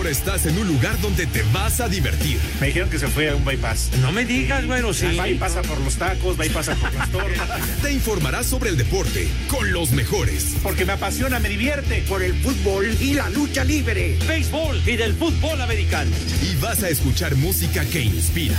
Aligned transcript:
Ahora 0.00 0.12
estás 0.12 0.46
en 0.46 0.56
un 0.56 0.66
lugar 0.66 0.98
donde 1.02 1.26
te 1.26 1.42
vas 1.52 1.78
a 1.78 1.86
divertir. 1.86 2.40
Me 2.58 2.68
dijeron 2.68 2.88
que 2.88 2.98
se 2.98 3.06
fue 3.06 3.28
a 3.28 3.36
un 3.36 3.44
bypass. 3.44 3.90
No 4.00 4.12
me 4.12 4.24
digas, 4.24 4.66
bueno, 4.66 4.94
sí. 4.94 5.14
Va 5.14 5.28
y 5.28 5.34
pasa 5.34 5.60
por 5.60 5.78
los 5.78 5.96
tacos, 5.96 6.40
va 6.40 6.46
y 6.46 6.48
pasa 6.48 6.74
por 6.74 6.90
las 6.94 7.10
tortas. 7.10 7.60
Te 7.82 7.92
informarás 7.92 8.46
sobre 8.46 8.70
el 8.70 8.78
deporte 8.78 9.28
con 9.48 9.70
los 9.74 9.90
mejores. 9.90 10.56
Porque 10.62 10.86
me 10.86 10.94
apasiona, 10.94 11.38
me 11.38 11.50
divierte. 11.50 12.02
Por 12.08 12.22
el 12.22 12.32
fútbol 12.32 12.96
y 12.98 13.12
la 13.12 13.28
lucha 13.28 13.62
libre. 13.62 14.16
Béisbol 14.26 14.80
y 14.86 14.96
del 14.96 15.12
fútbol 15.12 15.60
americano. 15.60 16.12
Y 16.50 16.56
vas 16.56 16.82
a 16.82 16.88
escuchar 16.88 17.36
música 17.36 17.84
que 17.84 18.00
inspira. 18.00 18.58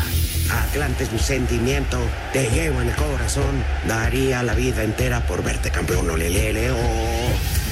Atlante 0.51 1.05
es 1.05 1.11
mi 1.11 1.17
sentimiento, 1.17 1.97
te 2.33 2.51
llevo 2.51 2.83
en 2.83 2.89
el 2.89 2.95
corazón. 2.95 3.63
Daría 3.87 4.43
la 4.43 4.53
vida 4.53 4.83
entera 4.83 5.25
por 5.25 5.43
verte 5.43 5.71
campeón, 5.71 6.07
olelele, 6.07 6.69
oh. 6.69 7.60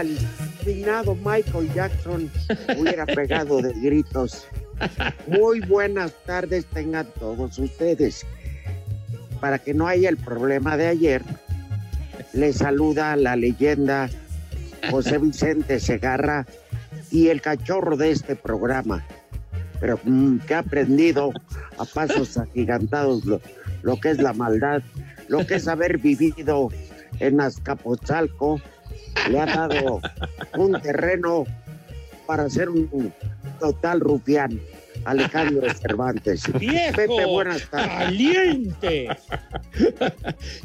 El 0.00 0.18
finado 0.64 1.14
Michael 1.14 1.72
Jackson 1.74 2.30
hubiera 2.76 3.06
pegado 3.06 3.62
de 3.62 3.72
gritos. 3.74 4.46
Muy 5.28 5.60
buenas 5.60 6.12
tardes 6.26 6.66
tengan 6.66 7.06
todos 7.18 7.58
ustedes. 7.58 8.26
Para 9.40 9.58
que 9.58 9.74
no 9.74 9.86
haya 9.86 10.08
el 10.08 10.16
problema 10.16 10.76
de 10.76 10.88
ayer, 10.88 11.22
les 12.32 12.56
saluda 12.56 13.14
la 13.16 13.36
leyenda 13.36 14.10
José 14.90 15.18
Vicente 15.18 15.78
Segarra 15.78 16.46
y 17.10 17.28
el 17.28 17.40
cachorro 17.40 17.96
de 17.96 18.10
este 18.10 18.34
programa. 18.34 19.04
Pero 19.80 20.00
mm, 20.02 20.38
que 20.38 20.54
ha 20.54 20.60
aprendido 20.60 21.32
a 21.78 21.84
pasos 21.84 22.36
agigantados 22.38 23.24
lo, 23.24 23.40
lo 23.82 24.00
que 24.00 24.10
es 24.10 24.18
la 24.18 24.32
maldad, 24.32 24.82
lo 25.28 25.46
que 25.46 25.56
es 25.56 25.68
haber 25.68 25.98
vivido 25.98 26.70
en 27.20 27.40
Azcapotzalco, 27.40 28.60
le 29.30 29.40
ha 29.40 29.46
dado 29.46 30.00
un 30.56 30.80
terreno 30.80 31.44
para 32.26 32.48
ser 32.50 32.68
un 32.68 33.12
total 33.60 34.00
rufián. 34.00 34.60
Alejandro 35.06 35.72
Cervantes. 35.72 36.42
¡Viejo! 36.58 36.96
Pepe, 36.96 37.26
buenas 37.26 37.70
tardes. 37.70 37.88
¡Caliente! 37.88 39.08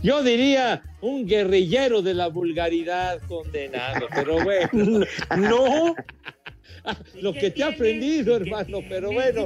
Yo 0.02 0.24
diría 0.24 0.82
un 1.02 1.28
guerrillero 1.28 2.02
de 2.02 2.16
la 2.16 2.28
vulgaridad 2.28 3.20
condenado, 3.28 4.08
pero 4.16 4.44
bueno. 4.44 5.06
No. 5.38 5.96
Lo 7.22 7.34
que 7.34 7.52
te 7.52 7.64
ha 7.64 7.68
aprendido, 7.68 8.36
hermano, 8.36 8.80
pero 8.90 9.12
bueno. 9.12 9.46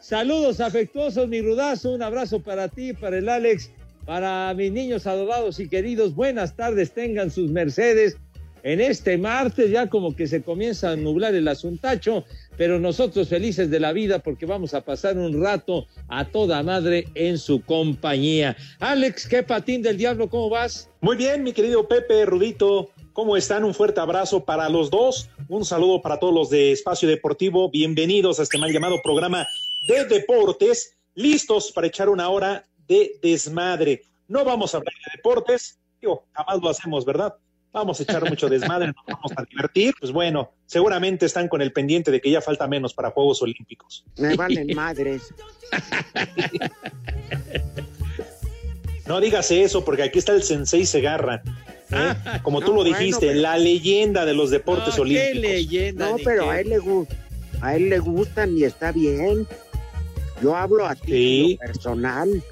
Saludos 0.00 0.60
afectuosos, 0.60 1.28
mi 1.28 1.42
rudazo. 1.42 1.92
Un 1.92 2.02
abrazo 2.02 2.40
para 2.40 2.68
ti, 2.68 2.94
para 2.94 3.18
el 3.18 3.28
Alex, 3.28 3.70
para 4.08 4.54
mis 4.54 4.72
niños 4.72 5.06
adorados 5.06 5.60
y 5.60 5.68
queridos. 5.68 6.14
Buenas 6.14 6.56
tardes, 6.56 6.92
tengan 6.92 7.30
sus 7.30 7.50
mercedes. 7.50 8.16
En 8.62 8.80
este 8.80 9.18
martes 9.18 9.70
ya 9.70 9.90
como 9.90 10.16
que 10.16 10.26
se 10.26 10.42
comienza 10.42 10.92
a 10.92 10.96
nublar 10.96 11.34
el 11.34 11.46
asuntacho, 11.46 12.24
pero 12.56 12.80
nosotros 12.80 13.28
felices 13.28 13.70
de 13.70 13.80
la 13.80 13.92
vida 13.92 14.20
porque 14.20 14.46
vamos 14.46 14.72
a 14.72 14.80
pasar 14.80 15.18
un 15.18 15.42
rato 15.42 15.86
a 16.08 16.24
toda 16.24 16.62
madre 16.62 17.06
en 17.14 17.36
su 17.36 17.60
compañía. 17.60 18.56
Alex, 18.78 19.28
qué 19.28 19.42
patín 19.42 19.82
del 19.82 19.98
diablo, 19.98 20.30
¿cómo 20.30 20.48
vas? 20.48 20.88
Muy 21.02 21.18
bien, 21.18 21.42
mi 21.42 21.52
querido 21.52 21.86
Pepe, 21.86 22.24
Rudito. 22.24 22.88
¿Cómo 23.12 23.36
están? 23.36 23.62
Un 23.62 23.74
fuerte 23.74 24.00
abrazo 24.00 24.42
para 24.42 24.70
los 24.70 24.88
dos. 24.88 25.28
Un 25.50 25.66
saludo 25.66 26.00
para 26.00 26.18
todos 26.18 26.32
los 26.32 26.48
de 26.48 26.72
Espacio 26.72 27.10
Deportivo. 27.10 27.70
Bienvenidos 27.70 28.40
a 28.40 28.44
este 28.44 28.56
mal 28.56 28.72
llamado 28.72 29.02
programa 29.04 29.46
de 29.86 30.06
deportes. 30.06 30.96
Listos 31.14 31.72
para 31.72 31.88
echar 31.88 32.08
una 32.08 32.30
hora 32.30 32.64
de 32.88 33.18
desmadre. 33.22 34.02
No 34.28 34.44
vamos 34.44 34.74
a 34.74 34.78
hablar 34.78 34.92
de 35.06 35.12
deportes. 35.16 35.78
Digo, 36.00 36.24
jamás 36.32 36.58
lo 36.62 36.68
hacemos, 36.70 37.04
¿verdad? 37.04 37.34
Vamos 37.72 38.00
a 38.00 38.02
echar 38.02 38.28
mucho 38.28 38.48
desmadre, 38.50 38.86
nos 38.88 39.04
vamos 39.06 39.32
a 39.36 39.44
divertir. 39.44 39.94
Pues 40.00 40.10
bueno, 40.12 40.50
seguramente 40.66 41.26
están 41.26 41.48
con 41.48 41.60
el 41.62 41.72
pendiente 41.72 42.10
de 42.10 42.20
que 42.20 42.30
ya 42.30 42.40
falta 42.40 42.66
menos 42.66 42.94
para 42.94 43.10
Juegos 43.10 43.42
Olímpicos. 43.42 44.04
Me 44.16 44.34
valen 44.36 44.74
madres. 44.74 45.32
No 49.06 49.20
digas 49.20 49.50
eso, 49.50 49.84
porque 49.84 50.02
aquí 50.02 50.18
está 50.18 50.32
el 50.32 50.42
Sensei 50.42 50.84
Segarra. 50.84 51.42
¿eh? 51.90 52.14
Como 52.42 52.60
tú 52.60 52.68
No, 52.68 52.72
lo 52.78 52.82
bueno, 52.82 52.98
dijiste, 52.98 53.28
pero- 53.28 53.40
la 53.40 53.56
leyenda 53.56 54.26
de 54.26 54.34
los 54.34 54.50
deportes 54.50 54.88
Ah, 54.92 54.96
qué 54.96 55.00
olímpicos. 55.00 55.40
leyenda. 55.40 56.10
No, 56.10 56.16
pero 56.22 56.44
qué- 56.44 56.50
a 56.50 56.60
él 56.60 56.68
le 56.68 56.78
gusta, 56.78 57.16
a 57.62 57.76
él 57.76 57.88
le 57.88 57.98
gustan 57.98 58.58
y 58.58 58.64
está 58.64 58.92
bien. 58.92 59.46
Yo 60.42 60.54
hablo 60.56 60.86
a 60.86 60.94
ti 60.94 61.10
Sí. 61.10 61.58
en 61.60 61.66
lo 61.68 61.72
personal. 61.72 62.42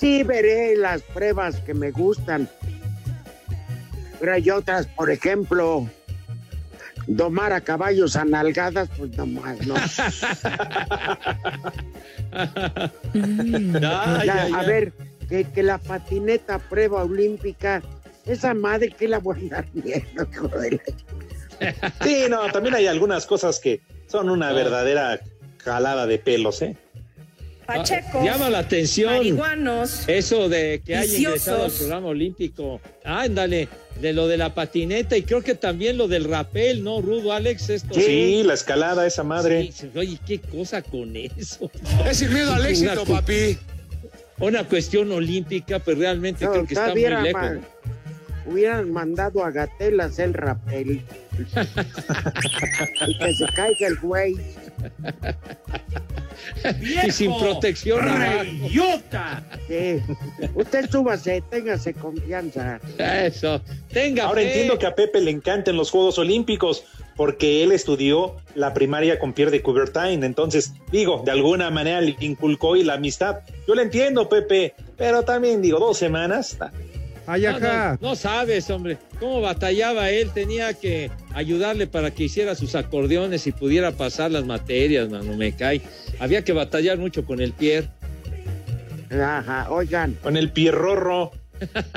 Sí, 0.00 0.22
veré 0.22 0.76
las 0.76 1.02
pruebas 1.02 1.56
que 1.56 1.74
me 1.74 1.90
gustan. 1.90 2.48
Pero 4.18 4.32
hay 4.32 4.48
otras, 4.48 4.86
por 4.86 5.10
ejemplo, 5.10 5.86
domar 7.06 7.52
a 7.52 7.60
caballos 7.60 8.16
a 8.16 8.24
nalgadas, 8.24 8.88
pues 8.96 9.14
nomás, 9.14 9.58
no. 9.66 9.74
Ya, 13.80 14.20
ay, 14.20 14.52
a 14.54 14.62
ver, 14.62 14.92
que, 15.28 15.44
que 15.44 15.62
la 15.62 15.78
patineta 15.78 16.58
prueba 16.58 17.04
olímpica, 17.04 17.82
esa 18.24 18.54
madre 18.54 18.90
que 18.90 19.08
la 19.08 19.18
voy 19.18 19.36
a 19.36 19.40
andar 19.40 19.66
viendo. 19.74 20.26
Sí, 22.02 22.24
no, 22.30 22.50
también 22.52 22.74
hay 22.74 22.86
algunas 22.86 23.26
cosas 23.26 23.60
que 23.60 23.82
son 24.06 24.30
una 24.30 24.52
verdadera 24.52 25.20
jalada 25.58 26.06
de 26.06 26.18
pelos, 26.18 26.62
¿eh? 26.62 26.76
Pachecos, 27.78 28.14
Ah, 28.14 28.24
Llama 28.24 28.50
la 28.50 28.58
atención 28.60 29.12
marihuanos, 29.14 30.08
eso 30.08 30.48
de 30.48 30.82
que 30.84 30.96
haya 30.96 31.18
ingresado 31.18 31.64
al 31.64 31.70
programa 31.72 32.08
olímpico. 32.08 32.80
Ándale, 33.04 33.68
de 34.00 34.12
lo 34.12 34.26
de 34.28 34.36
la 34.36 34.54
patineta 34.54 35.16
y 35.16 35.22
creo 35.22 35.42
que 35.42 35.54
también 35.54 35.96
lo 35.98 36.08
del 36.08 36.24
rapel, 36.24 36.82
¿no, 36.82 37.00
Rudo, 37.00 37.32
Alex? 37.32 37.70
Esto 37.70 37.94
Sí, 37.94 38.42
la 38.44 38.54
escalada, 38.54 39.06
esa 39.06 39.22
madre. 39.22 39.70
Sí, 39.72 39.90
oye, 39.94 40.18
qué 40.26 40.38
cosa 40.40 40.82
con 40.82 41.14
eso. 41.16 41.70
Es 42.06 42.18
sin 42.18 42.32
miedo 42.32 42.52
al 42.52 42.66
éxito, 42.66 43.02
Una- 43.02 43.20
papi. 43.20 43.58
Una 44.38 44.64
cuestión 44.64 45.12
olímpica, 45.12 45.78
pues 45.80 45.98
realmente 45.98 46.44
No, 46.46 46.52
creo 46.52 46.66
que 46.66 46.72
está 46.74 46.90
muy 46.90 47.02
lejos. 47.02 47.58
hubieran 48.46 48.90
mandado 48.90 49.44
a 49.44 49.50
Gatel 49.50 50.00
a 50.00 50.04
hacer 50.06 50.32
rapel. 50.32 51.02
y 53.06 53.18
que 53.18 53.34
se 53.34 53.46
caiga 53.54 53.86
el 53.86 53.96
güey. 53.98 54.34
Y 57.06 57.10
sin 57.10 57.36
protección. 57.38 58.00
¡Reyota! 58.00 59.42
Sí. 59.68 60.00
Usted 60.54 60.90
súbase, 60.90 61.42
téngase 61.50 61.94
confianza. 61.94 62.80
Eso. 62.98 63.60
Tenga 63.92 64.24
Ahora 64.24 64.40
fe. 64.40 64.48
entiendo 64.48 64.78
que 64.78 64.86
a 64.86 64.94
Pepe 64.94 65.20
le 65.20 65.30
encantan 65.30 65.76
los 65.76 65.90
Juegos 65.90 66.18
Olímpicos, 66.18 66.84
porque 67.16 67.62
él 67.62 67.72
estudió 67.72 68.36
la 68.54 68.72
primaria 68.74 69.18
con 69.18 69.32
Pierre 69.32 69.50
de 69.50 69.62
Coubertin. 69.62 70.24
Entonces, 70.24 70.72
digo, 70.90 71.22
de 71.24 71.30
alguna 71.30 71.70
manera 71.70 72.00
le 72.00 72.16
inculcó 72.20 72.76
y 72.76 72.84
la 72.84 72.94
amistad. 72.94 73.40
Yo 73.66 73.74
le 73.74 73.82
entiendo, 73.82 74.28
Pepe, 74.28 74.74
pero 74.96 75.22
también 75.22 75.62
digo, 75.62 75.78
dos 75.78 75.98
semanas. 75.98 76.56
Ay, 77.32 77.42
No, 77.42 77.48
ajá. 77.50 77.98
no, 78.00 78.08
no 78.10 78.16
sabes, 78.16 78.68
hombre, 78.70 78.98
cómo 79.18 79.40
batallaba 79.40 80.10
él. 80.10 80.30
Tenía 80.32 80.74
que 80.74 81.10
ayudarle 81.34 81.86
para 81.86 82.10
que 82.10 82.24
hiciera 82.24 82.54
sus 82.54 82.74
acordeones 82.74 83.46
y 83.46 83.52
pudiera 83.52 83.92
pasar 83.92 84.30
las 84.30 84.44
materias, 84.44 85.08
mano, 85.08 85.36
me 85.36 85.54
cae. 85.54 85.80
Había 86.18 86.42
que 86.42 86.52
batallar 86.52 86.98
mucho 86.98 87.24
con 87.24 87.40
el 87.40 87.52
Pierre. 87.52 87.88
Ajá, 89.10 89.70
oigan, 89.70 90.16
Con 90.22 90.36
el 90.36 90.50
pierrorro. 90.50 91.32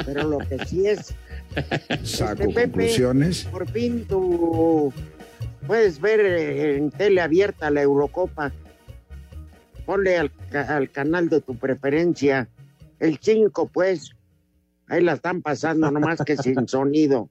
pero 0.06 0.28
lo 0.28 0.40
que 0.40 0.64
sí 0.66 0.86
es, 0.88 1.14
Saco 2.04 2.38
Pepe. 2.50 2.54
conclusiones. 2.72 3.44
por 3.46 3.70
fin 3.70 4.06
tú 4.10 4.92
puedes 5.68 6.02
ver 6.02 6.20
eh, 6.22 6.76
en 6.78 6.92
tele 6.92 7.22
abierta 7.22 7.70
la 7.70 7.82
Eurocopa. 7.82 8.52
Ponle 9.86 10.18
al, 10.18 10.32
al 10.54 10.90
canal 10.92 11.30
de 11.30 11.42
tu 11.42 11.56
preferencia, 11.58 12.48
el 13.00 13.20
5, 13.22 13.70
pues. 13.74 14.12
Ahí 14.88 15.02
la 15.02 15.14
están 15.14 15.42
pasando, 15.42 15.90
nomás 15.92 16.20
que 16.26 16.38
sin 16.38 16.68
sonido. 16.68 17.30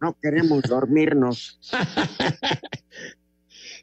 No 0.00 0.16
queremos 0.20 0.62
dormirnos. 0.64 1.58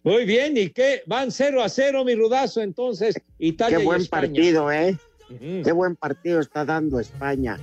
Muy 0.04 0.26
bien, 0.26 0.56
¿y 0.58 0.70
qué? 0.70 1.02
Van 1.08 1.32
0 1.32 1.62
a 1.64 1.70
0, 1.70 2.06
mi 2.06 2.16
rudazo, 2.16 2.62
entonces. 2.62 3.16
Italia 3.38 3.78
Qué 3.78 3.84
y 3.84 3.86
buen 3.86 4.02
España. 4.02 4.22
partido, 4.22 4.72
¿eh? 4.72 4.98
Qué 5.30 5.72
buen 5.72 5.96
partido 5.96 6.40
está 6.40 6.66
dando 6.66 7.00
España. 7.00 7.60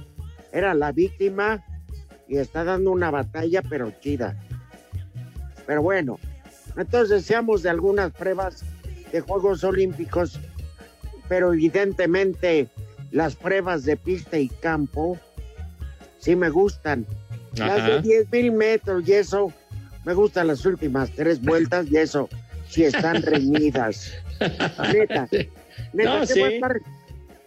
Era 0.52 0.74
la 0.74 0.92
víctima 0.92 1.64
y 2.28 2.36
está 2.36 2.64
dando 2.64 2.92
una 2.92 3.10
batalla, 3.10 3.62
pero 3.62 3.92
chida. 4.00 4.36
Pero 5.66 5.82
bueno, 5.82 6.18
entonces 6.76 7.24
seamos 7.24 7.62
de 7.62 7.70
algunas 7.70 8.12
pruebas 8.12 8.64
de 9.10 9.20
Juegos 9.20 9.64
Olímpicos, 9.64 10.38
pero 11.28 11.52
evidentemente 11.52 12.68
las 13.10 13.34
pruebas 13.34 13.84
de 13.84 13.96
pista 13.96 14.38
y 14.38 14.48
campo 14.48 15.18
sí 16.26 16.34
me 16.34 16.50
gustan. 16.50 17.06
Las 17.56 17.78
Ajá. 17.82 17.88
de 17.88 18.02
10 18.02 18.32
mil 18.32 18.50
metros 18.50 19.08
y 19.08 19.12
eso, 19.12 19.52
me 20.04 20.12
gustan 20.12 20.48
las 20.48 20.66
últimas 20.66 21.08
tres 21.12 21.40
vueltas 21.40 21.86
y 21.88 21.98
eso, 21.98 22.28
sí 22.68 22.82
están 22.82 23.22
reñidas. 23.22 24.12
Neta, 24.92 25.28
neta, 25.30 25.50
No, 25.92 25.94
¿qué 25.94 26.06
va 26.08 26.20
a 26.22 26.26
sí. 26.26 26.42
estar? 26.42 26.80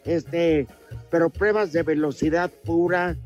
Este, 0.05 0.65
pero 1.11 1.29
pruebas 1.29 1.73
de 1.73 1.83
velocidad 1.83 2.49
pura, 2.63 3.17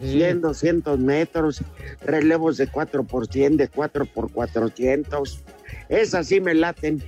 Ujú. 0.00 0.06
100, 0.10 0.40
200 0.40 0.98
metros, 0.98 1.60
relevos 2.04 2.56
de 2.56 2.66
4 2.68 3.04
por 3.04 3.26
100, 3.26 3.58
de 3.58 3.68
4 3.68 4.06
por 4.06 4.32
400. 4.32 5.40
Esas 5.90 6.26
sí 6.26 6.40
me 6.40 6.54
laten. 6.54 7.02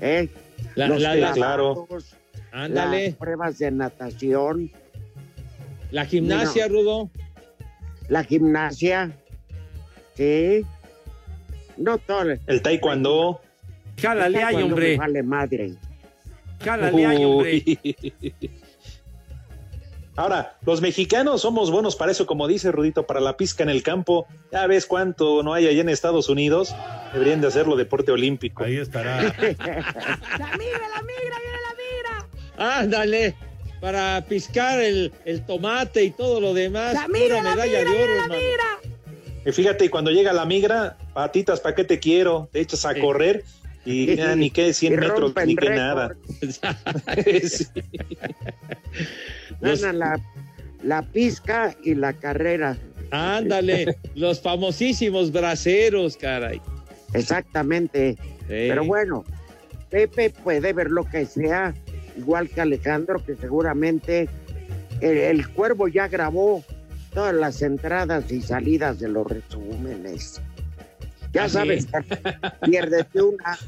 ¿eh? 0.00 0.28
La- 0.76 0.86
Los 0.86 1.02
la- 1.02 1.16
la- 1.16 1.32
claro. 1.32 1.74
clavados, 1.74 2.14
Ándale. 2.52 3.06
las 3.08 3.14
pruebas 3.16 3.58
de 3.58 3.70
natación, 3.72 4.70
La 5.90 6.04
gimnasia, 6.04 6.68
Rudo. 6.68 7.10
la 8.08 8.24
gimnasia. 8.24 9.12
Sí. 10.14 10.64
No 11.76 11.98
todo. 11.98 12.34
El 12.46 12.62
taekwondo. 12.62 13.40
Jálale 14.00 14.42
ahí, 14.42 14.56
hombre. 14.56 14.96
Vale 14.96 15.22
madre. 15.22 15.74
Jálale 16.62 17.06
ahí, 17.06 17.24
hombre. 17.24 17.62
Ahora, 20.16 20.56
los 20.66 20.80
mexicanos 20.80 21.42
somos 21.42 21.70
buenos 21.70 21.94
para 21.94 22.10
eso, 22.10 22.26
como 22.26 22.48
dice 22.48 22.72
Rudito, 22.72 23.06
para 23.06 23.20
la 23.20 23.36
pizca 23.36 23.62
en 23.62 23.68
el 23.70 23.84
campo. 23.84 24.26
Ya 24.50 24.66
ves 24.66 24.84
cuánto 24.84 25.44
no 25.44 25.54
hay 25.54 25.68
allá 25.68 25.80
en 25.80 25.88
Estados 25.88 26.28
Unidos. 26.28 26.74
Deberían 27.12 27.40
de 27.40 27.46
hacerlo 27.46 27.76
deporte 27.76 28.10
olímpico. 28.10 28.64
Ahí 28.64 28.78
estará. 28.78 29.22
La 29.22 29.32
migra, 30.56 30.88
la 30.88 31.02
migra, 31.02 31.36
viene 31.38 31.58
la 31.62 31.74
migra. 31.78 32.80
Ándale. 32.80 33.36
Para 33.80 34.24
piscar 34.28 34.80
el, 34.80 35.12
el 35.24 35.44
tomate 35.46 36.02
y 36.04 36.10
todo 36.10 36.40
lo 36.40 36.52
demás. 36.54 36.94
La 36.94 37.06
migra, 37.08 37.38
Pura 37.38 37.42
la 37.42 37.50
medalla 37.54 37.78
migra, 37.78 37.90
de 37.92 38.02
oro, 38.02 38.14
la 38.16 38.28
migra. 38.28 38.64
Y 39.46 39.52
fíjate, 39.52 39.88
cuando 39.88 40.10
llega 40.10 40.32
la 40.32 40.44
migra, 40.44 40.96
patitas, 41.14 41.60
¿para 41.60 41.74
qué 41.74 41.84
te 41.84 41.98
quiero? 41.98 42.48
Te 42.52 42.60
echas 42.60 42.84
a 42.84 42.94
Sí. 42.94 43.00
correr 43.00 43.44
y 43.84 44.16
ya 44.16 44.34
ni 44.34 44.50
qué 44.50 44.74
100 44.74 44.92
Y 44.92 44.96
metros, 44.96 45.32
ni 45.46 45.54
que 45.56 45.70
nada. 45.70 46.16
Sí. 47.48 47.66
Los- 49.60 49.80
la, 49.80 50.20
la 50.82 51.02
pizca 51.02 51.74
y 51.84 51.94
la 51.94 52.12
carrera. 52.12 52.76
ándale. 53.10 53.96
los 54.14 54.40
famosísimos 54.40 55.32
braceros, 55.32 56.16
caray. 56.16 56.60
Exactamente. 57.14 58.16
Sí. 58.20 58.46
Pero 58.48 58.84
bueno, 58.84 59.24
Pepe 59.90 60.30
puede 60.30 60.72
ver 60.72 60.90
lo 60.90 61.04
que 61.04 61.24
sea, 61.24 61.74
igual 62.18 62.48
que 62.48 62.60
Alejandro, 62.60 63.24
que 63.24 63.36
seguramente 63.36 64.28
el, 65.00 65.18
el 65.18 65.48
cuervo 65.48 65.88
ya 65.88 66.08
grabó 66.08 66.64
todas 67.14 67.34
las 67.34 67.62
entradas 67.62 68.30
y 68.30 68.42
salidas 68.42 68.98
de 68.98 69.08
los 69.08 69.26
resúmenes. 69.26 70.40
Ya 71.32 71.44
¿Ah, 71.44 71.48
sí? 71.48 71.54
sabes, 71.54 71.88
piérdete 72.62 73.22
una. 73.22 73.58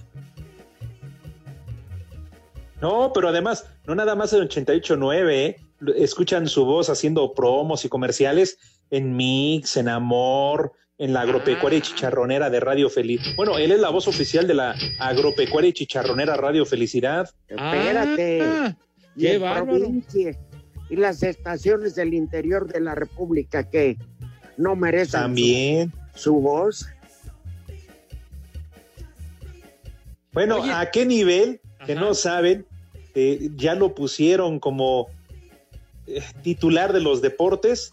No, 2.81 3.12
pero 3.12 3.29
además, 3.29 3.67
no 3.87 3.94
nada 3.94 4.14
más 4.14 4.32
en 4.32 4.41
88.9, 4.41 5.31
¿eh? 5.31 5.56
escuchan 5.97 6.49
su 6.49 6.64
voz 6.64 6.88
haciendo 6.88 7.35
promos 7.35 7.85
y 7.85 7.88
comerciales 7.88 8.58
en 8.91 9.17
Mix, 9.17 9.76
en 9.76 9.88
Amor, 9.88 10.73
en 11.00 11.14
la 11.14 11.23
agropecuaria 11.23 11.79
y 11.79 11.82
chicharronera 11.82 12.50
de 12.50 12.61
Radio 12.61 12.91
Feliz. 12.91 13.23
Bueno, 13.35 13.56
él 13.56 13.73
es 13.73 13.81
la 13.81 13.88
voz 13.88 14.06
oficial 14.06 14.47
de 14.47 14.52
la 14.52 14.75
agropecuaria 14.99 15.70
y 15.70 15.73
chicharronera 15.73 16.37
Radio 16.37 16.67
Felicidad. 16.67 17.29
Espérate. 17.49 18.43
Ah, 18.43 18.76
y 19.17 19.23
qué 19.23 20.37
y 20.91 20.97
las 20.97 21.23
estaciones 21.23 21.94
del 21.94 22.12
interior 22.12 22.70
de 22.70 22.81
la 22.81 22.94
República 22.94 23.69
que 23.69 23.97
no 24.58 24.76
merecen 24.76 25.06
su- 25.06 25.17
También. 25.17 25.93
su 26.14 26.35
voz. 26.35 26.87
Bueno, 30.32 30.61
Oye. 30.61 30.73
¿a 30.73 30.91
qué 30.91 31.06
nivel? 31.06 31.61
Que 31.87 31.94
no 31.94 32.12
saben, 32.12 32.67
eh, 33.14 33.49
ya 33.56 33.75
lo 33.75 33.94
pusieron 33.94 34.61
como 34.61 35.08
eh, 36.06 36.23
titular 36.43 36.93
de 36.93 37.00
los 37.00 37.23
deportes 37.23 37.93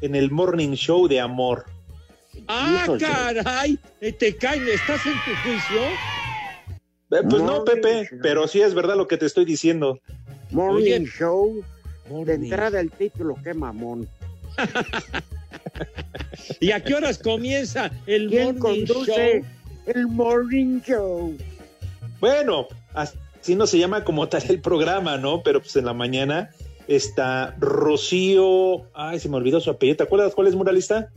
en 0.00 0.14
el 0.14 0.30
Morning 0.30 0.74
Show 0.74 1.08
de 1.08 1.20
Amor. 1.20 1.64
Ah, 2.46 2.82
Híjole. 2.84 3.04
caray. 3.04 3.78
Te 4.18 4.36
caen, 4.36 4.66
¿estás 4.68 5.04
en 5.06 5.12
tu 5.12 5.30
juicio? 5.42 5.82
Eh, 7.10 7.22
Pues 7.28 7.42
no, 7.42 7.64
Pepe, 7.64 8.04
Show. 8.08 8.18
pero 8.22 8.46
sí 8.48 8.60
es 8.60 8.74
verdad 8.74 8.96
lo 8.96 9.08
que 9.08 9.16
te 9.16 9.26
estoy 9.26 9.44
diciendo. 9.44 9.98
Morning 10.50 11.02
Oye. 11.02 11.06
Show. 11.06 11.62
De 12.24 12.34
entrada 12.34 12.80
el 12.80 12.90
título, 12.90 13.34
qué 13.44 13.52
mamón. 13.54 14.08
¿Y 16.60 16.70
a 16.72 16.82
qué 16.82 16.94
horas 16.94 17.18
comienza 17.18 17.90
el 18.06 18.28
¿Quién 18.28 18.58
morning 18.58 18.86
conduce 18.86 19.40
show? 19.42 19.44
el 19.86 20.06
Morning 20.08 20.80
Show? 20.80 21.36
Bueno, 22.20 22.66
así 22.94 23.54
no 23.54 23.66
se 23.66 23.78
llama 23.78 24.04
como 24.04 24.28
tal 24.28 24.42
el 24.48 24.60
programa, 24.60 25.16
¿no? 25.18 25.42
Pero 25.42 25.60
pues 25.60 25.76
en 25.76 25.84
la 25.84 25.92
mañana 25.92 26.50
está 26.88 27.54
Rocío. 27.58 28.86
Ay, 28.94 29.20
se 29.20 29.28
me 29.28 29.36
olvidó 29.36 29.60
su 29.60 29.70
apellido. 29.70 29.98
¿Te 29.98 30.02
acuerdas 30.04 30.34
cuál 30.34 30.46
es 30.48 30.54
muralista? 30.54 31.10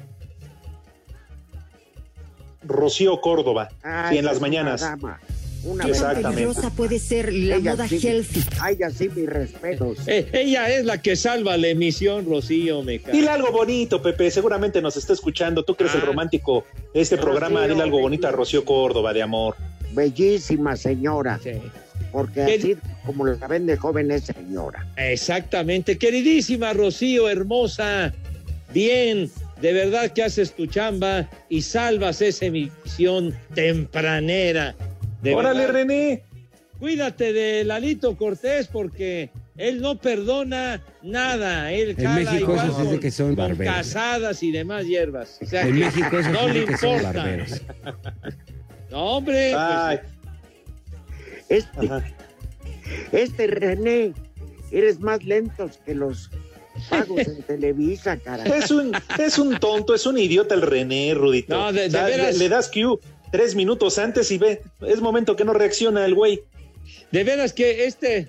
Rocío 2.64 3.22
Córdoba. 3.22 3.70
Ay, 3.84 4.14
Sí, 4.14 4.18
en 4.20 4.26
las 4.26 4.40
mañanas. 4.42 4.82
dama, 4.82 5.20
una 5.64 5.86
¿Qué 5.86 5.92
tan 5.92 6.02
Exactamente. 6.02 6.44
peligrosa 6.44 6.70
puede 6.72 7.00
ser 7.00 7.32
la 7.34 7.56
Ella 7.58 7.72
moda 7.72 7.88
sí. 7.88 8.00
healthy? 8.08 8.42
Ay, 8.60 8.78
así 8.84 9.10
mis 9.10 9.28
respetos. 9.28 9.98
Eh, 10.08 10.28
ella 10.34 10.70
es 10.70 10.86
la 10.86 11.00
que 11.02 11.16
salva 11.16 11.56
la 11.58 11.68
emisión, 11.68 12.26
Rocío, 12.26 12.82
me 12.84 13.00
cae. 13.00 13.14
Dile 13.14 13.30
algo 13.30 13.52
bonito, 13.52 14.02
Pepe. 14.02 14.32
Seguramente 14.32 14.82
nos 14.82 14.98
está 14.98 15.14
escuchando. 15.14 15.64
Tú 15.64 15.76
que 15.76 15.84
eres 15.84 15.96
el 15.96 16.02
Ah. 16.02 16.06
romántico 16.06 16.66
de 16.94 17.02
este 17.02 17.18
programa. 17.18 17.68
Dile 17.68 17.82
algo 17.84 18.00
bonito 18.00 18.28
a. 18.28 18.32
Rocío 18.32 18.66
Córdoba 18.66 19.14
de 19.14 19.22
amor. 19.22 19.56
Bellísima 19.94 20.76
señora, 20.78 21.40
Sí. 21.44 21.52
porque 22.12 22.46
¿Qué- 22.46 22.56
así 22.56 22.78
como 23.06 23.26
la 23.28 23.48
ven 23.48 23.66
de 23.68 23.78
joven 23.78 24.10
es 24.12 24.24
señora. 24.24 24.88
Exactamente. 24.96 25.98
Queridísima 25.98 26.74
Rocío, 26.74 27.30
hermosa. 27.30 28.14
Bien, 28.74 29.30
de 29.62 29.74
verdad 29.74 30.12
que 30.12 30.24
haces 30.24 30.54
tu 30.54 30.66
chamba 30.66 31.30
y 31.50 31.62
salvas 31.62 32.22
esa 32.22 32.46
emisión 32.46 33.36
tempranera. 33.54 34.76
De 35.22 35.36
Órale, 35.36 35.60
verdad. 35.62 35.74
René. 35.74 36.24
Cuídate 36.80 37.32
de 37.32 37.64
Lalito 37.64 38.18
Cortés 38.18 38.68
porque 38.68 39.30
él 39.56 39.82
no 39.82 40.00
perdona 40.00 40.82
nada. 41.04 41.72
Él 41.72 41.94
En 41.98 42.16
México 42.16 42.54
igual 42.54 42.72
con- 42.72 43.00
que 43.00 43.12
son 43.12 43.36
con 43.36 43.56
casadas 43.56 44.42
y 44.42 44.52
demás 44.52 44.86
hierbas. 44.88 45.38
O 45.42 45.46
sea 45.46 45.62
En 45.68 45.80
México 45.80 46.10
no 46.34 46.48
le 46.48 46.66
que 46.66 46.78
son 46.78 46.96
importa. 46.96 47.20
barberos. 47.20 47.62
No, 48.90 49.18
hombre. 49.18 49.54
pues, 51.48 51.62
Este, 51.64 51.90
este 53.14 53.48
René, 53.48 54.14
eres 54.72 55.00
más 55.00 55.24
lentos 55.24 55.78
que 55.86 55.96
los 55.96 56.30
pagos 56.90 57.28
en 57.28 57.42
Televisa, 57.44 58.18
cara. 58.18 58.44
Es 58.46 58.72
un, 58.72 58.92
es 59.20 59.38
un 59.40 59.58
tonto, 59.60 59.94
es 59.96 60.06
un 60.06 60.18
idiota 60.18 60.56
el 60.56 60.62
René, 60.62 61.14
Rudito. 61.14 61.56
No, 61.58 61.72
de- 61.74 61.90
de 61.90 62.02
veras. 62.04 62.34
le, 62.34 62.40
le 62.40 62.50
das 62.50 62.70
Q 62.70 63.00
tres 63.32 63.56
minutos 63.56 63.98
antes 63.98 64.30
y 64.32 64.38
ve, 64.38 64.62
es 64.86 65.00
momento 65.02 65.36
que 65.36 65.46
no 65.46 65.54
reacciona 65.54 66.06
el 66.06 66.16
güey. 66.16 66.42
De 67.12 67.24
veras 67.24 67.54
que 67.54 67.86
este, 67.86 68.28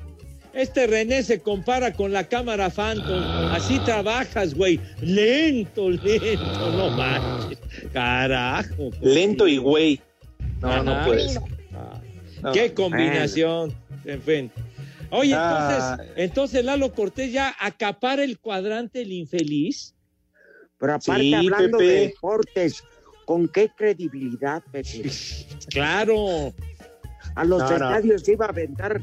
este 0.52 0.87
René 0.87 1.23
se 1.25 1.40
compara 1.40 1.92
con 1.92 2.12
la 2.12 2.28
cámara 2.28 2.71
Phantom. 2.71 3.23
Así 3.52 3.78
trabajas, 3.80 4.54
güey. 4.54 4.78
Lento, 5.00 5.90
lento, 5.90 6.71
no 6.76 6.90
manches. 6.90 7.59
Carajo. 7.92 8.90
Lento 9.00 9.49
y 9.49 9.56
güey. 9.56 10.00
No, 10.61 10.82
no 10.85 11.04
puedes. 11.04 11.38
No. 12.42 12.52
Qué 12.52 12.73
combinación. 12.75 13.73
En 14.04 14.21
fin. 14.23 14.50
Oye, 15.14 15.35
Ah. 15.37 15.97
entonces, 15.99 16.12
entonces 16.16 16.64
Lalo 16.64 16.92
Cortés 16.92 17.33
ya 17.33 17.54
acapara 17.61 18.25
el 18.25 18.38
cuadrante 18.38 19.02
el 19.02 19.12
infeliz. 19.12 19.95
Pero 20.78 20.95
aparte, 20.95 21.23
Sí, 21.23 21.35
hablando 21.35 21.78
Pepe. 21.78 21.90
de 21.90 22.00
deportes, 22.09 22.83
¿con 23.26 23.47
qué 23.49 23.69
credibilidad, 23.76 24.62
Pepe? 24.73 25.02
Claro. 25.71 26.52
A 27.35 27.45
los 27.45 27.61
No, 27.61 27.69
no. 27.69 27.75
estadios 27.75 28.28
iba 28.28 28.47
a 28.47 28.49
aventar 28.49 29.02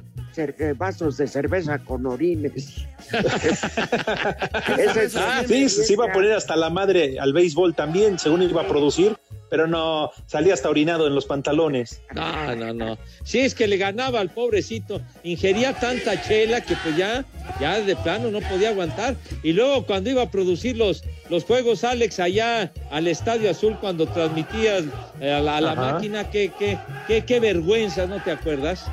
vasos 0.78 1.18
de 1.18 1.28
cerveza 1.28 1.80
con 1.80 2.06
orines. 2.06 2.86
Ese 4.78 5.04
es 5.06 5.16
Ah, 5.16 5.44
Sí, 5.48 5.70
se 5.70 5.94
iba 5.94 6.06
a 6.06 6.12
poner 6.14 6.34
hasta 6.34 6.56
la 6.56 6.70
madre 6.70 7.20
al 7.20 7.34
béisbol 7.34 7.76
también, 7.76 8.20
según 8.20 8.42
iba 8.44 8.62
a 8.62 8.68
producir, 8.68 9.18
pero 9.50 9.68
no, 9.68 10.12
salía 10.28 10.54
hasta 10.54 10.70
orinado 10.70 11.08
en 11.08 11.16
los 11.16 11.26
pantalones. 11.26 12.02
No, 12.14 12.56
no, 12.56 12.74
no. 12.74 12.98
Sí, 13.24 13.40
es 13.40 13.56
que 13.56 13.68
le 13.68 13.78
ganaba 13.78 14.20
al 14.20 14.30
pobrecito. 14.30 15.02
Ingería 15.24 15.74
tanta 15.74 16.22
chela 16.22 16.62
que 16.62 16.76
pues 16.84 16.96
ya, 16.96 17.26
ya 17.60 17.80
de 17.82 17.96
plano 17.96 18.30
no 18.32 18.40
podía 18.42 18.70
aguantar. 18.70 19.16
Y 19.44 19.54
luego 19.54 19.86
cuando 19.86 20.10
iba 20.12 20.22
a 20.24 20.32
producir 20.32 20.78
los, 20.78 21.04
los 21.30 21.44
juegos, 21.46 21.84
Alex, 21.84 22.20
allá 22.20 22.72
al 22.92 23.08
Estadio 23.08 23.50
Azul, 23.50 23.78
cuando 23.82 24.06
transmitías 24.08 24.84
eh, 25.20 25.32
a 25.34 25.40
la, 25.42 25.58
a 25.58 25.62
la 25.62 25.72
Ajá. 25.72 25.94
máquina, 25.94 26.30
qué, 26.30 26.52
qué, 26.58 26.78
qué, 27.08 27.26
qué 27.26 27.40
vergüenza, 27.40 28.06
¿no 28.06 28.22
te 28.24 28.32
acuerdas? 28.32 28.86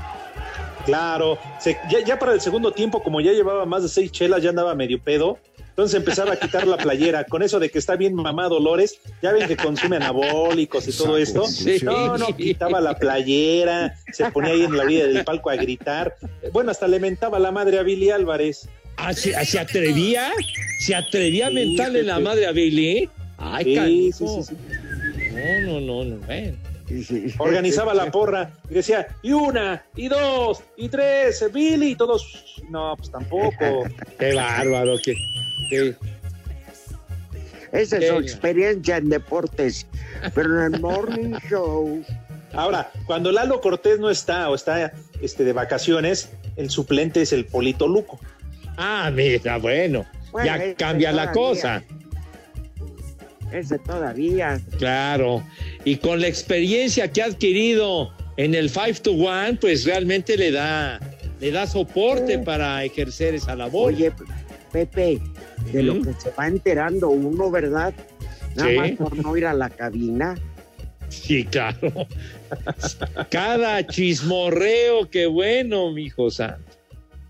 Claro, 0.87 1.39
se- 1.61 1.77
ya, 1.91 2.01
ya 2.05 2.19
para 2.19 2.33
el 2.33 2.41
segundo 2.41 2.73
tiempo, 2.73 3.03
como 3.03 3.21
ya 3.21 3.33
llevaba 3.33 3.67
más 3.67 3.83
de 3.83 3.89
seis 3.91 4.11
chelas, 4.13 4.43
ya 4.43 4.51
andaba 4.51 4.75
medio 4.75 4.99
pedo. 5.03 5.39
Entonces 5.71 5.97
empezaba 5.99 6.33
a 6.33 6.37
quitar 6.37 6.67
la 6.67 6.79
playera, 6.79 7.25
con 7.25 7.43
eso 7.43 7.59
de 7.61 7.69
que 7.69 7.79
está 7.79 7.97
bien 7.97 8.15
mamá 8.15 8.49
Dolores, 8.49 8.99
ya 9.23 9.33
ven 9.33 9.47
que 9.47 9.59
consume 9.59 9.97
anabólicos 9.97 10.89
y 10.89 10.93
todo 10.97 11.19
esto. 11.19 11.45
Sí. 11.47 11.81
No, 11.83 12.17
no, 12.17 12.35
quitaba 12.35 12.81
la 12.81 12.95
playera, 12.99 13.95
se 14.11 14.31
ponía 14.31 14.53
ahí 14.53 14.63
en 14.63 14.75
la 14.75 14.85
orilla 14.85 15.07
del 15.07 15.23
palco 15.25 15.51
a 15.51 15.57
gritar. 15.57 16.17
Bueno, 16.51 16.71
hasta 16.71 16.89
le 16.89 16.99
mentaba 16.99 17.39
la 17.39 17.51
madre 17.53 17.79
a 17.79 17.83
Billy 17.83 18.09
Álvarez. 18.11 18.71
Ah, 18.97 19.13
¿se, 19.13 19.35
se 19.45 19.59
atrevía? 19.59 20.33
¿Se 20.81 20.95
atrevía 20.95 21.47
a 21.47 21.51
Sí, 21.51 21.55
mentarle 21.57 22.03
la 22.05 22.21
madre 22.21 22.47
a 22.47 22.53
Billy? 22.53 23.11
Ay, 23.37 23.65
Sí, 23.65 23.75
canijo. 23.75 24.43
sí, 24.43 24.55
sí, 24.55 24.57
sí. 24.59 25.35
No, 25.67 25.81
no, 25.81 25.81
no, 25.81 26.05
no. 26.17 26.27
bueno. 26.27 26.57
Organizaba 27.39 27.95
la 27.95 28.11
porra 28.11 28.53
y 28.71 28.75
decía, 28.75 29.09
y 29.23 29.33
una, 29.33 29.85
y 29.97 30.09
dos, 30.09 30.63
y 30.77 30.89
tres, 30.89 31.45
Billy, 31.53 31.91
y 31.91 31.97
todos. 31.97 32.61
No, 32.71 32.95
pues 32.97 33.11
tampoco. 33.11 33.85
Qué 34.19 34.35
bárbaro. 34.35 34.97
Qué, 35.05 35.15
qué- 35.71 35.97
Esa 37.73 37.99
es 37.99 38.09
su 38.09 38.17
experiencia 38.17 38.97
en 38.97 39.09
deportes. 39.09 39.87
Pero 40.35 40.65
en 40.67 40.75
el 40.75 40.81
morning 40.81 41.35
show, 41.51 42.03
Ahora, 42.53 42.91
cuando 43.07 43.33
Lalo 43.33 43.61
Cortés 43.61 43.99
no 43.99 44.09
está 44.09 44.49
o 44.49 44.55
está 44.55 44.93
este, 45.21 45.45
de 45.45 45.53
vacaciones, 45.53 46.31
el 46.57 46.71
suplente 46.71 47.21
es 47.21 47.33
el 47.35 47.45
Polito 47.45 47.87
Luco. 47.87 48.19
Ah, 48.79 49.11
mira, 49.13 49.59
bueno. 49.59 50.07
Bueno, 50.33 50.47
ya 50.47 50.75
cambia 50.75 51.13
la 51.13 51.33
cosa. 51.33 51.85
Todavía. 53.85 54.61
Claro. 54.79 55.43
Y 55.85 55.97
con 55.97 56.21
la 56.21 56.29
experiencia 56.29 57.11
que 57.11 57.23
ha 57.23 57.27
adquirido 57.27 58.13
en 58.37 58.55
el 58.55 58.69
5 58.71 59.03
to 59.03 59.13
1, 59.13 59.59
pues 59.61 59.85
realmente 59.85 60.37
le 60.37 60.51
da, 60.53 61.01
le 61.41 61.51
da 61.51 61.67
soporte 61.67 62.39
para 62.39 62.85
ejercer 62.85 63.35
esa 63.35 63.55
labor. 63.57 63.93
Oye, 63.93 64.13
Pepe, 64.73 65.21
de 65.73 65.83
lo 65.83 66.01
que 66.03 66.13
se 66.15 66.31
va 66.31 66.47
enterando 66.47 67.09
uno, 67.09 67.51
¿verdad? 67.51 67.95
Nada 68.57 68.71
Sí. 68.71 68.77
más 68.77 68.91
por 68.93 69.17
no 69.17 69.37
ir 69.37 69.47
a 69.47 69.55
la 69.55 69.71
cabina. 69.71 70.35
Sí, 71.09 71.45
claro. 71.45 72.07
Cada 73.31 73.87
chismorreo, 73.87 75.09
qué 75.11 75.27
bueno, 75.27 75.93
mijo 75.93 76.31
santo. 76.31 76.73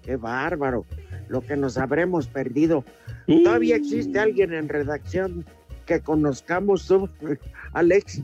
Qué 0.04 0.16
bárbaro. 0.16 0.86
Lo 1.28 1.40
que 1.40 1.56
nos 1.56 1.76
habremos 1.76 2.26
perdido. 2.28 2.84
Uh, 3.26 3.42
¿Todavía 3.42 3.76
existe 3.76 4.18
alguien 4.18 4.52
en 4.54 4.68
redacción 4.68 5.44
que 5.86 6.00
conozcamos 6.00 6.86
tú, 6.86 7.08
Alex? 7.72 8.20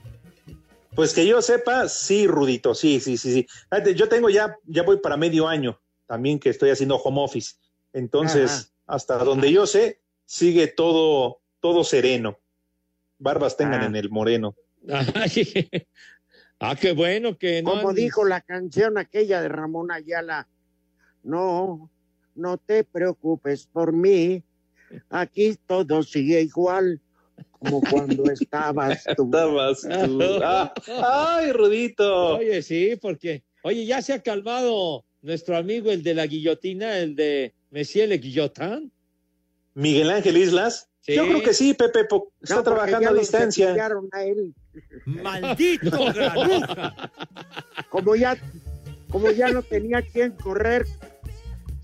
Pues 0.94 1.14
que 1.14 1.26
yo 1.26 1.40
sepa, 1.40 1.88
sí, 1.88 2.26
Rudito, 2.26 2.74
sí, 2.74 3.00
sí, 3.00 3.16
sí, 3.16 3.32
sí. 3.32 3.46
Fíjate, 3.70 3.94
Yo 3.94 4.08
tengo 4.10 4.28
ya, 4.28 4.54
ya 4.66 4.82
voy 4.82 4.98
para 4.98 5.16
medio 5.16 5.48
año 5.48 5.80
también 6.06 6.38
que 6.38 6.50
estoy 6.50 6.68
haciendo 6.68 6.96
home 6.96 7.22
office. 7.22 7.54
Entonces, 7.94 8.74
hasta 8.86 9.16
donde 9.18 9.50
yo 9.50 9.66
sé, 9.66 10.02
sigue 10.26 10.66
todo, 10.66 11.40
todo 11.60 11.84
sereno. 11.84 12.38
Barbas 13.18 13.56
tengan 13.56 13.80
Ah. 13.82 13.86
en 13.86 13.96
el 13.96 14.10
moreno. 14.10 14.54
ay, 15.14 15.70
ah, 16.60 16.76
qué 16.78 16.92
bueno 16.92 17.38
que 17.38 17.62
no. 17.62 17.70
Como 17.70 17.88
andes- 17.90 18.04
dijo 18.04 18.24
la 18.26 18.42
canción 18.42 18.98
aquella 18.98 19.40
de 19.40 19.48
Ramón 19.48 19.90
Ayala, 19.90 20.48
no, 21.22 21.90
no 22.34 22.58
te 22.58 22.84
preocupes 22.84 23.66
por 23.66 23.92
mí, 23.94 24.42
aquí 25.08 25.56
todo 25.66 26.02
sigue 26.02 26.42
igual 26.42 27.00
como 27.58 27.80
cuando 27.80 28.24
estabas 28.30 29.04
tú. 29.16 29.24
Estabas 29.24 29.80
tú. 29.82 30.20
Ah, 30.42 30.72
ay, 31.38 31.52
Rudito. 31.52 32.36
Oye, 32.38 32.62
sí, 32.62 32.96
porque, 33.00 33.42
oye, 33.62 33.84
ya 33.86 34.02
se 34.02 34.12
ha 34.14 34.22
calmado 34.22 35.04
nuestro 35.22 35.56
amigo, 35.56 35.90
el 35.90 36.02
de 36.02 36.14
la 36.14 36.26
guillotina, 36.26 36.98
el 36.98 37.14
de 37.14 37.54
Monsieur 37.70 38.08
Le 38.08 38.18
Guillotin. 38.18 38.90
Miguel 39.74 40.10
Ángel 40.10 40.36
Islas. 40.36 40.88
Sí. 41.00 41.14
Yo 41.16 41.24
creo 41.26 41.42
que 41.42 41.52
sí, 41.54 41.74
Pepe, 41.74 42.04
po- 42.04 42.30
está 42.40 42.56
No, 42.56 42.62
trabajando 42.62 43.00
ya 43.00 43.10
a 43.10 43.14
distancia. 43.14 43.74
a 44.12 44.24
él. 44.24 44.54
Maldito 45.06 45.90
granuja. 46.14 47.10
Como 47.90 48.14
ya, 48.14 48.36
como 49.10 49.30
ya 49.30 49.48
no 49.48 49.62
tenía 49.62 50.02
quien 50.02 50.32
correr, 50.32 50.86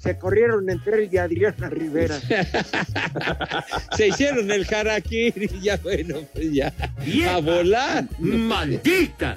se 0.08 0.18
corrieron 0.18 0.70
entre 0.70 1.04
él 1.04 1.10
y 1.12 1.18
Adriana 1.18 1.68
Rivera. 1.68 2.18
Se 3.94 4.08
hicieron 4.08 4.50
el 4.50 4.66
harakiri, 4.72 5.50
ya 5.60 5.76
bueno, 5.76 6.20
pues 6.32 6.50
ya. 6.50 6.72
Vieja. 7.04 7.34
A 7.34 7.40
volar. 7.40 8.04
Maldita. 8.18 9.36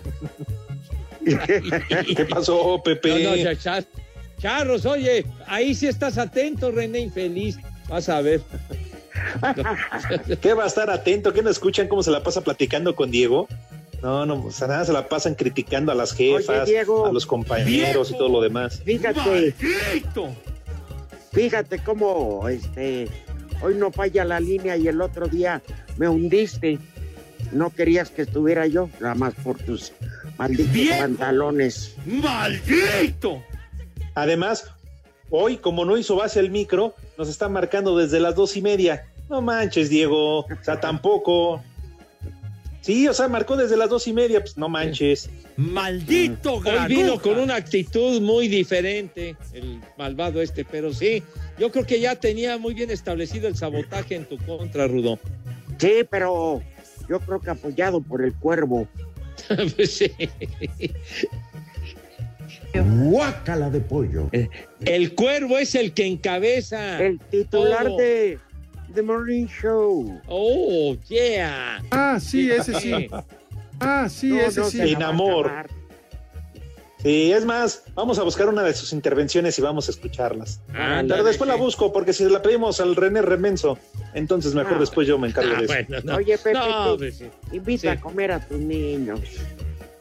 ¿Qué 2.15 2.25
pasó, 2.29 2.81
Pepe? 2.81 3.21
No, 3.21 3.31
no, 3.31 3.35
ya, 3.35 3.51
ya. 3.51 3.83
Charros, 4.39 4.85
oye, 4.85 5.25
ahí 5.45 5.75
sí 5.75 5.87
estás 5.87 6.17
atento, 6.17 6.71
René 6.71 6.99
Infeliz. 6.99 7.57
Vas 7.89 8.07
a 8.07 8.21
ver. 8.21 8.39
¿Qué 10.39 10.53
va 10.53 10.63
a 10.63 10.67
estar 10.67 10.89
atento? 10.89 11.33
¿Qué 11.33 11.41
no 11.41 11.49
escuchan 11.49 11.89
cómo 11.89 12.01
se 12.01 12.11
la 12.11 12.23
pasa 12.23 12.39
platicando 12.39 12.95
con 12.95 13.11
Diego? 13.11 13.49
No, 14.01 14.25
no, 14.25 14.45
o 14.45 14.51
sea, 14.51 14.67
nada, 14.67 14.85
se 14.85 14.93
la 14.93 15.07
pasan 15.07 15.35
criticando 15.35 15.91
a 15.91 15.95
las 15.95 16.13
jefas, 16.13 16.63
Oye, 16.63 16.71
Diego. 16.71 17.05
a 17.05 17.11
los 17.11 17.25
compañeros 17.25 18.09
y 18.09 18.13
todo 18.13 18.29
lo 18.29 18.41
demás. 18.41 18.81
Fíjate, 18.83 19.19
Maldito. 19.19 20.33
Fíjate 21.31 21.79
cómo 21.79 22.47
este 22.47 23.07
hoy 23.61 23.75
no 23.75 23.91
falla 23.91 24.25
la 24.25 24.39
línea 24.39 24.77
y 24.77 24.88
el 24.88 25.01
otro 25.01 25.27
día 25.27 25.61
me 25.97 26.07
hundiste. 26.07 26.79
No 27.51 27.69
querías 27.69 28.09
que 28.09 28.21
estuviera 28.21 28.65
yo, 28.67 28.89
nada 29.00 29.15
más 29.15 29.33
por 29.35 29.57
tus 29.57 29.91
malditos 30.38 30.71
¡Viejo! 30.71 31.00
pantalones. 31.00 31.95
Maldito. 32.05 33.43
Además, 34.15 34.71
hoy, 35.29 35.57
como 35.57 35.83
no 35.83 35.97
hizo 35.97 36.15
base 36.15 36.39
el 36.39 36.50
micro, 36.50 36.95
nos 37.17 37.27
está 37.27 37.50
marcando 37.50 37.97
desde 37.97 38.19
las 38.19 38.35
dos 38.35 38.55
y 38.55 38.61
media. 38.61 39.05
No 39.29 39.41
manches, 39.41 39.89
Diego. 39.89 40.39
O 40.39 40.47
sea, 40.61 40.79
tampoco. 40.79 41.61
Sí, 42.81 43.07
o 43.07 43.13
sea, 43.13 43.27
marcó 43.27 43.55
desde 43.55 43.77
las 43.77 43.89
dos 43.89 44.07
y 44.07 44.13
media, 44.13 44.39
pues 44.39 44.57
no 44.57 44.67
manches. 44.67 45.29
Maldito 45.55 46.55
Hoy 46.55 46.63
granuja. 46.63 46.88
vino 46.88 47.21
con 47.21 47.38
una 47.39 47.55
actitud 47.55 48.19
muy 48.21 48.47
diferente, 48.47 49.35
el 49.53 49.79
malvado 49.97 50.41
este, 50.41 50.65
pero 50.65 50.91
sí, 50.91 51.21
yo 51.59 51.71
creo 51.71 51.85
que 51.85 52.00
ya 52.00 52.15
tenía 52.15 52.57
muy 52.57 52.73
bien 52.73 52.89
establecido 52.89 53.47
el 53.47 53.55
sabotaje 53.55 54.15
en 54.15 54.25
tu 54.25 54.38
contra, 54.39 54.88
Rudo. 54.88 55.19
Sí, 55.77 56.03
pero 56.09 56.61
yo 57.07 57.19
creo 57.19 57.39
que 57.39 57.51
apoyado 57.51 58.01
por 58.01 58.23
el 58.23 58.33
cuervo. 58.33 58.88
Pues 59.75 59.95
sí. 59.97 60.11
Guácala 62.73 63.69
de 63.69 63.81
pollo. 63.81 64.29
El 64.85 65.15
cuervo 65.15 65.57
es 65.57 65.75
el 65.75 65.93
que 65.93 66.05
encabeza. 66.05 67.01
El 67.03 67.19
titular 67.19 67.88
todo. 67.88 67.97
de 67.97 68.39
The 68.93 69.01
Morning 69.01 69.48
Show. 69.48 70.21
Oh, 70.27 70.95
yeah. 71.07 71.81
Ah, 71.91 72.19
sí, 72.19 72.50
ese 72.51 72.74
sí. 72.79 73.07
Ah, 73.79 74.07
sí, 74.10 74.29
No, 74.29 74.39
ese 74.41 74.60
no 74.60 74.65
sí. 74.69 74.79
En 74.81 75.03
amor. 75.03 75.51
Sí, 77.00 77.31
es 77.31 77.45
más, 77.45 77.81
vamos 77.95 78.19
a 78.19 78.24
buscar 78.24 78.48
una 78.48 78.62
de 78.62 78.74
sus 78.75 78.93
intervenciones 78.93 79.57
y 79.57 79.62
vamos 79.63 79.88
a 79.88 79.91
escucharlas. 79.91 80.62
Ándale, 80.69 81.07
Pero 81.07 81.24
después 81.24 81.48
la 81.48 81.55
busco, 81.55 81.91
porque 81.91 82.13
si 82.13 82.25
la 82.29 82.43
pedimos 82.43 82.79
al 82.79 82.95
René 82.95 83.24
Remenso, 83.24 83.79
entonces 84.13 84.53
mejor 84.53 84.75
Ah. 84.75 84.79
después 84.81 85.07
yo 85.07 85.17
me 85.17 85.29
encargo 85.29 85.51
Ah, 85.55 85.60
de 85.62 85.65
eso. 85.65 85.74
bueno, 85.74 85.98
no. 86.03 86.15
Oye, 86.17 86.38
Pepe, 86.38 86.53
No, 86.53 86.91
tú 86.91 86.98
pues 87.00 87.17
sí. 87.17 87.25
invita 87.53 87.81
Sí. 87.81 87.88
a 87.88 88.00
comer 88.00 88.31
a 88.33 88.48
tus 88.48 88.60
niños. 88.60 89.19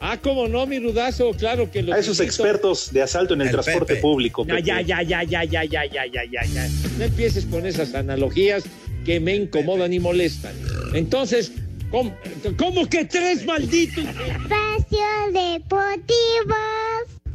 Ah, 0.02 0.16
cómo 0.23 0.49
no, 0.49 0.66
mi 0.66 0.78
rudazo, 0.78 1.30
claro 1.37 1.71
que 1.71 1.83
lo 1.83 1.92
A 1.92 1.99
esos 1.99 2.21
expertos 2.21 2.90
de 2.90 3.02
asalto 3.02 3.35
en 3.35 3.42
el, 3.42 3.49
El 3.49 3.52
transporte 3.52 3.95
Pepe. 3.95 4.00
público. 4.00 4.47
Ya, 4.47 4.54
Pepe. 4.54 4.66
ya, 4.66 4.80
ya, 4.80 5.02
ya, 5.02 5.23
ya, 5.25 5.45
ya, 5.45 5.64
ya, 5.64 5.85
ya, 5.85 6.07
ya, 6.07 6.25
ya, 6.25 6.45
ya. 6.47 6.69
No 6.99 7.04
empieces 7.04 7.45
con 7.45 7.66
esas 7.66 7.95
analogías 7.95 8.64
que 9.04 9.21
me 9.21 9.37
incomodan 9.37 9.92
y 9.92 10.00
molestan. 10.00 10.54
Entonces, 10.95 11.52
¿cómo, 11.90 12.14
cómo 12.57 12.88
que 12.88 13.04
tres 13.04 13.45
malditos? 13.45 14.04
Espacio 14.04 15.07
Deportivo. 15.35 16.57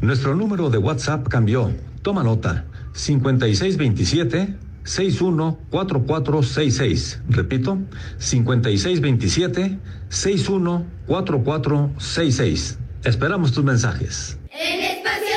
Nuestro 0.01 0.35
número 0.35 0.71
de 0.71 0.79
WhatsApp 0.79 1.27
cambió. 1.27 1.71
Toma 2.01 2.23
nota. 2.23 2.65
5627 2.93 4.55
614466. 4.85 7.19
Repito, 7.29 7.79
5627 8.19 9.79
614466. 10.09 12.77
Esperamos 13.03 13.51
tus 13.51 13.63
mensajes. 13.63 14.37
En 14.51 14.81
Espacio 14.81 15.34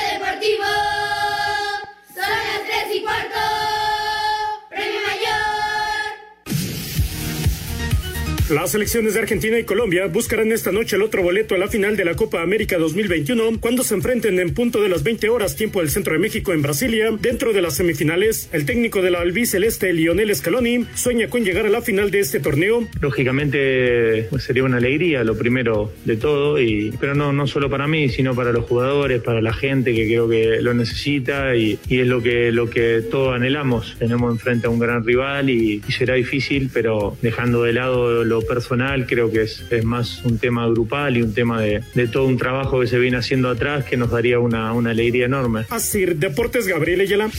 Las 8.50 8.70
selecciones 8.70 9.12
de 9.12 9.20
Argentina 9.20 9.58
y 9.58 9.64
Colombia 9.64 10.06
buscarán 10.06 10.52
esta 10.52 10.72
noche 10.72 10.96
el 10.96 11.02
otro 11.02 11.22
boleto 11.22 11.54
a 11.54 11.58
la 11.58 11.68
final 11.68 11.98
de 11.98 12.06
la 12.06 12.14
Copa 12.14 12.40
América 12.40 12.78
2021 12.78 13.60
cuando 13.60 13.82
se 13.84 13.94
enfrenten 13.94 14.40
en 14.40 14.54
punto 14.54 14.80
de 14.80 14.88
las 14.88 15.02
20 15.02 15.28
horas 15.28 15.54
tiempo 15.54 15.80
del 15.80 15.90
centro 15.90 16.14
de 16.14 16.18
México 16.18 16.54
en 16.54 16.62
Brasilia. 16.62 17.10
Dentro 17.20 17.52
de 17.52 17.60
las 17.60 17.76
semifinales, 17.76 18.48
el 18.52 18.64
técnico 18.64 19.02
de 19.02 19.10
la 19.10 19.20
albiceleste 19.20 19.92
Lionel 19.92 20.34
Scaloni 20.34 20.86
sueña 20.94 21.28
con 21.28 21.44
llegar 21.44 21.66
a 21.66 21.68
la 21.68 21.82
final 21.82 22.10
de 22.10 22.20
este 22.20 22.40
torneo. 22.40 22.88
Lógicamente 23.02 24.28
pues, 24.30 24.44
sería 24.44 24.64
una 24.64 24.78
alegría, 24.78 25.24
lo 25.24 25.36
primero 25.36 25.92
de 26.06 26.16
todo, 26.16 26.58
y, 26.58 26.94
pero 26.98 27.14
no, 27.14 27.34
no 27.34 27.46
solo 27.46 27.68
para 27.68 27.86
mí, 27.86 28.08
sino 28.08 28.34
para 28.34 28.52
los 28.52 28.64
jugadores, 28.64 29.20
para 29.20 29.42
la 29.42 29.52
gente 29.52 29.94
que 29.94 30.06
creo 30.06 30.26
que 30.26 30.62
lo 30.62 30.72
necesita 30.72 31.54
y, 31.54 31.78
y 31.86 32.00
es 32.00 32.06
lo 32.06 32.22
que, 32.22 32.50
lo 32.50 32.70
que 32.70 33.02
todos 33.10 33.34
anhelamos. 33.34 33.96
Tenemos 33.98 34.32
enfrente 34.32 34.68
a 34.68 34.70
un 34.70 34.78
gran 34.78 35.04
rival 35.04 35.50
y, 35.50 35.82
y 35.86 35.92
será 35.92 36.14
difícil, 36.14 36.70
pero 36.72 37.14
dejando 37.20 37.64
de 37.64 37.74
lado 37.74 38.24
lo 38.24 38.37
personal, 38.42 39.06
creo 39.06 39.30
que 39.30 39.42
es, 39.42 39.64
es 39.70 39.84
más 39.84 40.24
un 40.24 40.38
tema 40.38 40.66
grupal 40.68 41.16
y 41.16 41.22
un 41.22 41.34
tema 41.34 41.60
de, 41.60 41.82
de 41.94 42.06
todo 42.06 42.26
un 42.26 42.38
trabajo 42.38 42.80
que 42.80 42.86
se 42.86 42.98
viene 42.98 43.16
haciendo 43.16 43.48
atrás 43.48 43.84
que 43.84 43.96
nos 43.96 44.10
daría 44.10 44.38
una, 44.38 44.72
una 44.72 44.90
alegría 44.90 45.26
enorme. 45.26 45.66
Así, 45.70 46.04
Deportes 46.04 46.66
Gabriel 46.66 47.00
Ayala. 47.00 47.30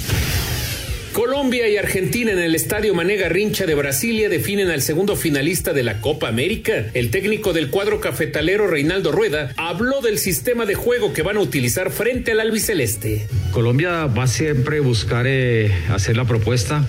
Colombia 1.13 1.67
y 1.67 1.75
Argentina 1.75 2.31
en 2.31 2.39
el 2.39 2.55
Estadio 2.55 2.93
Mané 2.93 3.17
Garrincha 3.17 3.65
de 3.65 3.75
Brasilia 3.75 4.29
definen 4.29 4.69
al 4.69 4.81
segundo 4.81 5.15
finalista 5.15 5.73
de 5.73 5.83
la 5.83 6.01
Copa 6.01 6.27
América. 6.29 6.85
El 6.93 7.09
técnico 7.09 7.51
del 7.51 7.69
cuadro 7.69 7.99
cafetalero 7.99 8.67
Reinaldo 8.67 9.11
Rueda 9.11 9.51
habló 9.57 10.01
del 10.01 10.19
sistema 10.19 10.65
de 10.65 10.75
juego 10.75 11.11
que 11.11 11.23
van 11.23 11.37
a 11.37 11.41
utilizar 11.41 11.91
frente 11.91 12.31
al 12.31 12.39
albiceleste. 12.39 13.27
Colombia 13.51 14.05
va 14.05 14.27
siempre 14.27 14.77
a 14.77 14.81
buscar 14.81 15.25
eh, 15.27 15.71
hacer 15.89 16.15
la 16.15 16.25
propuesta, 16.25 16.85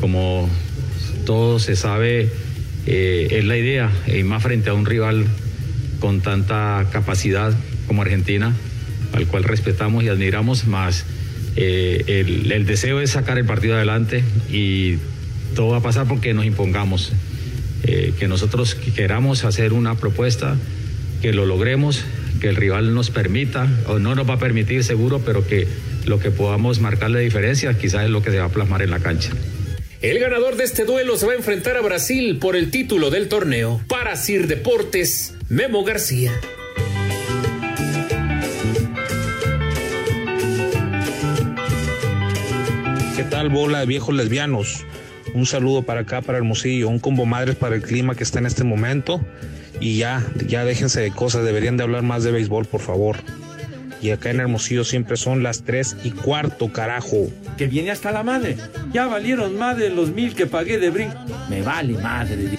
como 0.00 0.50
todo 1.24 1.58
se 1.58 1.76
sabe, 1.76 2.28
eh, 2.86 3.28
es 3.30 3.44
la 3.44 3.56
idea, 3.56 3.90
y 4.06 4.22
más 4.22 4.42
frente 4.42 4.70
a 4.70 4.74
un 4.74 4.86
rival 4.86 5.26
con 6.00 6.20
tanta 6.20 6.86
capacidad 6.92 7.54
como 7.86 8.02
Argentina, 8.02 8.54
al 9.12 9.26
cual 9.26 9.44
respetamos 9.44 10.04
y 10.04 10.08
admiramos, 10.08 10.66
más 10.66 11.06
eh, 11.56 12.24
el, 12.50 12.66
deseo 12.66 13.00
es 13.00 13.10
sacar 13.10 13.38
el 13.38 13.44
partido 13.44 13.76
adelante 13.76 14.24
y 14.50 14.96
todo 15.54 15.68
va 15.68 15.76
a 15.78 15.82
pasar 15.82 16.06
porque 16.06 16.34
nos 16.34 16.44
impongamos, 16.44 17.12
eh, 17.84 18.12
que 18.18 18.28
nosotros 18.28 18.74
queramos 18.74 19.44
hacer 19.44 19.72
una 19.72 19.94
propuesta, 19.94 20.56
que 21.22 21.32
lo 21.32 21.46
logremos, 21.46 22.04
que 22.40 22.48
el 22.48 22.56
rival 22.56 22.92
nos 22.92 23.10
permita, 23.10 23.68
o 23.86 23.98
no 23.98 24.14
nos 24.14 24.28
va 24.28 24.34
a 24.34 24.38
permitir 24.38 24.84
seguro, 24.84 25.20
pero 25.24 25.46
que 25.46 25.66
lo 26.06 26.18
que 26.18 26.30
podamos 26.30 26.80
marcar 26.80 27.10
la 27.10 27.20
diferencia 27.20 27.78
quizás 27.78 28.04
es 28.04 28.10
lo 28.10 28.22
que 28.22 28.30
se 28.30 28.38
va 28.38 28.46
a 28.46 28.50
plasmar 28.50 28.82
en 28.82 28.90
la 28.90 28.98
cancha. 28.98 29.30
El 30.04 30.18
ganador 30.18 30.56
de 30.56 30.64
este 30.64 30.84
duelo 30.84 31.16
se 31.16 31.24
va 31.24 31.32
a 31.32 31.36
enfrentar 31.36 31.78
a 31.78 31.80
Brasil 31.80 32.38
por 32.38 32.56
el 32.56 32.70
título 32.70 33.08
del 33.08 33.26
torneo. 33.26 33.80
Para 33.88 34.16
Sir 34.16 34.48
Deportes, 34.48 35.32
Memo 35.48 35.82
García. 35.82 36.30
¿Qué 43.16 43.24
tal, 43.30 43.48
bola 43.48 43.80
de 43.80 43.86
viejos 43.86 44.14
lesbianos? 44.14 44.84
Un 45.32 45.46
saludo 45.46 45.84
para 45.84 46.00
acá, 46.00 46.20
para 46.20 46.36
Hermosillo, 46.36 46.90
un 46.90 46.98
combo 46.98 47.24
madres 47.24 47.56
para 47.56 47.74
el 47.74 47.80
clima 47.80 48.14
que 48.14 48.24
está 48.24 48.40
en 48.40 48.44
este 48.44 48.62
momento. 48.62 49.24
Y 49.80 49.96
ya, 49.96 50.22
ya 50.46 50.66
déjense 50.66 51.00
de 51.00 51.12
cosas, 51.12 51.46
deberían 51.46 51.78
de 51.78 51.84
hablar 51.84 52.02
más 52.02 52.24
de 52.24 52.30
béisbol, 52.30 52.66
por 52.66 52.82
favor. 52.82 53.16
Y 54.04 54.10
acá 54.10 54.28
en 54.28 54.38
Hermosillo 54.38 54.84
siempre 54.84 55.16
son 55.16 55.42
las 55.42 55.62
3 55.62 55.96
y 56.04 56.10
cuarto, 56.10 56.70
carajo. 56.70 57.26
Que 57.56 57.68
viene 57.68 57.90
hasta 57.90 58.12
la 58.12 58.22
madre. 58.22 58.58
Ya 58.92 59.06
valieron 59.06 59.56
más 59.56 59.78
de 59.78 59.88
los 59.88 60.10
mil 60.10 60.34
que 60.34 60.44
pagué 60.44 60.76
de 60.76 60.90
brinco. 60.90 61.16
Me 61.48 61.62
vale 61.62 61.94
madre. 61.94 62.50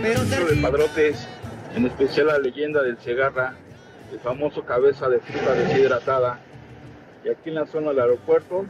Dentro 0.00 0.46
de 0.46 0.62
padrotes, 0.62 1.26
en 1.74 1.86
especial 1.86 2.28
la 2.28 2.38
leyenda 2.38 2.84
del 2.84 3.00
Segarra, 3.00 3.56
el 4.12 4.20
famoso 4.20 4.64
cabeza 4.64 5.08
de 5.08 5.18
fruta 5.18 5.52
deshidratada. 5.54 6.38
Y 7.24 7.30
aquí 7.30 7.48
en 7.48 7.56
la 7.56 7.66
zona 7.66 7.88
del 7.88 7.98
aeropuerto 7.98 8.66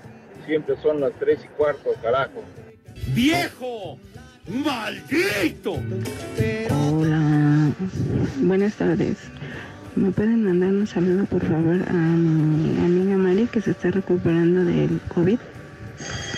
siempre 0.47 0.75
son 0.81 1.03
las 1.03 1.13
3 1.21 1.41
y 1.45 1.49
cuarto, 1.49 1.91
carajo. 2.01 2.43
¡Viejo! 3.09 3.99
¡Maldito! 4.47 5.83
Hola, 6.71 7.73
buenas 8.41 8.75
tardes. 8.75 9.17
¿Me 9.97 10.11
pueden 10.11 10.45
mandar 10.45 10.71
un 10.71 10.87
saludo, 10.87 11.25
por 11.27 11.41
favor, 11.45 11.77
a 11.89 11.93
mi 11.93 12.79
amiga 12.85 13.17
Mari 13.17 13.47
que 13.47 13.61
se 13.61 13.71
está 13.71 13.93
recuperando 13.93 14.65
del 14.65 15.01
COVID? 15.09 15.39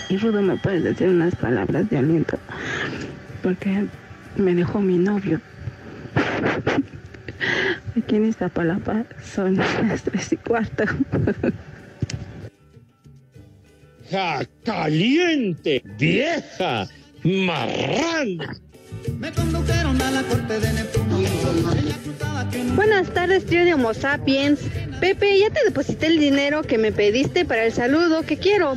Y 0.09 0.17
Rudo, 0.17 0.43
¿me 0.43 0.57
puedes 0.57 0.83
decir 0.83 1.09
unas 1.09 1.35
palabras 1.35 1.89
de 1.89 1.97
aliento? 1.97 2.37
Porque 3.41 3.87
me 4.35 4.53
dejó 4.53 4.79
mi 4.79 4.99
novio. 4.99 5.41
Aquí 7.97 8.15
en 8.15 8.25
Iztapalapa 8.25 9.05
son 9.23 9.55
las 9.55 10.03
tres 10.03 10.33
y 10.33 10.37
cuarto. 10.37 10.83
¡Ja, 14.11 14.45
caliente! 14.63 15.81
¡Vieja! 15.97 16.87
¡Marrana! 17.23 18.55
Me 19.19 19.31
condujeron 19.31 20.01
a 20.01 20.11
la 20.11 20.23
corte 20.23 20.59
de 20.59 20.73
Neptuno. 20.73 21.19
Buenas 22.75 23.07
tardes, 23.13 23.45
trío 23.45 23.65
de 23.65 23.73
Homo 23.73 23.93
sapiens. 23.93 24.59
Pepe, 24.99 25.39
ya 25.39 25.49
te 25.49 25.63
deposité 25.65 26.07
el 26.07 26.19
dinero 26.19 26.63
que 26.63 26.77
me 26.77 26.91
pediste 26.91 27.45
para 27.45 27.65
el 27.65 27.73
saludo 27.73 28.23
que 28.23 28.37
quiero. 28.37 28.75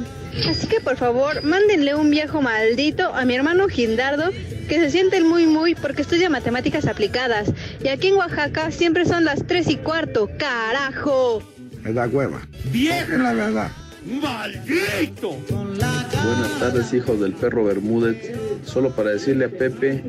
Así 0.48 0.66
que 0.66 0.80
por 0.80 0.96
favor, 0.96 1.42
mándenle 1.42 1.94
un 1.94 2.10
viejo 2.10 2.40
maldito 2.40 3.14
a 3.14 3.24
mi 3.24 3.34
hermano 3.34 3.68
Gindardo, 3.68 4.30
que 4.68 4.80
se 4.80 4.90
siente 4.90 5.16
el 5.16 5.24
muy 5.24 5.46
muy 5.46 5.74
porque 5.74 6.02
estudia 6.02 6.30
matemáticas 6.30 6.86
aplicadas. 6.86 7.50
Y 7.82 7.88
aquí 7.88 8.08
en 8.08 8.14
Oaxaca 8.14 8.70
siempre 8.70 9.04
son 9.04 9.24
las 9.24 9.46
tres 9.46 9.68
y 9.68 9.76
cuarto, 9.76 10.30
carajo. 10.38 11.42
Me 11.82 11.92
da 11.92 12.06
hueva. 12.06 12.40
Es 12.72 13.08
la 13.08 13.32
verdad. 13.32 13.70
¡Maldito! 14.06 15.36
Buenas 15.48 16.58
tardes, 16.58 16.92
hijos 16.94 17.20
del 17.20 17.32
perro 17.34 17.64
Bermúdez. 17.64 18.32
Solo 18.64 18.94
para 18.94 19.10
decirle 19.10 19.46
a 19.46 19.48
Pepe, 19.50 20.02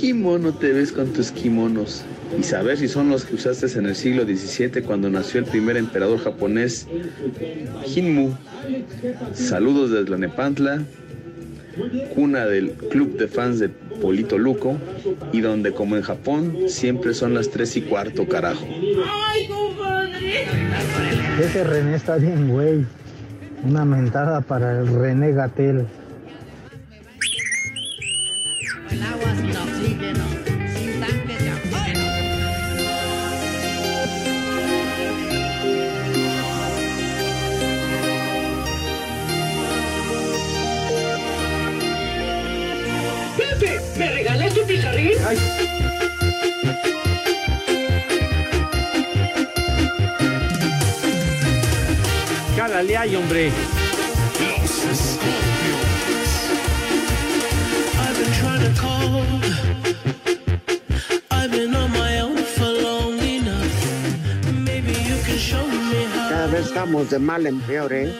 qué 0.00 0.14
mono 0.14 0.54
te 0.54 0.72
ves 0.72 0.92
con 0.92 1.12
tus 1.12 1.32
kimonos. 1.32 2.04
Y 2.38 2.42
saber 2.44 2.78
si 2.78 2.88
son 2.88 3.08
los 3.08 3.24
que 3.24 3.34
usaste 3.34 3.66
en 3.78 3.86
el 3.86 3.96
siglo 3.96 4.24
XVII 4.24 4.82
cuando 4.82 5.10
nació 5.10 5.40
el 5.40 5.46
primer 5.46 5.76
emperador 5.76 6.20
japonés, 6.20 6.86
Jinmu. 7.84 8.32
Saludos 9.34 9.90
desde 9.90 10.10
la 10.10 10.18
Nepantla, 10.18 10.82
cuna 12.14 12.46
del 12.46 12.72
club 12.72 13.16
de 13.16 13.26
fans 13.26 13.58
de 13.58 13.68
Polito 13.68 14.38
Luco, 14.38 14.76
y 15.32 15.40
donde 15.40 15.72
como 15.72 15.96
en 15.96 16.02
Japón 16.02 16.56
siempre 16.68 17.12
son 17.14 17.34
las 17.34 17.50
tres 17.50 17.76
y 17.76 17.82
cuarto, 17.82 18.26
carajo. 18.28 18.66
¡Ay, 18.66 19.48
compadre! 19.48 20.44
Ese 21.40 21.64
René 21.64 21.96
está 21.96 22.16
bien, 22.16 22.48
güey. 22.48 22.84
Una 23.62 23.84
mentada 23.84 24.40
para 24.42 24.78
el 24.78 24.86
René 24.86 25.32
Gatel. 25.32 25.86
le 52.82 52.96
hay, 52.96 53.16
hombre. 53.16 53.50
Cada 66.28 66.46
vez 66.48 66.66
estamos 66.66 67.10
de 67.10 67.18
mal 67.18 67.46
en 67.46 67.60
peor, 67.60 67.92
¿eh? 67.92 68.12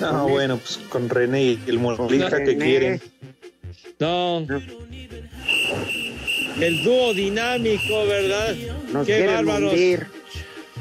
No, 0.00 0.28
bueno, 0.28 0.56
pues 0.56 0.78
con 0.88 1.08
René 1.08 1.42
y 1.42 1.60
el 1.66 1.78
monolista 1.78 2.42
que 2.42 2.56
quieren. 2.56 3.00
No. 3.98 4.46
El 6.60 6.84
dúo 6.84 7.14
dinámico, 7.14 8.06
¿verdad? 8.06 8.54
Nos 8.92 9.06
quieren 9.06 9.46
bárbaros. 9.46 9.74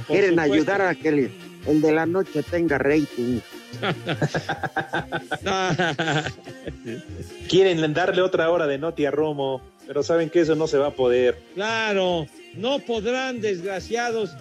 Quieren 0.08 0.39
ayudar 0.39 0.82
a 0.82 0.95
que 0.95 1.12
le 1.12 1.32
el, 1.65 1.82
de 1.82 1.91
la 1.91 2.06
noche 2.06 2.43
tenga 2.43 2.78
rating. 2.78 3.39
Quieren 7.50 7.93
darle 7.93 8.22
otra 8.22 8.50
hora 8.50 8.67
de 8.67 8.78
noti 8.78 9.06
a 9.06 9.12
Romo, 9.12 9.62
pero 9.88 10.04
saben 10.04 10.30
que 10.30 10.41
eso 10.41 10.56
no 10.56 10.67
se 10.67 10.78
va 10.78 10.88
a 10.88 10.95
poder. 10.95 11.41
Claro, 11.56 12.28
no 12.56 12.80
podrán, 12.80 13.41
desgraciados. 13.41 14.32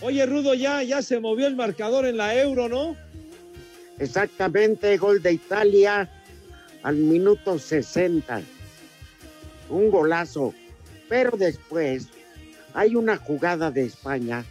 Oye, 0.00 0.24
Rudo, 0.26 0.54
ya, 0.54 0.82
ya 0.82 1.02
se 1.02 1.20
movió 1.20 1.46
el 1.46 1.56
marcador 1.56 2.06
en 2.06 2.16
la 2.16 2.34
euro, 2.34 2.68
¿no? 2.68 2.96
Exactamente, 3.98 4.96
gol 4.96 5.22
de 5.22 5.32
Italia 5.32 6.10
al 6.82 6.96
minuto 6.96 7.58
60. 7.58 8.42
Un 9.70 9.90
golazo. 9.90 10.52
Pero 11.08 11.36
después 11.36 12.08
hay 12.74 12.96
una 12.96 13.16
jugada 13.16 13.70
de 13.70 13.84
España 13.84 14.44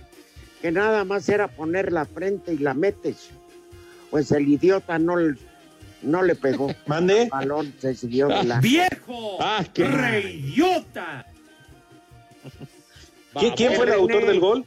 que 0.64 0.72
nada 0.72 1.04
más 1.04 1.28
era 1.28 1.50
poner 1.50 1.92
la 1.92 2.06
frente 2.06 2.54
y 2.54 2.58
la 2.58 2.74
metes. 2.74 3.32
Pues 4.10 4.32
el 4.32 4.48
idiota 4.48 4.98
no, 4.98 5.16
no 6.02 6.24
le 6.24 6.36
pegó. 6.36 6.74
¿Mande? 6.88 7.24
El 7.24 7.30
balón 7.30 7.74
se 7.80 7.94
siguió 7.94 8.30
de 8.30 8.46
la... 8.46 8.62
¡Viejo! 8.62 9.40
¡Ah, 9.42 9.66
qué 9.74 9.84
¡Reidiota! 9.84 11.26
¿Qui- 13.34 13.54
¿Quién 13.58 13.74
fue 13.74 13.88
el 13.88 13.92
autor 13.92 14.26
del 14.26 14.40
gol? 14.40 14.64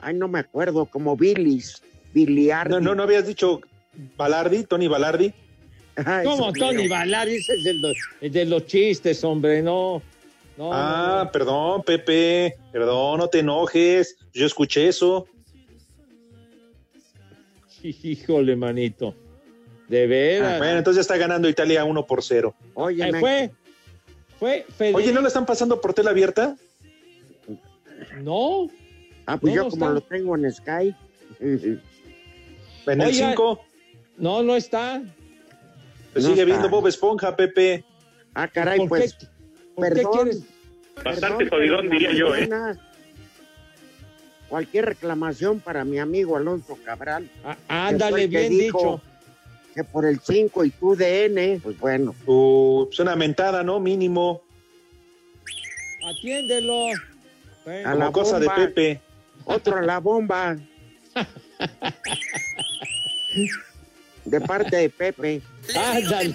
Ay, 0.00 0.14
no 0.14 0.26
me 0.26 0.40
acuerdo, 0.40 0.86
como 0.86 1.16
Billis. 1.16 1.80
Biliardi. 2.12 2.72
No, 2.72 2.80
no, 2.80 2.96
no 2.96 3.04
habías 3.04 3.28
dicho 3.28 3.60
Balardi, 4.16 4.64
Tony 4.64 4.88
Balardi. 4.88 5.32
Ay, 6.04 6.24
¿Cómo, 6.24 6.52
Tony? 6.52 6.86
Ese 6.86 7.54
es 7.54 7.64
el 7.66 7.80
de, 7.80 7.94
el 8.22 8.32
de 8.32 8.44
los 8.44 8.66
chistes, 8.66 9.22
hombre, 9.22 9.62
no. 9.62 10.02
No, 10.56 10.70
Ah, 10.72 11.22
no, 11.24 11.32
perdón, 11.32 11.82
Pepe, 11.82 12.56
perdón, 12.72 13.18
no 13.18 13.28
te 13.28 13.40
enojes. 13.40 14.16
Yo 14.32 14.46
escuché 14.46 14.88
eso. 14.88 15.26
Híjole, 17.82 18.56
manito. 18.56 19.14
De 19.88 20.06
veras. 20.06 20.58
Bueno, 20.58 20.78
entonces 20.78 20.96
ya 20.96 21.00
está 21.02 21.16
ganando 21.16 21.48
Italia 21.48 21.84
1 21.84 22.06
por 22.06 22.22
0. 22.22 22.54
Oye, 22.74 23.06
Eh, 23.08 23.12
me- 23.12 23.20
fue, 23.20 23.50
fue 24.38 24.66
Federico. 24.76 24.98
Oye, 24.98 25.12
¿no 25.12 25.20
le 25.20 25.28
están 25.28 25.46
pasando 25.46 25.80
por 25.80 25.94
tela 25.94 26.10
abierta? 26.10 26.56
No. 28.20 28.68
Ah, 29.26 29.38
pues 29.38 29.54
No, 29.54 29.64
yo 29.64 29.70
como 29.70 29.84
está. 29.86 29.94
lo 29.94 30.00
tengo 30.00 30.36
en 30.36 30.52
Sky. 30.52 30.94
En 31.38 31.80
el 32.86 33.00
Oiga, 33.00 33.28
5 33.30 33.60
No, 34.16 34.42
no 34.42 34.56
está. 34.56 34.98
no 35.00 36.20
sigue 36.20 36.32
está. 36.32 36.44
viendo 36.44 36.68
Bob 36.68 36.86
Esponja, 36.88 37.36
Pepe. 37.36 37.84
Ah, 38.34 38.48
caray, 38.48 38.78
¿Por 38.78 38.88
pues. 38.88 39.14
qué, 39.14 39.26
qué 39.76 39.94
perdón. 39.94 40.12
quieres? 40.12 40.42
Bastante 41.04 41.44
Perdón, 41.44 41.48
jodidón, 41.50 41.90
diría 41.90 42.12
yo, 42.12 42.34
¿eh? 42.34 42.48
Cualquier 44.48 44.86
reclamación 44.86 45.60
para 45.60 45.84
mi 45.84 45.98
amigo 45.98 46.36
Alonso 46.36 46.78
Cabral. 46.84 47.28
Ah, 47.44 47.56
ándale, 47.88 48.26
bien 48.28 48.50
dicho. 48.50 49.00
Que 49.74 49.84
por 49.84 50.06
el 50.06 50.20
5 50.20 50.64
y 50.64 50.70
tu 50.70 50.96
DN, 50.96 51.60
pues 51.62 51.78
bueno. 51.78 52.14
Uh, 52.26 52.88
es 52.90 52.98
una 52.98 53.14
mentada, 53.16 53.62
¿no? 53.62 53.78
Mínimo. 53.80 54.42
Atiéndelo. 56.08 56.86
Bueno, 57.64 57.88
A 57.90 57.94
la 57.94 58.10
cosa 58.12 58.38
de. 58.38 58.48
Pepe. 58.48 59.00
Otro 59.44 59.76
a 59.76 59.82
la 59.82 59.98
bomba. 59.98 60.56
De 64.24 64.40
parte 64.40 64.76
de 64.76 64.90
Pepe. 64.90 65.40
ándale. 65.76 66.34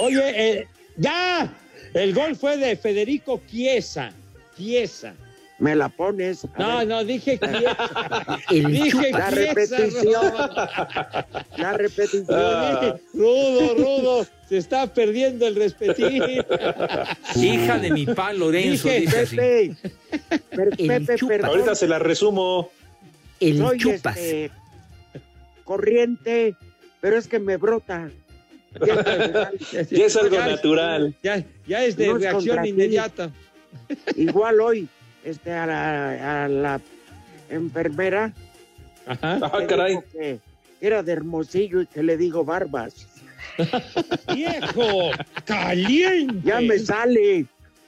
Oye, 0.00 0.22
eh, 0.60 0.68
ya. 0.96 1.52
El 1.92 2.14
gol 2.14 2.34
fue 2.36 2.56
de 2.56 2.76
Federico 2.76 3.40
Chiesa. 3.48 4.12
Chiesa. 4.56 5.14
Me 5.58 5.76
la 5.76 5.88
pones. 5.88 6.46
No, 6.58 6.78
ver, 6.78 6.88
no, 6.88 7.04
dije 7.04 7.38
Chiesa. 7.42 8.38
El 8.50 8.66
dije 8.72 9.10
La 9.12 9.30
Chiesa, 9.30 9.30
repetición. 9.30 10.04
Rudo. 10.04 10.54
La 11.56 11.72
repetición. 11.74 12.26
Ah. 12.30 12.94
Rudo, 13.12 13.74
rudo. 13.76 14.26
Se 14.48 14.58
está 14.58 14.92
perdiendo 14.92 15.46
el 15.46 15.54
respetín. 15.54 16.22
Hija 17.36 17.78
de 17.78 17.90
mi 17.92 18.06
pa 18.06 18.32
Lorenzo, 18.32 18.88
Dije, 18.88 19.00
dice 19.00 19.20
así. 19.20 19.36
Pepe. 20.50 20.86
Pepe, 20.86 21.26
perdón. 21.26 21.50
Ahorita 21.50 21.74
se 21.74 21.86
la 21.88 21.98
resumo. 21.98 22.70
El 23.40 23.58
Soy 23.58 23.78
chupas. 23.78 24.16
este, 24.16 24.50
corriente, 25.64 26.56
pero 27.00 27.16
es 27.16 27.26
que 27.28 27.38
me 27.38 27.56
brota. 27.56 28.10
Ya 28.84 29.50
es. 29.80 29.90
Ya 29.90 30.06
es 30.06 30.16
algo 30.16 30.34
Ya 30.36 30.46
natural. 30.46 31.14
Ya, 31.22 31.44
ya 31.66 31.84
es 31.84 31.96
de 31.96 32.06
No 32.08 32.16
es 32.16 32.22
reacción 32.22 32.64
inmediata. 32.66 33.30
Igual 34.16 34.60
hoy, 34.60 34.88
este, 35.24 35.52
a 35.52 35.66
la, 35.66 36.44
a 36.44 36.48
la 36.48 36.80
enfermera 37.50 38.32
Ajá. 39.06 39.38
Ah, 39.42 39.66
caray. 39.68 39.98
que 40.12 40.38
era 40.80 41.02
de 41.02 41.12
Hermosillo 41.12 41.82
y 41.82 41.86
que 41.86 42.02
le 42.02 42.16
digo 42.16 42.44
barbas. 42.44 43.06
¡Viejo! 44.34 45.10
¡Caliente! 45.44 46.40
Ya 46.42 46.60
me 46.60 46.78
sale, 46.78 47.46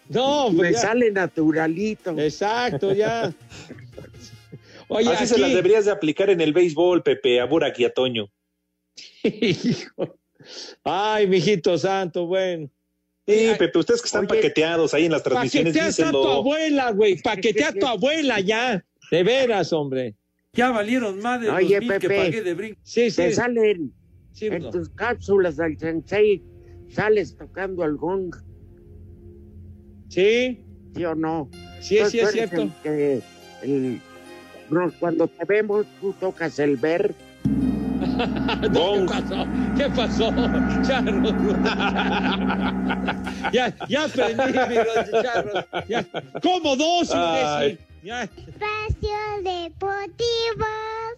No, 0.08 0.50
me 0.50 0.72
ya- 0.72 0.78
sale 0.80 1.10
naturalito. 1.10 2.18
Exacto, 2.18 2.92
ya. 2.92 3.32
Oye, 4.88 5.10
Así 5.10 5.26
se 5.26 5.38
las 5.38 5.48
aquí- 5.48 5.56
deberías 5.56 5.84
de 5.86 5.90
aplicar 5.90 6.30
en 6.30 6.40
el 6.40 6.52
béisbol, 6.52 7.02
Pepe, 7.02 7.40
a 7.40 7.44
Burak 7.46 7.78
y 7.80 7.84
a 7.86 7.92
Toño. 7.92 8.28
Hijo. 9.24 10.18
Ay, 10.84 11.26
mijito 11.26 11.76
santo, 11.78 12.26
bueno. 12.26 12.70
Sí, 13.26 13.50
Pepe, 13.58 13.78
ustedes 13.78 14.00
que 14.02 14.06
están 14.06 14.20
Oye, 14.26 14.28
paqueteados 14.36 14.94
ahí 14.94 15.06
en 15.06 15.12
las 15.12 15.22
transmisiones, 15.24 15.76
Paquetea 15.76 16.08
a 16.08 16.12
tu 16.12 16.26
abuela, 16.28 16.90
güey. 16.92 17.20
Paquetea 17.20 17.68
a 17.68 17.72
tu 17.72 17.86
abuela 17.86 18.38
ya. 18.40 18.84
De 19.10 19.22
veras, 19.24 19.72
hombre. 19.72 20.14
Ya 20.52 20.70
valieron 20.70 21.18
más 21.20 21.40
de 21.40 21.50
Oye, 21.50 21.74
los 21.80 21.80
mil 21.80 21.92
que 21.98 22.08
Pepe. 22.08 22.16
pagué 22.16 22.42
de 22.42 22.54
brinco. 22.54 22.80
Sí, 22.84 23.10
sí. 23.10 23.16
Te 23.16 23.32
salen 23.32 23.92
sí, 24.32 24.46
en 24.46 24.70
tus 24.70 24.88
cápsulas 24.90 25.56
del 25.56 25.76
sensei, 25.78 26.40
sales 26.88 27.36
tocando 27.36 27.84
el 27.84 27.96
gong, 27.96 28.32
sí, 30.08 30.60
¿sí 30.94 31.04
o 31.04 31.14
no? 31.14 31.50
sí, 31.80 31.98
sí, 32.08 32.20
es 32.20 32.30
cierto. 32.30 32.62
el 32.62 32.70
que- 32.82 33.22
el- 33.62 34.00
no, 34.70 34.92
cuando 34.98 35.28
te 35.28 35.44
vemos, 35.44 35.86
tú 36.00 36.12
tocas 36.18 36.58
el 36.58 36.76
ver. 36.76 37.14
¿Qué 38.62 39.06
pasó? 39.06 39.46
¿Qué 39.76 39.88
pasó? 39.90 40.32
Charro. 40.86 41.22
ya, 43.52 43.74
ya 43.88 44.04
aprendí, 44.04 44.58
mi 44.68 44.76
Ro- 44.76 45.22
charro. 45.22 45.66
Ya. 45.88 46.04
¿Cómo 46.42 46.76
dos. 46.76 47.10
Espacio 48.02 49.16
Deportivo. 49.42 50.66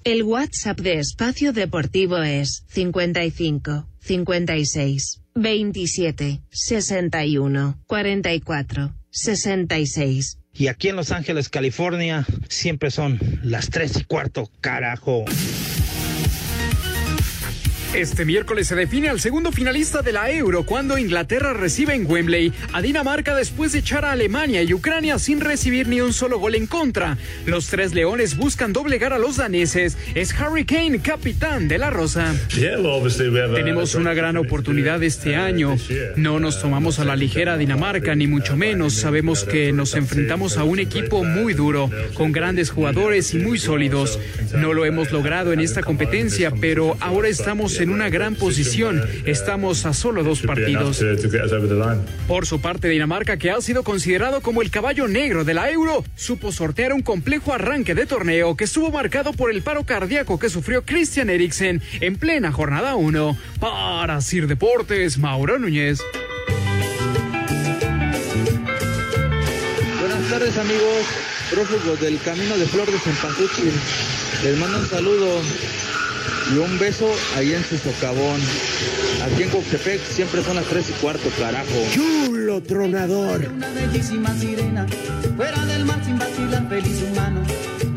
El 0.05 0.23
WhatsApp 0.23 0.79
de 0.81 0.99
Espacio 1.01 1.53
Deportivo 1.53 2.19
es 2.19 2.64
55 2.69 3.87
56 4.01 5.21
27 5.35 6.41
61 6.51 7.79
44 7.87 8.95
66. 9.11 10.38
Y 10.55 10.67
aquí 10.67 10.88
en 10.88 10.97
Los 10.97 11.12
Ángeles, 11.12 11.49
California, 11.51 12.27
siempre 12.49 12.91
son 12.91 13.21
las 13.43 13.71
tres 13.71 13.97
y 14.01 14.05
cuarto, 14.05 14.51
carajo. 14.61 15.25
Este 17.94 18.27
miércoles 18.27 18.68
se 18.68 18.74
define 18.74 19.09
al 19.09 19.18
segundo 19.18 19.51
finalista 19.51 20.03
de 20.03 20.12
la 20.12 20.31
Euro 20.31 20.64
cuando 20.64 20.98
Inglaterra 20.98 21.55
recibe 21.55 21.94
en 21.94 22.09
Wembley 22.09 22.53
a 22.74 22.83
Dinamarca 22.83 23.35
después 23.35 23.72
de 23.72 23.79
echar 23.79 24.05
a 24.05 24.12
Alemania 24.12 24.62
y 24.62 24.74
Ucrania 24.74 25.18
sin 25.18 25.40
recibir 25.40 25.88
ni 25.88 26.03
un 26.03 26.12
solo 26.12 26.38
gol 26.38 26.55
en 26.55 26.66
contra. 26.66 27.16
Los 27.46 27.68
tres 27.68 27.94
leones 27.94 28.37
buscan 28.37 28.74
doblegar 28.74 29.14
a 29.14 29.18
los 29.18 29.37
daneses. 29.37 29.96
Es 30.14 30.38
Harry 30.38 30.66
Kane, 30.66 31.01
capitán 31.01 31.66
de 31.66 31.79
la 31.79 31.88
Rosa. 31.88 32.35
Tenemos 33.55 33.94
una 33.94 34.12
gran 34.12 34.37
oportunidad 34.37 35.03
este 35.03 35.37
año. 35.37 35.74
No 36.16 36.38
nos 36.40 36.61
tomamos 36.61 36.98
a 36.98 37.07
la 37.07 37.16
ligera 37.16 37.57
Dinamarca, 37.57 38.14
ni 38.14 38.27
mucho 38.27 38.55
menos. 38.55 38.94
Sabemos 38.94 39.44
que 39.44 39.72
nos 39.72 39.94
enfrentamos 39.94 40.59
a 40.59 40.64
un 40.64 40.79
equipo 40.79 41.24
muy 41.24 41.55
duro, 41.55 41.90
con 42.12 42.33
grandes 42.33 42.70
jugadores 42.70 43.33
y 43.33 43.38
muy 43.38 43.59
sólidos. 43.59 44.20
No 44.55 44.74
lo 44.74 44.85
hemos 44.85 45.11
logrado 45.11 45.55
en 45.55 45.61
esta 45.61 45.83
competencia, 45.83 46.53
pero 46.61 46.94
ahora 47.01 47.29
estamos 47.29 47.78
en 47.81 47.91
una 47.91 48.09
gran 48.09 48.35
posición. 48.35 49.03
Estamos 49.25 49.87
a 49.87 49.93
solo 49.93 50.23
dos 50.23 50.43
partidos. 50.43 51.03
Por 52.27 52.47
su 52.47 52.61
parte, 52.61 52.88
Dinamarca, 52.88 53.37
que 53.37 53.51
ha 53.51 53.61
sido 53.61 53.83
considerado 53.83 54.41
como 54.41 54.62
el 54.62 54.71
caballo 54.71 55.09
negro 55.09 55.45
de 55.45 55.55
la 55.55 55.71
Euro, 55.71 56.05
supo 56.17 56.53
sortear 56.53 56.93
un 56.93 57.03
complejo 57.03 57.53
arranque 57.53 57.95
de 57.95 58.07
torneo 58.07 58.57
que 58.57 58.64
estuvo 58.64 58.91
marcado 58.91 59.33
por 59.33 59.51
el 59.51 59.62
paro 59.62 59.85
cardíaco 59.85 60.38
que 60.38 60.51
sufrió 60.51 60.85
Christian 60.85 61.31
Eriksen 61.31 61.83
en 62.01 62.17
plena 62.17 62.53
jornada 62.53 62.97
1. 62.97 63.38
Para 63.61 64.21
Sir 64.21 64.47
Deportes, 64.47 65.19
Mauro 65.19 65.59
Núñez. 65.59 66.01
Buenas 70.01 70.31
tardes, 70.31 70.59
amigos. 70.59 71.07
prófugos 71.51 72.01
del 72.01 72.19
camino 72.21 72.57
de 72.59 72.67
Flor 72.67 72.91
de 72.91 72.99
Cempasúchil. 72.99 73.73
Les 74.45 74.59
mando 74.59 74.79
un 74.79 74.87
saludo 74.87 75.41
y 76.53 76.59
un 76.59 76.79
beso 76.79 77.11
ahí 77.37 77.53
en 77.53 77.63
su 77.63 77.77
socavón. 77.77 78.41
Aquí 79.25 79.43
en 79.43 79.51
Coxtepec 79.51 80.01
siempre 80.01 80.43
son 80.43 80.57
las 80.57 80.65
3 80.67 80.91
y 80.91 80.93
cuarto, 80.95 81.29
carajo. 81.39 81.67
Chulo 81.93 82.63
tronador. 82.63 83.47
Una 83.53 83.71
bellísima 83.73 84.35
sirena, 84.35 84.87
fuera 85.37 85.65
del 85.67 85.85
mar 85.85 86.03
sin 86.05 86.19
vacilar, 86.19 86.69
feliz 86.69 87.03
humano. 87.11 87.43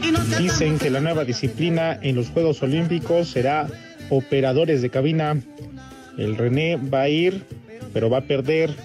Y 0.04 0.12
no 0.12 0.24
se 0.26 0.40
Dicen 0.40 0.80
que 0.80 0.90
la 0.90 1.00
nueva 1.00 1.24
disciplina 1.24 1.98
en 2.02 2.16
los 2.16 2.30
Juegos 2.30 2.62
Olímpicos 2.64 3.30
será 3.30 3.68
operadores 4.10 4.82
de 4.82 4.90
cabina. 4.90 5.40
El 6.18 6.36
René 6.36 6.76
va 6.76 7.04
a 7.04 7.10
ir, 7.10 7.44
pero 7.94 8.10
va 8.10 8.20
a 8.20 8.22
perder. 8.22 8.76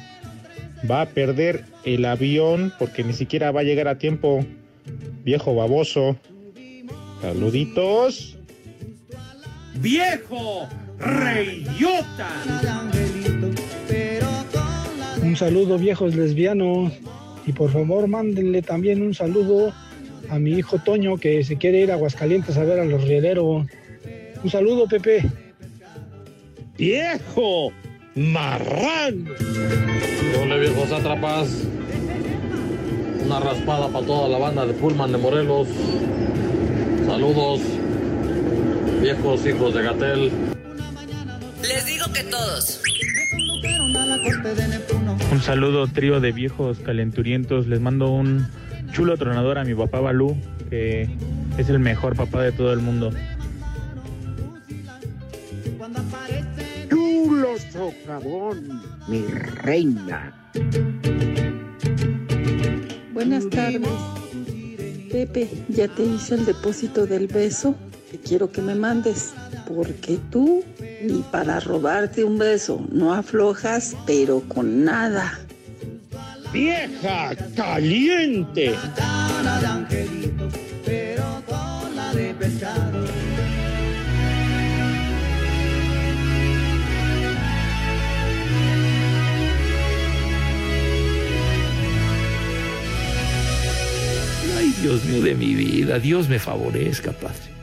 Va 0.89 1.01
a 1.03 1.07
perder 1.07 1.65
el 1.85 2.05
avión 2.05 2.73
porque 2.79 3.03
ni 3.03 3.15
siquiera 3.15 3.51
va 3.51 3.61
a 3.61 3.65
llegar 3.65 3.89
a 3.89 3.99
tiempo. 3.99 4.45
Viejo 5.25 5.55
baboso. 5.55 6.17
Saluditos. 7.23 8.37
¡Viejo! 9.79 10.69
¡Reyota! 10.99 12.29
Un 15.23 15.37
saludo 15.37 15.79
viejos 15.79 16.15
lesbianos 16.15 16.93
y 17.47 17.53
por 17.53 17.71
favor 17.71 18.07
mándenle 18.09 18.62
también 18.62 19.03
un 19.03 19.15
saludo 19.15 19.73
a 20.31 20.39
mi 20.39 20.53
hijo 20.53 20.79
Toño 20.79 21.17
que 21.17 21.45
se 21.45 21.57
quiere 21.57 21.81
ir 21.81 21.91
a 21.91 21.95
Aguascalientes 21.95 22.57
a 22.57 22.65
ver 22.65 22.81
a 22.81 22.85
los 22.85 23.05
rieleros. 23.05 23.67
Un 24.43 24.51
saludo 24.51 24.87
Pepe. 24.87 25.25
¡Viejo! 26.79 27.73
¡Marrán! 28.15 29.29
Hola 30.41 30.57
viejos 30.57 30.91
atrapas. 30.93 31.67
Una 33.25 33.41
raspada 33.41 33.89
para 33.89 34.07
toda 34.07 34.29
la 34.29 34.39
banda 34.39 34.67
de 34.67 34.73
Pullman 34.75 35.12
de 35.12 35.19
Morelos. 35.19 35.69
Saludos, 37.07 37.61
viejos 39.01 39.47
hijos 39.47 39.75
de 39.75 39.83
Gatel. 39.83 40.31
Les 41.63 41.87
digo 41.87 42.07
que 42.13 42.23
todos. 42.25 42.81
Un 45.33 45.43
saludo 45.43 45.87
trío 45.87 46.21
de 46.21 46.33
viejos 46.33 46.79
calenturientos. 46.79 47.67
Les 47.67 47.81
mando 47.81 48.11
un 48.11 48.47
chulo 48.93 49.17
tronador 49.17 49.59
a 49.59 49.65
mi 49.65 49.75
papá 49.75 50.01
Balú, 50.01 50.37
que 50.71 51.09
es 51.59 51.69
el 51.69 51.79
mejor 51.79 52.17
papá 52.17 52.43
de 52.43 52.53
todo 52.53 52.73
el 52.73 52.81
mundo. 52.81 53.13
Chulo 56.89 57.49
socavón, 57.73 58.83
mi 59.09 59.23
reina. 59.23 60.51
Buenas 63.13 63.49
tardes. 63.51 63.81
Pepe, 65.11 65.49
ya 65.69 65.89
te 65.89 66.03
hice 66.03 66.35
el 66.35 66.45
depósito 66.45 67.07
del 67.07 67.27
beso 67.27 67.75
quiero 68.19 68.51
que 68.51 68.63
me 68.63 68.75
mandes, 68.75 69.33
porque 69.67 70.19
tú 70.31 70.65
ni 71.03 71.23
para 71.31 71.61
robarte 71.61 72.25
un 72.25 72.39
beso 72.39 72.85
no 72.91 73.15
aflojas, 73.15 73.97
pero 74.07 74.41
con 74.49 74.85
nada. 74.85 75.39
¡Vieja 76.53 77.35
caliente! 77.55 78.75
Ay, 94.57 94.75
Dios 94.81 95.05
mío 95.05 95.23
de 95.23 95.35
mi 95.35 95.55
vida, 95.55 95.99
Dios 95.99 96.29
me 96.29 96.39
favorezca, 96.39 97.13
Padre. 97.13 97.56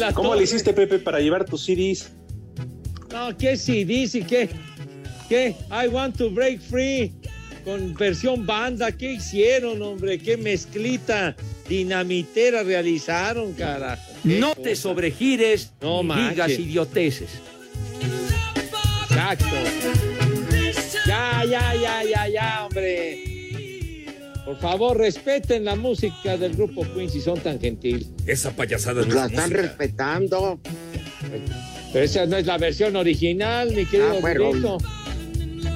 La 0.00 0.12
¿Cómo 0.12 0.30
torre. 0.30 0.38
le 0.40 0.44
hiciste, 0.44 0.72
Pepe, 0.72 0.98
para 0.98 1.20
llevar 1.20 1.44
tus 1.44 1.64
CDs? 1.64 2.10
No, 3.12 3.36
¿qué 3.36 3.56
CDs 3.56 4.14
y 4.14 4.22
qué? 4.24 4.48
¿Qué? 5.28 5.54
I 5.70 5.88
want 5.88 6.16
to 6.16 6.30
break 6.30 6.60
free. 6.60 7.12
Con 7.64 7.94
versión 7.94 8.46
banda, 8.46 8.90
¿qué 8.90 9.12
hicieron, 9.12 9.82
hombre? 9.82 10.18
¿Qué 10.18 10.36
mezclita 10.38 11.36
dinamitera 11.68 12.62
realizaron, 12.62 13.52
carajo? 13.52 14.02
¿Qué 14.22 14.38
No 14.40 14.50
cosa? 14.50 14.62
te 14.62 14.76
sobregires 14.76 15.70
No 15.82 16.02
ni 16.02 16.30
digas 16.30 16.50
idioteces. 16.52 17.28
Exacto. 19.08 19.44
Ya, 21.06 21.44
ya, 21.44 21.74
ya, 21.74 22.02
ya, 22.04 22.28
ya, 22.28 22.64
hombre. 22.66 23.24
Por 24.50 24.58
favor, 24.58 24.98
respeten 24.98 25.64
la 25.64 25.76
música 25.76 26.36
del 26.36 26.56
grupo 26.56 26.82
Queen 26.92 27.08
si 27.08 27.20
son 27.20 27.38
tan 27.38 27.60
gentiles. 27.60 28.08
Esa 28.26 28.50
payasada 28.50 29.06
La 29.06 29.26
están 29.26 29.48
respetando. 29.52 30.58
Pero 31.92 32.04
esa 32.04 32.26
no 32.26 32.36
es 32.36 32.46
la 32.46 32.58
versión 32.58 32.96
original, 32.96 33.68
mi 33.72 33.86
querido 33.86 34.14
Ah, 34.16 34.20
bueno. 34.20 34.50
Brito. 34.50 34.78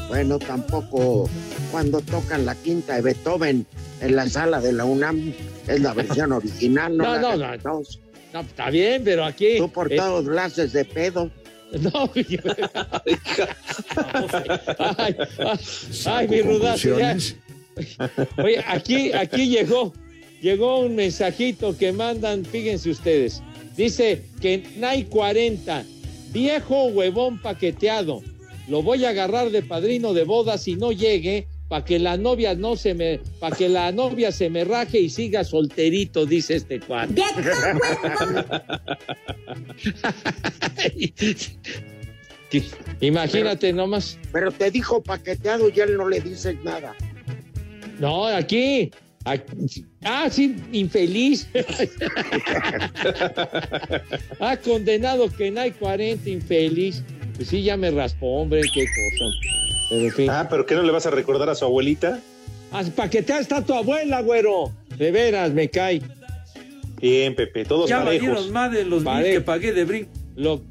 Bueno, 0.08 0.40
tampoco 0.40 1.30
cuando 1.70 2.00
tocan 2.00 2.44
la 2.44 2.56
quinta 2.56 2.96
de 2.96 3.02
Beethoven 3.02 3.64
en 4.00 4.16
la 4.16 4.28
sala 4.28 4.60
de 4.60 4.72
la 4.72 4.84
UNAM 4.84 5.32
es 5.68 5.80
la 5.80 5.94
versión 5.94 6.32
original. 6.40 6.96
No, 6.96 7.04
No, 7.20 7.36
la 7.36 7.56
no, 7.58 7.74
no. 7.74 7.82
No, 8.32 8.40
está 8.40 8.70
bien, 8.70 9.02
pero 9.04 9.24
aquí. 9.24 9.58
Tú 9.58 9.70
por 9.70 9.92
eh, 9.92 9.96
todos 9.96 10.24
la 10.24 10.46
haces 10.46 10.72
de 10.72 10.84
pedo. 10.84 11.30
No, 11.74 12.12
yo- 12.14 12.38
ay, 14.96 15.16
ay, 15.38 15.58
ay, 16.06 16.28
mi 16.28 16.40
rudazo. 16.42 16.98
ya. 16.98 17.16
Oye, 18.42 18.64
aquí, 18.66 19.12
aquí 19.12 19.48
llegó, 19.48 19.92
llegó 20.40 20.80
un 20.80 20.96
mensajito 20.96 21.76
que 21.76 21.92
mandan, 21.92 22.44
fíjense 22.44 22.90
ustedes. 22.90 23.42
Dice 23.76 24.22
que 24.40 24.62
Nai 24.76 25.04
40, 25.04 25.84
viejo 26.32 26.86
huevón 26.86 27.40
paqueteado. 27.40 28.22
Lo 28.68 28.82
voy 28.82 29.04
a 29.04 29.10
agarrar 29.10 29.50
de 29.50 29.62
padrino 29.62 30.14
de 30.14 30.24
bodas 30.24 30.66
y 30.68 30.76
no 30.76 30.92
llegue 30.92 31.46
para 31.68 31.84
que 31.84 31.98
la 31.98 32.16
novia 32.16 32.54
no 32.54 32.76
se 32.76 32.94
me, 32.94 33.20
para 33.40 33.56
que 33.56 33.68
la 33.68 33.90
novia 33.90 34.30
se 34.32 34.48
me 34.48 34.64
raje 34.64 35.00
y 35.00 35.10
siga 35.10 35.44
solterito, 35.44 36.24
dice 36.24 36.56
este 36.56 36.80
cuadro. 36.80 37.14
Imagínate 43.00 43.72
nomás. 43.72 44.18
Pero 44.32 44.52
te 44.52 44.70
dijo 44.70 45.02
paqueteado 45.02 45.70
y 45.74 45.80
él 45.80 45.96
no 45.96 46.08
le 46.08 46.20
dices 46.20 46.56
nada. 46.62 46.94
No, 47.98 48.26
aquí. 48.26 48.90
aquí- 49.24 49.84
ah, 50.04 50.28
sí, 50.30 50.54
infeliz. 50.72 51.48
ah, 54.40 54.56
condenado 54.56 55.28
que 55.30 55.50
no 55.50 55.60
hay 55.60 55.70
40, 55.72 56.28
infeliz. 56.30 57.02
Pues 57.36 57.48
sí, 57.48 57.62
ya 57.62 57.76
me 57.76 57.90
raspó, 57.90 58.42
hombre, 58.42 58.62
qué 58.72 58.84
cosa. 58.84 59.24
Pero 59.90 60.04
en 60.04 60.12
fin. 60.12 60.30
Ah, 60.30 60.46
pero 60.48 60.64
¿qué 60.66 60.74
no 60.74 60.82
le 60.82 60.92
vas 60.92 61.06
a 61.06 61.10
recordar 61.10 61.48
a 61.50 61.54
su 61.54 61.64
abuelita? 61.64 62.20
Ah, 62.72 62.82
paquetea 62.94 63.38
está 63.40 63.64
tu 63.64 63.74
abuela, 63.74 64.20
güero. 64.20 64.72
De 64.96 65.10
veras, 65.10 65.52
me 65.52 65.68
cae. 65.68 66.00
Bien, 67.00 67.34
Pepe, 67.34 67.64
todos 67.64 67.90
Ya 67.90 68.02
parejos. 68.04 68.28
valieron 68.28 68.52
más 68.52 68.72
de 68.72 68.84
los 68.84 69.00
mil 69.00 69.04
Parejo. 69.04 69.32
que 69.34 69.40
pagué 69.40 69.72
de 69.72 69.84
brinco. 69.84 70.10
Lo, 70.36 70.62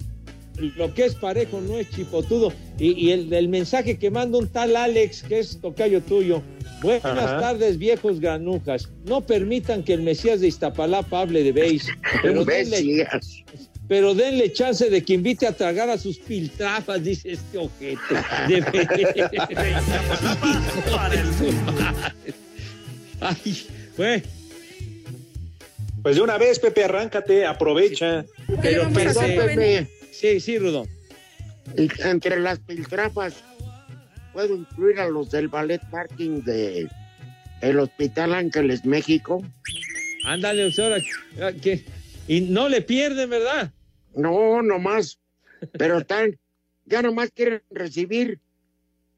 lo 0.57 0.93
que 0.93 1.05
es 1.05 1.15
parejo 1.15 1.61
no 1.61 1.77
es 1.77 1.89
chipotudo. 1.89 2.53
Y, 2.77 3.07
y 3.07 3.11
el, 3.11 3.31
el 3.33 3.47
mensaje 3.47 3.97
que 3.97 4.11
manda 4.11 4.37
un 4.37 4.47
tal 4.47 4.75
Alex, 4.75 5.23
que 5.23 5.39
es 5.39 5.59
tocayo 5.59 6.01
tuyo. 6.01 6.41
Buenas 6.81 7.05
Ajá. 7.05 7.39
tardes, 7.39 7.77
viejos 7.77 8.19
granujas. 8.19 8.89
No 9.05 9.21
permitan 9.21 9.83
que 9.83 9.93
el 9.93 10.01
Mesías 10.01 10.41
de 10.41 10.47
Iztapalapa 10.47 11.21
hable 11.21 11.43
de 11.43 11.53
beis. 11.53 11.87
Pero 12.21 12.43
denle, 12.43 13.07
pero 13.87 14.15
denle 14.15 14.51
chance 14.51 14.89
de 14.89 15.03
que 15.03 15.13
invite 15.13 15.45
a 15.45 15.51
tragar 15.51 15.89
a 15.89 15.97
sus 15.97 16.17
piltrafas, 16.17 17.03
dice 17.03 17.33
este 17.33 17.57
ojete. 17.57 18.15
De 18.47 18.63
Ay, 23.19 23.67
güey. 23.97 24.23
Pues 26.01 26.15
de 26.15 26.21
una 26.21 26.37
vez, 26.37 26.59
Pepe, 26.59 26.85
arráncate, 26.85 27.45
aprovecha. 27.45 28.25
Pero 28.61 28.89
Perdón, 28.89 29.25
Pepe. 29.25 29.87
Sí, 30.23 30.39
sí, 30.39 30.57
Rudo. 30.57 30.87
Entre 31.75 32.39
las 32.39 32.57
piltrafas 32.59 33.43
puedo 34.31 34.55
incluir 34.55 35.01
a 35.01 35.09
los 35.09 35.29
del 35.29 35.49
ballet 35.49 35.81
parking 35.91 36.43
de 36.43 36.87
el 37.59 37.77
Hospital 37.77 38.33
Ángeles 38.33 38.85
México. 38.85 39.45
Ándale, 40.25 40.67
usted. 40.67 41.03
Y 42.29 42.39
no 42.39 42.69
le 42.69 42.81
pierden, 42.81 43.31
¿verdad? 43.31 43.73
No, 44.15 44.61
nomás. 44.61 45.19
Pero 45.77 45.97
están, 45.97 46.39
ya 46.85 47.01
nomás 47.01 47.29
quieren 47.31 47.61
recibir, 47.69 48.39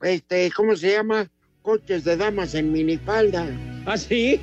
este, 0.01 0.49
¿cómo 0.55 0.75
se 0.75 0.93
llama? 0.93 1.29
Coches 1.61 2.03
de 2.03 2.17
damas 2.17 2.55
en 2.55 2.71
minifalda. 2.71 3.47
¿Ah, 3.85 3.99
sí? 3.99 4.41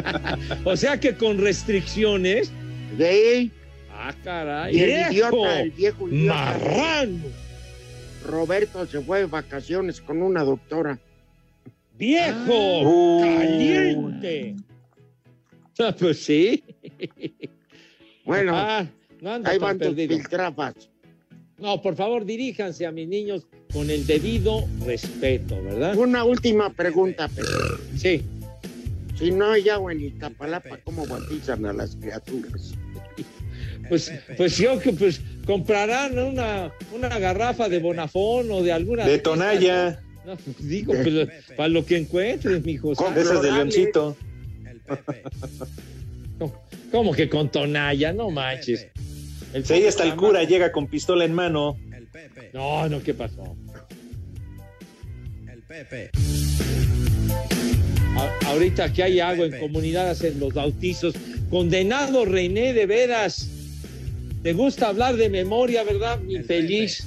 o 0.64 0.76
sea 0.76 1.00
que 1.00 1.16
con 1.16 1.38
restricciones. 1.38 2.52
De 2.98 3.50
Ah, 3.96 4.14
caray. 4.24 4.76
Y 4.76 4.80
el 4.80 4.86
¡Viejo! 5.10 5.36
idiota, 5.36 5.60
el 5.60 5.70
viejo 5.70 6.08
idiota. 6.08 6.34
¡Marrano! 6.34 7.24
Roberto 8.26 8.86
se 8.86 9.00
fue 9.00 9.20
de 9.20 9.26
vacaciones 9.26 10.00
con 10.00 10.20
una 10.22 10.42
doctora. 10.42 10.98
¡Viejo! 11.96 13.20
¡Caliente! 13.22 14.56
Ah, 15.78 15.94
pues 15.98 16.24
sí. 16.24 16.62
Bueno, 18.24 18.52
Ah, 18.56 18.86
no 19.20 19.30
ahí 19.44 19.58
van 19.58 19.78
tus 19.78 19.88
perdido. 19.88 20.16
piltrafas. 20.16 20.74
No, 21.58 21.80
por 21.80 21.94
favor, 21.94 22.24
diríjanse 22.24 22.84
a 22.86 22.90
mis 22.92 23.06
niños 23.08 23.46
con 23.72 23.88
el 23.90 24.06
debido 24.06 24.64
respeto, 24.84 25.62
¿verdad? 25.62 25.96
Una 25.96 26.24
última 26.24 26.70
pregunta, 26.70 27.28
Pedro. 27.28 27.78
Sí. 27.96 28.22
Si 29.16 29.30
no 29.30 29.50
hay 29.52 29.68
agua 29.68 29.92
en 29.92 30.00
Iztapalapa, 30.00 30.78
¿cómo 30.84 31.06
bautizan 31.06 31.64
a 31.66 31.72
las 31.72 31.94
criaturas? 31.96 32.74
Pues, 33.88 34.12
pues 34.36 34.56
yo 34.56 34.78
que 34.78 34.92
pues 34.92 35.20
comprarán 35.46 36.18
una, 36.18 36.72
una 36.92 37.18
garrafa 37.18 37.68
de 37.68 37.78
Bonafón 37.78 38.50
o 38.50 38.62
de 38.62 38.72
alguna. 38.72 39.06
De 39.06 39.18
Tonalla. 39.18 40.00
No, 40.24 40.36
pues, 40.36 40.66
digo, 40.68 40.94
pues, 41.02 41.28
para 41.56 41.68
lo 41.68 41.84
que 41.84 41.98
encuentres, 41.98 42.64
mijo. 42.64 42.94
De 42.94 43.20
esas 43.20 43.42
de 43.42 43.52
Leoncito. 43.52 44.16
¿Cómo 46.90 47.12
que 47.12 47.28
con 47.28 47.50
Tonalla? 47.50 48.12
No 48.12 48.30
manches. 48.30 48.86
El 49.52 49.64
Sí, 49.64 49.86
hasta 49.86 50.04
el 50.04 50.16
cura 50.16 50.42
llega 50.44 50.72
con 50.72 50.86
pistola 50.86 51.24
en 51.24 51.34
mano. 51.34 51.76
No, 52.52 52.88
no, 52.88 53.02
¿qué 53.02 53.14
pasó? 53.14 53.56
El 55.50 55.62
Pepe. 55.62 56.10
A- 58.16 58.46
ahorita 58.48 58.92
que 58.92 59.02
hay 59.02 59.20
agua 59.20 59.46
en 59.46 59.58
comunidad 59.58 60.10
hacen 60.10 60.38
los 60.40 60.54
bautizos. 60.54 61.14
Condenado 61.50 62.24
René, 62.24 62.72
de 62.72 62.86
veras. 62.86 63.48
Te 64.44 64.52
gusta 64.52 64.88
hablar 64.88 65.16
de 65.16 65.30
memoria, 65.30 65.84
¿verdad? 65.84 66.20
Mi 66.20 66.38
feliz. 66.42 67.02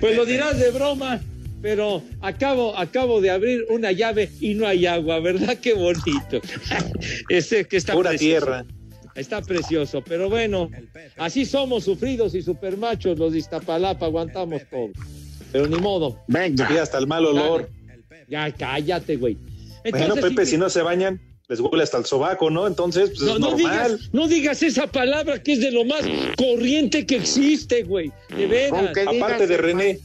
Pues 0.00 0.16
lo 0.16 0.24
dirás 0.24 0.58
de 0.58 0.70
broma, 0.70 1.20
pero 1.60 2.02
acabo, 2.22 2.74
acabo 2.78 3.20
de 3.20 3.28
abrir 3.28 3.66
una 3.68 3.92
llave 3.92 4.30
y 4.40 4.54
no 4.54 4.66
hay 4.66 4.86
agua, 4.86 5.20
¿verdad? 5.20 5.58
Qué 5.58 5.74
bonito. 5.74 6.40
Este 7.28 7.66
que 7.66 7.76
está 7.76 7.92
Pura 7.92 8.10
precioso. 8.10 8.46
tierra. 8.46 8.64
Está 9.14 9.42
precioso, 9.42 10.02
pero 10.02 10.30
bueno, 10.30 10.70
así 11.18 11.44
somos 11.44 11.84
sufridos 11.84 12.34
y 12.34 12.40
supermachos 12.40 13.18
los 13.18 13.32
de 13.34 13.40
Iztapalapa, 13.40 14.06
aguantamos 14.06 14.62
todo. 14.70 14.88
Pero 15.52 15.66
ni 15.66 15.76
modo. 15.76 16.18
Venga. 16.28 16.66
Y 16.72 16.78
hasta 16.78 16.96
el 16.96 17.06
mal 17.06 17.26
olor. 17.26 17.68
Ya, 18.26 18.50
cállate, 18.52 19.16
güey. 19.16 19.36
bueno, 19.90 20.14
Pepe, 20.14 20.46
si 20.46 20.56
no 20.56 20.70
se 20.70 20.80
bañan, 20.80 21.20
les 21.50 21.58
huele 21.58 21.82
hasta 21.82 21.98
el 21.98 22.04
sobaco, 22.06 22.48
¿no? 22.48 22.66
Entonces, 22.68 23.10
pues 23.10 23.22
No, 23.22 23.34
es 23.34 23.40
no 23.40 23.50
normal. 23.50 23.58
digas, 23.90 24.10
no 24.12 24.28
digas 24.28 24.62
esa 24.62 24.86
palabra 24.86 25.42
que 25.42 25.54
es 25.54 25.60
de 25.60 25.72
lo 25.72 25.84
más 25.84 26.02
corriente 26.36 27.04
que 27.04 27.16
existe, 27.16 27.82
güey. 27.82 28.12
De 28.34 28.46
veras. 28.46 28.96
Aparte 28.96 29.48
de 29.48 29.54
el 29.54 29.60
René. 29.60 29.98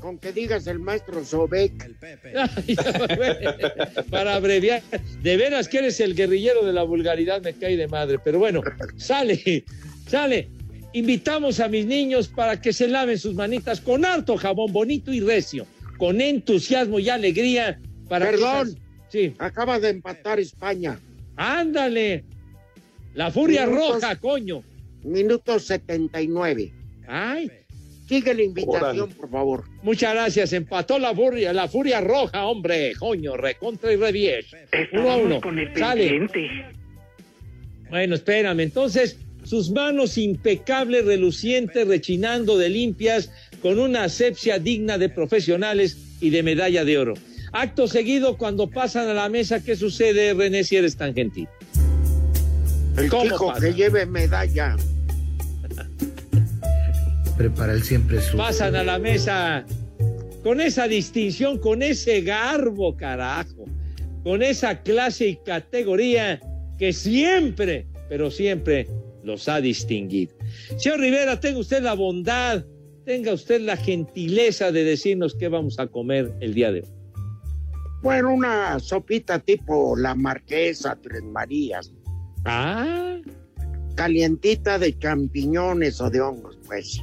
Con 0.00 0.16
que 0.18 0.32
digas 0.32 0.68
el 0.68 0.78
maestro 0.78 1.24
Sobek. 1.24 1.90
Ay, 2.34 2.76
güey, 3.16 4.04
Para 4.10 4.36
abreviar, 4.36 4.80
de 5.22 5.36
veras 5.36 5.66
que 5.68 5.78
eres 5.78 5.98
el 5.98 6.14
guerrillero 6.14 6.64
de 6.64 6.72
la 6.72 6.84
vulgaridad, 6.84 7.42
me 7.42 7.52
cae 7.52 7.76
de 7.76 7.88
madre. 7.88 8.18
Pero 8.24 8.38
bueno, 8.38 8.62
sale, 8.96 9.64
sale. 10.08 10.48
Invitamos 10.92 11.58
a 11.58 11.68
mis 11.68 11.84
niños 11.84 12.28
para 12.28 12.60
que 12.60 12.72
se 12.72 12.86
laven 12.86 13.18
sus 13.18 13.34
manitas 13.34 13.80
con 13.80 14.04
harto 14.04 14.36
jabón 14.36 14.72
bonito 14.72 15.12
y 15.12 15.18
recio, 15.20 15.66
con 15.98 16.20
entusiasmo 16.20 17.00
y 17.00 17.08
alegría. 17.08 17.80
Para 18.08 18.26
que 18.26 18.36
Perdón. 18.38 18.78
Sí. 19.10 19.34
Acaba 19.38 19.78
de 19.78 19.90
empatar 19.90 20.40
España. 20.40 20.98
Ándale. 21.36 22.24
La 23.14 23.30
furia 23.30 23.66
Minutos- 23.66 23.94
roja, 24.02 24.16
coño. 24.16 24.62
Minuto 25.04 25.58
79. 25.58 26.72
Ay. 27.08 27.50
Sigue 28.08 28.34
la 28.34 28.42
invitación, 28.42 29.10
por 29.12 29.30
favor. 29.30 29.64
Muchas 29.82 30.12
gracias. 30.14 30.52
Empató 30.52 30.98
la 30.98 31.14
furia, 31.14 31.52
la 31.52 31.68
furia 31.68 32.00
roja, 32.00 32.44
hombre. 32.46 32.92
Coño, 32.98 33.36
recontra 33.36 33.92
y 33.92 33.96
revies. 33.96 34.46
Uno 34.92 35.10
a 35.10 35.16
uno. 35.16 35.40
Sale. 35.76 36.28
Bueno, 37.88 38.14
espérame. 38.16 38.60
Entonces, 38.60 39.16
sus 39.44 39.70
manos 39.70 40.18
impecables, 40.18 41.04
relucientes, 41.04 41.86
rechinando 41.86 42.58
de 42.58 42.68
limpias, 42.68 43.30
con 43.62 43.78
una 43.78 44.04
asepsia 44.04 44.58
digna 44.58 44.98
de 44.98 45.08
profesionales 45.08 45.96
y 46.20 46.30
de 46.30 46.42
medalla 46.42 46.84
de 46.84 46.98
oro. 46.98 47.14
Acto 47.52 47.88
seguido, 47.88 48.36
cuando 48.36 48.68
pasan 48.70 49.08
a 49.08 49.14
la 49.14 49.28
mesa, 49.28 49.62
¿qué 49.62 49.74
sucede, 49.76 50.34
René, 50.34 50.62
si 50.64 50.76
eres 50.76 50.96
tan 50.96 51.14
gentil? 51.14 51.48
El 52.96 53.08
¿Cómo 53.08 53.24
chico 53.24 53.46
pasa? 53.48 53.60
que 53.60 53.74
lleve 53.74 54.06
medalla. 54.06 54.76
Prepara 57.36 57.72
el 57.72 57.82
siempre 57.82 58.20
su. 58.20 58.36
Pasan 58.36 58.76
a 58.76 58.84
la 58.84 58.98
mesa 58.98 59.64
con 60.42 60.60
esa 60.60 60.86
distinción, 60.86 61.58
con 61.58 61.82
ese 61.82 62.20
garbo, 62.20 62.96
carajo, 62.96 63.64
con 64.22 64.42
esa 64.42 64.82
clase 64.82 65.28
y 65.28 65.36
categoría 65.36 66.40
que 66.78 66.92
siempre, 66.92 67.86
pero 68.08 68.30
siempre 68.30 68.86
los 69.24 69.48
ha 69.48 69.60
distinguido. 69.60 70.34
Señor 70.76 71.00
Rivera, 71.00 71.40
tenga 71.40 71.58
usted 71.58 71.82
la 71.82 71.94
bondad, 71.94 72.64
tenga 73.04 73.32
usted 73.32 73.60
la 73.60 73.76
gentileza 73.76 74.72
de 74.72 74.84
decirnos 74.84 75.34
qué 75.34 75.48
vamos 75.48 75.78
a 75.78 75.86
comer 75.86 76.32
el 76.40 76.54
día 76.54 76.72
de 76.72 76.80
hoy. 76.82 76.99
Bueno, 78.02 78.32
una 78.32 78.78
sopita 78.78 79.38
tipo 79.38 79.96
la 79.96 80.14
marquesa 80.14 80.96
Tres 81.00 81.22
Marías. 81.22 81.92
Ah, 82.44 83.18
Calientita 83.94 84.78
de 84.78 84.98
champiñones 84.98 86.00
o 86.00 86.08
de 86.08 86.20
hongos, 86.20 86.58
pues. 86.66 86.98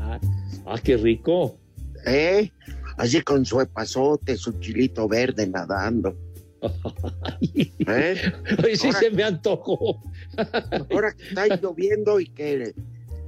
ah, 0.00 0.20
ah, 0.66 0.78
qué 0.82 0.96
rico. 0.98 1.58
¿Eh? 2.04 2.50
Así 2.98 3.20
con 3.22 3.44
su 3.46 3.60
epazote, 3.60 4.36
su 4.36 4.52
chilito 4.60 5.08
verde 5.08 5.46
nadando. 5.46 6.14
¿Eh? 7.86 8.16
Hoy 8.62 8.76
sí 8.76 8.88
Ahora- 8.88 8.98
se 9.00 9.10
me 9.10 9.22
antojó. 9.24 10.02
Ahora 10.90 11.12
que 11.14 11.28
está 11.28 11.46
lloviendo 11.56 12.20
y 12.20 12.26
que 12.28 12.74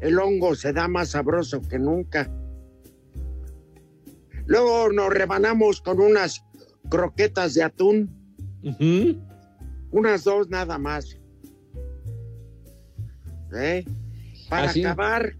el 0.00 0.18
hongo 0.18 0.54
se 0.54 0.72
da 0.72 0.88
más 0.88 1.10
sabroso 1.10 1.62
que 1.62 1.78
nunca. 1.78 2.30
Luego 4.46 4.90
nos 4.92 5.12
rebanamos 5.12 5.80
con 5.82 6.00
unas 6.00 6.42
croquetas 6.88 7.54
de 7.54 7.62
atún, 7.62 8.10
unas 9.90 10.24
dos 10.24 10.48
nada 10.48 10.78
más. 10.78 11.18
¿Eh? 13.54 13.84
Para 14.48 14.68
¿Ah, 14.68 14.72
sí? 14.72 14.84
acabar 14.84 15.36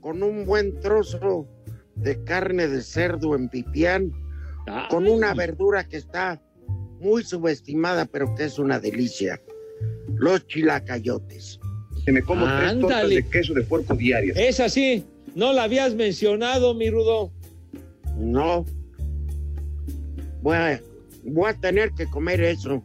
con 0.00 0.22
un 0.22 0.44
buen 0.46 0.78
trozo 0.80 1.48
de 1.96 2.22
carne 2.24 2.68
de 2.68 2.82
cerdo 2.82 3.34
en 3.34 3.48
pipián, 3.48 4.12
con 4.90 5.06
una 5.06 5.34
verdura 5.34 5.84
que 5.84 5.96
está 5.96 6.40
muy 7.00 7.24
subestimada, 7.24 8.04
pero 8.06 8.34
que 8.34 8.44
es 8.44 8.58
una 8.58 8.78
delicia. 8.78 9.40
Los 10.14 10.46
chilacayotes. 10.46 11.60
Que 12.04 12.12
me 12.12 12.22
como 12.22 12.46
tres 12.46 12.80
tortas 12.80 13.08
de 13.08 13.28
queso 13.28 13.54
de 13.54 13.62
puerco 13.62 13.94
diarias. 13.94 14.36
Esa 14.36 14.68
sí, 14.68 15.04
no 15.34 15.52
la 15.52 15.64
habías 15.64 15.94
mencionado, 15.94 16.74
mi 16.74 16.90
Rudo. 16.90 17.32
No. 18.16 18.64
Voy 20.42 20.56
a, 20.56 20.80
voy 21.30 21.50
a 21.50 21.54
tener 21.54 21.92
que 21.92 22.06
comer 22.06 22.40
eso. 22.42 22.82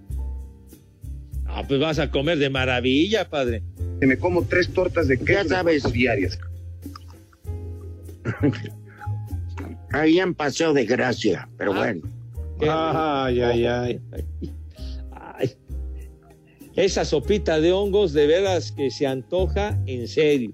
Ah, 1.46 1.64
pues 1.68 1.80
vas 1.80 2.00
a 2.00 2.10
comer 2.10 2.38
de 2.40 2.50
maravilla, 2.50 3.30
padre. 3.30 3.64
Que 4.00 4.08
me 4.08 4.18
como 4.18 4.44
tres 4.44 4.72
tortas 4.74 5.08
de 5.08 5.18
queso 5.18 5.44
Ya 5.44 5.48
sabes. 5.48 5.84
diarias. 5.92 6.40
Ahí 9.92 10.20
en 10.20 10.34
Paseo 10.34 10.74
de 10.74 10.86
Gracia, 10.86 11.48
pero 11.58 11.74
Ah. 11.74 11.78
bueno. 11.78 12.02
Qué 12.60 12.68
Ay, 12.70 13.42
ay, 13.42 13.66
ay. 13.66 14.02
Ay, 15.12 15.52
esa 16.76 17.06
sopita 17.06 17.60
de 17.60 17.72
hongos 17.72 18.14
de 18.14 18.26
veras 18.28 18.72
que 18.72 18.90
se 18.90 19.06
antoja 19.06 19.78
en 19.86 20.08
serio. 20.08 20.54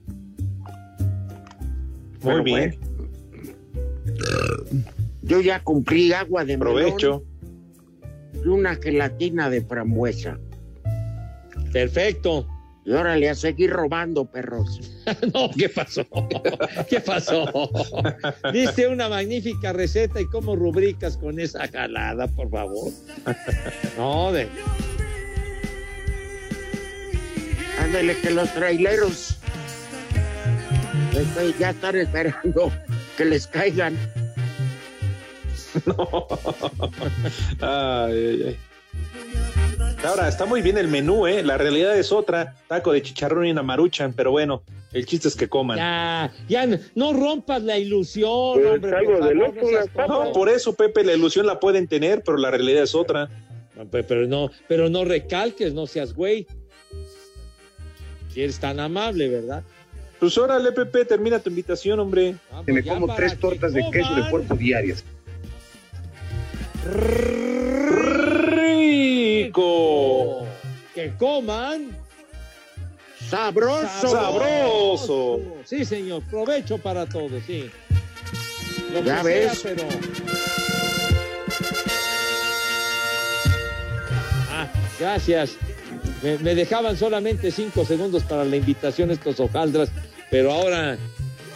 Muy 2.22 2.42
bien. 2.44 2.78
Yo 5.22 5.40
ya 5.42 5.62
cumplí 5.64 6.12
agua 6.12 6.44
de 6.44 6.58
melón 6.58 6.74
Provecho. 6.76 7.24
Y 8.44 8.48
una 8.48 8.76
gelatina 8.76 9.50
de 9.50 9.62
frambuesa. 9.62 10.38
Perfecto. 11.72 12.48
Y 12.86 12.92
órale, 12.92 13.30
a 13.30 13.36
seguir 13.36 13.70
robando, 13.70 14.26
perros. 14.26 14.80
no, 15.34 15.52
¿qué 15.52 15.70
pasó? 15.70 16.06
¿Qué 16.90 17.00
pasó? 17.00 17.70
Diste 18.52 18.88
una 18.88 19.10
magnífica 19.10 19.74
receta 19.74 20.20
y 20.22 20.26
cómo 20.26 20.56
rubricas 20.56 21.18
con 21.18 21.40
esa 21.40 21.68
jalada, 21.68 22.28
por 22.28 22.50
favor. 22.50 22.92
No, 23.98 24.32
de. 24.32 24.48
Ándale, 27.80 28.18
que 28.18 28.32
los 28.32 28.52
traileros 28.54 29.40
ya 31.60 31.70
están 31.72 31.96
esperando 31.96 32.72
que 33.18 33.26
les 33.26 33.48
caigan. 33.48 33.98
Ay, 37.62 38.14
ay, 38.14 38.44
ay. 38.48 38.58
Ahora, 40.06 40.28
está 40.30 40.46
muy 40.46 40.62
bien 40.62 40.78
el 40.78 40.88
menú, 40.88 41.28
¿eh? 41.28 41.44
La 41.44 41.58
realidad 41.58 41.98
es 41.98 42.12
otra. 42.12 42.56
Taco 42.68 42.92
de 42.94 43.02
chicharrón 43.02 43.46
y 43.48 43.52
una 43.52 43.64
maruchan, 43.64 44.14
pero 44.14 44.32
bueno, 44.32 44.64
el 44.94 45.06
chiste 45.06 45.28
es 45.28 45.36
que 45.36 45.50
coman. 45.50 45.78
Ya, 45.78 46.32
ya, 46.48 46.66
no- 46.66 46.78
no 46.96 47.14
rompas 47.14 47.62
la 47.64 47.78
ilusión, 47.78 48.54
Pues, 48.54 48.66
hombre. 48.76 48.96
algo 48.98 49.12
por 49.20 49.28
de 49.28 49.34
favor, 49.36 49.36
loco, 49.56 49.62
no 49.62 49.68
seas. 49.68 49.90
No, 50.08 50.32
por 50.32 50.50
eso, 50.50 50.74
Pepe, 50.74 51.04
la 51.04 51.14
ilusión 51.14 51.46
la 51.46 51.60
pueden 51.60 51.88
tener, 51.88 52.24
pero 52.24 52.38
la 52.38 52.50
realidad 52.50 52.84
es 52.84 52.96
otra. 52.96 53.30
Pe- 53.92 54.04
Pero 54.04 54.28
no, 54.28 54.50
pero 54.68 54.90
no 54.90 55.06
recalques, 55.06 55.74
no 55.74 55.86
seas 55.88 56.14
güey. 56.14 56.48
Si 58.34 58.42
eres 58.42 58.60
tan 58.60 58.80
amable, 58.80 59.28
¿verdad? 59.30 59.64
Pues 60.20 60.38
órale, 60.38 60.72
Pepe, 60.74 61.06
termina 61.06 61.40
tu 61.40 61.50
invitación, 61.50 62.00
hombre. 62.00 62.36
Que 62.66 62.74
me 62.74 62.84
como 62.84 63.14
tres 63.16 63.38
tortas 63.40 63.74
de 63.74 63.82
queso 63.92 64.14
de 64.16 64.24
puerco 64.30 64.56
diarias. 64.56 65.04
¡Rico! 69.42 70.46
Que 70.94 71.14
coman. 71.18 71.98
¡Sabroso! 73.30 74.08
¡Sabroso! 74.10 75.40
Sí, 75.66 75.86
señor. 75.86 76.24
Provecho 76.24 76.78
para 76.78 77.06
todos, 77.06 77.44
sí. 77.46 77.70
Lo 78.94 79.04
Ya 79.04 79.22
ves. 79.24 79.60
sea, 79.60 79.76
pero. 79.76 79.88
Ah, 84.52 84.68
gracias. 85.00 85.52
Me, 86.24 86.38
me 86.40 86.56
dejaban 86.56 86.98
solamente 86.98 87.52
cinco 87.52 87.86
segundos 87.86 88.24
para 88.24 88.44
la 88.44 88.56
invitación 88.56 89.12
estos 89.12 89.40
hojaldras, 89.40 89.90
pero 90.30 90.52
ahora 90.52 90.98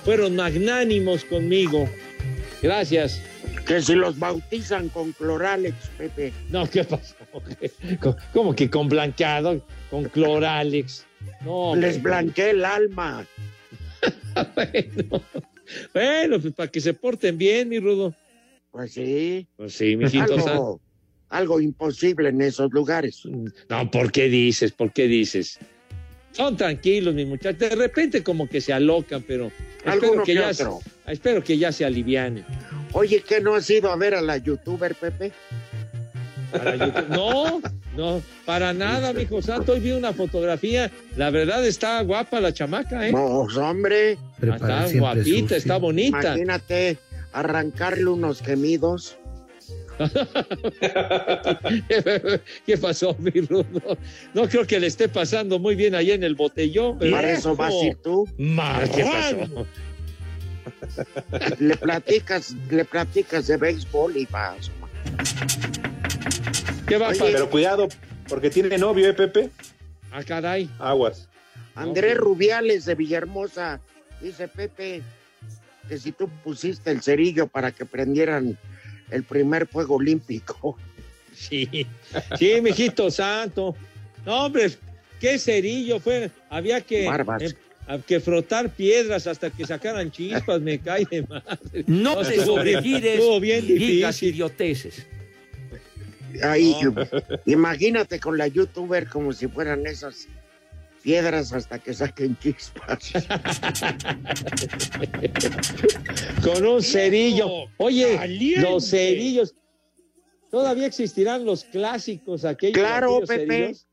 fueron 0.05 0.35
magnánimos 0.35 1.25
conmigo. 1.25 1.89
Gracias. 2.61 3.21
Que 3.65 3.81
si 3.81 3.95
los 3.95 4.19
bautizan 4.19 4.89
con 4.89 5.11
cloralex, 5.13 5.75
Pepe. 5.97 6.33
No, 6.49 6.69
¿qué 6.69 6.83
pasó? 6.83 7.15
¿Cómo- 8.01 8.15
¿Cómo 8.33 8.55
que 8.55 8.69
con 8.69 8.89
blanqueado? 8.89 9.65
Con 9.89 10.05
cloralex. 10.05 11.05
No, 11.45 11.75
Les 11.75 12.01
blanqueé 12.01 12.49
el 12.51 12.65
alma. 12.65 13.25
bueno, 14.55 15.21
bueno, 15.93 16.39
pues 16.41 16.53
para 16.53 16.69
que 16.71 16.81
se 16.81 16.93
porten 16.93 17.37
bien, 17.37 17.69
mi 17.69 17.79
Rudo. 17.79 18.13
Pues 18.71 18.93
sí. 18.93 19.47
Pues 19.55 19.73
sí, 19.73 19.95
mijito. 19.95 20.33
Algo, 20.33 20.81
algo 21.29 21.61
imposible 21.61 22.29
en 22.29 22.41
esos 22.41 22.71
lugares. 22.73 23.23
No, 23.69 23.89
¿por 23.91 24.11
qué 24.11 24.27
dices? 24.29 24.71
¿Por 24.73 24.91
qué 24.91 25.07
dices? 25.07 25.59
Son 26.33 26.57
tranquilos, 26.57 27.13
mis 27.13 27.27
muchachos. 27.27 27.59
De 27.59 27.75
repente 27.75 28.23
como 28.23 28.49
que 28.49 28.59
se 28.59 28.73
alocan, 28.73 29.23
pero 29.25 29.51
espero 29.85 30.23
que, 30.23 30.33
que 30.33 30.35
ya, 30.35 30.49
otro. 30.49 30.79
espero 31.07 31.43
que 31.43 31.57
ya 31.57 31.71
se 31.71 31.85
alivianen. 31.85 32.43
Oye, 32.91 33.21
¿qué 33.21 33.39
no 33.39 33.55
has 33.55 33.69
ido 33.69 33.91
a 33.91 33.95
ver 33.95 34.15
a 34.15 34.21
la 34.21 34.37
youtuber, 34.37 34.95
Pepe? 34.95 35.31
Para 36.51 36.75
YouTube. 36.75 37.09
No, 37.09 37.61
no, 37.95 38.21
para 38.45 38.73
nada, 38.73 39.13
mijo 39.13 39.41
santo. 39.41 39.73
Hoy 39.73 39.79
vi 39.79 39.91
una 39.91 40.13
fotografía. 40.13 40.91
La 41.17 41.29
verdad 41.29 41.65
está 41.65 42.01
guapa 42.01 42.39
la 42.41 42.51
chamaca, 42.51 43.07
¿eh? 43.07 43.11
No, 43.11 43.41
hombre. 43.41 44.17
Está 44.41 44.87
guapita, 44.91 45.55
está 45.55 45.77
bonita. 45.77 46.19
Imagínate 46.19 46.97
arrancarle 47.31 48.05
unos 48.05 48.41
gemidos. 48.41 49.17
¿Qué 52.65 52.77
pasó, 52.77 53.15
mi 53.19 53.31
Rudo? 53.41 53.97
No 54.33 54.47
creo 54.47 54.65
que 54.65 54.79
le 54.79 54.87
esté 54.87 55.09
pasando 55.09 55.59
muy 55.59 55.75
bien 55.75 55.95
ahí 55.95 56.11
en 56.11 56.23
el 56.23 56.35
botellón. 56.35 56.97
pero- 56.99 57.15
Para 57.15 57.31
eso 57.31 57.55
vas 57.55 57.73
a 57.73 57.85
ir 57.85 57.95
tú. 57.97 58.27
¿qué 58.37 59.05
pasó? 59.05 59.67
Le 61.59 61.75
platicas, 61.77 62.55
le 62.69 62.85
platicas 62.85 63.47
de 63.47 63.57
béisbol 63.57 64.17
y 64.17 64.25
vas. 64.27 64.71
¿Qué 66.87 66.97
va 66.97 67.07
a 67.07 67.09
pasar? 67.09 67.27
Pero 67.31 67.49
cuidado, 67.49 67.87
porque 68.27 68.49
tiene 68.49 68.77
novio, 68.77 69.09
¿eh, 69.09 69.13
Pepe? 69.13 69.49
Ah, 70.11 70.23
caray. 70.23 70.69
Aguas. 70.79 71.27
Andrés 71.75 72.17
Rubiales 72.17 72.85
de 72.85 72.95
Villahermosa 72.95 73.79
dice 74.21 74.47
Pepe 74.47 75.01
que 75.89 75.97
si 75.97 76.11
tú 76.11 76.29
pusiste 76.43 76.91
el 76.91 77.01
cerillo 77.01 77.47
para 77.47 77.71
que 77.71 77.83
prendieran 77.85 78.57
el 79.13 79.23
primer 79.23 79.67
fuego 79.67 79.95
olímpico. 79.95 80.77
Sí, 81.35 81.87
sí, 82.37 82.61
mijito 82.61 83.09
santo. 83.09 83.75
No, 84.23 84.45
hombre, 84.45 84.71
qué 85.19 85.39
cerillo 85.39 85.99
fue. 85.99 86.29
Había 86.49 86.79
que, 86.79 87.07
eh, 87.07 87.53
que 88.05 88.19
frotar 88.19 88.69
piedras 88.69 89.25
hasta 89.25 89.49
que 89.49 89.65
sacaran 89.65 90.11
chispas, 90.11 90.61
me 90.61 90.77
cae 90.79 91.05
de 91.09 91.23
madre. 91.23 91.83
No 91.87 92.17
te 92.21 92.35
estuvo 92.35 92.59
bien- 92.61 92.75
sobregires 92.79 93.19
digas 93.67 94.15
difícil. 94.15 94.29
idioteces. 94.35 95.05
Ahí, 96.43 96.75
imagínate 97.45 98.19
con 98.19 98.37
la 98.37 98.47
youtuber 98.47 99.07
como 99.09 99.33
si 99.33 99.47
fueran 99.47 99.85
esas 99.87 100.27
piedras 101.03 101.51
hasta 101.53 101.77
que 101.79 101.93
saquen 101.93 102.37
chispas. 102.39 103.13
Con 106.43 106.65
un 106.65 106.81
cerillo. 106.81 107.47
Oye, 107.77 108.15
caliente. 108.15 108.61
los 108.61 108.89
cerillos. 108.89 109.53
¿Todavía 110.49 110.85
existirán 110.87 111.45
los 111.45 111.63
clásicos 111.65 112.45
aquellos? 112.45 112.77
Claro, 112.77 113.17
aquellos 113.17 113.29
Pepe. 113.29 113.47
cerillos? 113.47 113.87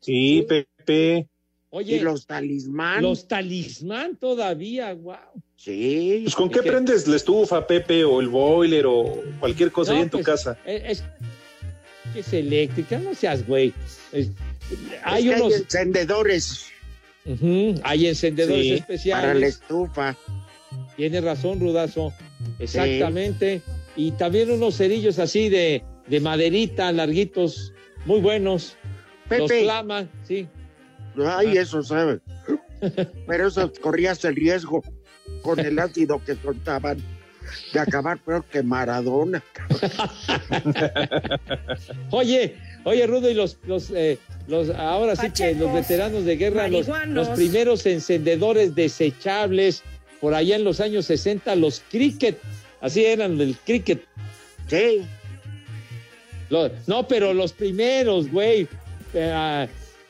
Sí, 0.00 0.46
Pepe. 0.48 1.28
Oye, 1.70 1.96
y 1.96 2.00
los 2.00 2.26
talismán. 2.26 3.02
los 3.02 3.28
talismán 3.28 4.16
todavía, 4.16 4.94
wow. 4.94 5.16
Sí. 5.56 6.20
Pues, 6.22 6.34
¿con 6.34 6.48
qué 6.48 6.60
que- 6.60 6.70
prendes 6.70 7.06
la 7.08 7.16
estufa, 7.16 7.66
Pepe, 7.66 8.04
o 8.04 8.20
el 8.20 8.28
boiler, 8.28 8.86
o 8.86 9.22
cualquier 9.40 9.72
cosa 9.72 9.92
ahí 9.92 10.02
en 10.02 10.10
tu 10.10 10.18
pues, 10.18 10.26
casa? 10.26 10.58
Es, 10.64 11.00
es, 11.00 11.04
es 12.14 12.32
eléctrica, 12.32 12.98
no 12.98 13.14
seas 13.14 13.46
güey. 13.46 13.74
Es- 14.12 14.30
hay 15.04 15.30
Es 15.30 15.40
unos. 15.40 15.52
hay 15.54 15.60
encendedores 15.60 16.66
hay 17.82 18.06
encendedores 18.06 18.62
Sí, 18.62 18.72
especiales. 18.74 19.24
para 19.26 19.34
la 19.34 19.46
estufa. 19.46 20.16
Tienes 20.96 21.24
razón, 21.24 21.58
Rudazo. 21.58 22.12
Exactamente. 22.60 23.62
Y 23.96 24.12
también 24.12 24.50
unos 24.52 24.76
cerillos 24.76 25.18
así 25.18 25.48
de, 25.48 25.82
de 26.06 26.20
maderita, 26.20 26.92
larguitos, 26.92 27.72
muy 28.04 28.20
buenos. 28.20 28.76
Los 29.28 29.50
Pepe. 29.50 29.62
claman, 29.64 30.08
sí. 30.22 30.46
Ay, 31.24 31.56
eso 31.56 31.82
sabe. 31.82 32.20
Pero 33.26 33.48
eso 33.48 33.72
corrías 33.80 34.24
el 34.24 34.36
riesgo 34.36 34.82
con 35.42 35.58
el 35.58 35.78
ácido 35.80 36.22
que 36.24 36.36
soltaban 36.36 36.98
de 37.72 37.80
acabar 37.80 38.18
peor 38.18 38.44
que 38.44 38.62
Maradona. 38.62 39.42
Oye, 42.10 42.56
oye, 42.86 43.06
Rudo, 43.06 43.30
y 43.30 43.34
los, 43.34 43.58
los, 43.66 43.90
eh, 43.90 44.18
los 44.46 44.70
ahora 44.70 45.16
sí 45.16 45.30
que 45.30 45.54
los 45.54 45.72
veteranos 45.72 46.24
de 46.24 46.36
guerra, 46.36 46.68
los, 46.68 46.86
los 47.08 47.28
primeros 47.30 47.84
encendedores 47.84 48.74
desechables, 48.74 49.82
por 50.20 50.34
allá 50.34 50.56
en 50.56 50.64
los 50.64 50.80
años 50.80 51.06
60, 51.06 51.54
los 51.56 51.82
cricket, 51.90 52.38
así 52.80 53.04
eran 53.04 53.36
del 53.38 53.56
cricket. 53.56 54.04
Sí. 54.68 55.02
Lo- 56.48 56.70
no, 56.86 57.08
pero 57.08 57.34
los 57.34 57.52
primeros, 57.52 58.30
güey, 58.30 58.68
eh, 59.14 59.68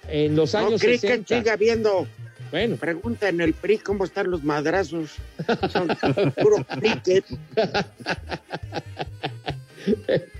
en 0.08 0.36
los 0.36 0.52
No, 0.52 0.66
años 0.66 0.80
cricket 0.80 1.00
60. 1.00 1.38
sigue 1.38 1.50
habiendo. 1.50 2.06
Bueno. 2.50 2.76
Pregunta 2.76 3.28
en 3.28 3.40
el 3.40 3.54
PRI 3.54 3.78
cómo 3.78 4.04
están 4.04 4.30
los 4.30 4.44
madrazos. 4.44 5.12
Son 5.72 5.88
puro 6.36 6.64
cricket. 6.78 7.24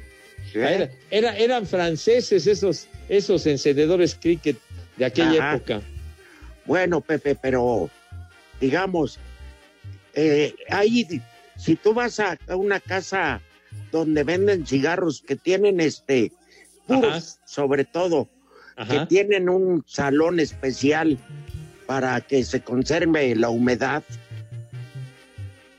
Era- 0.65 0.91
era- 1.11 1.37
eran 1.37 1.67
franceses 1.67 2.47
esos, 2.47 2.89
esos 3.09 3.47
encendedores 3.47 4.15
cricket 4.15 4.57
de 4.97 5.05
aquella 5.05 5.39
Ajá. 5.39 5.55
época. 5.57 5.83
Bueno, 6.65 7.01
Pepe, 7.01 7.35
pero 7.35 7.91
digamos, 8.61 9.19
eh, 10.15 10.55
ahí, 10.71 11.07
si 11.57 11.77
tú 11.77 11.95
vas 11.95 12.19
a, 12.21 12.39
a 12.49 12.57
una 12.57 12.81
casa 12.81 13.41
donde 13.93 14.25
venden 14.25 14.67
cigarros 14.67 15.23
que 15.23 15.37
tienen 15.37 15.81
este, 15.81 16.33
puros, 16.87 17.39
sobre 17.45 17.85
todo, 17.85 18.29
que 18.91 19.07
tienen 19.07 19.49
un 19.49 19.85
salón 19.87 20.39
especial 20.41 21.19
para 21.87 22.21
que 22.21 22.45
se 22.45 22.61
conserve 22.61 23.35
la 23.37 23.49
humedad, 23.49 24.03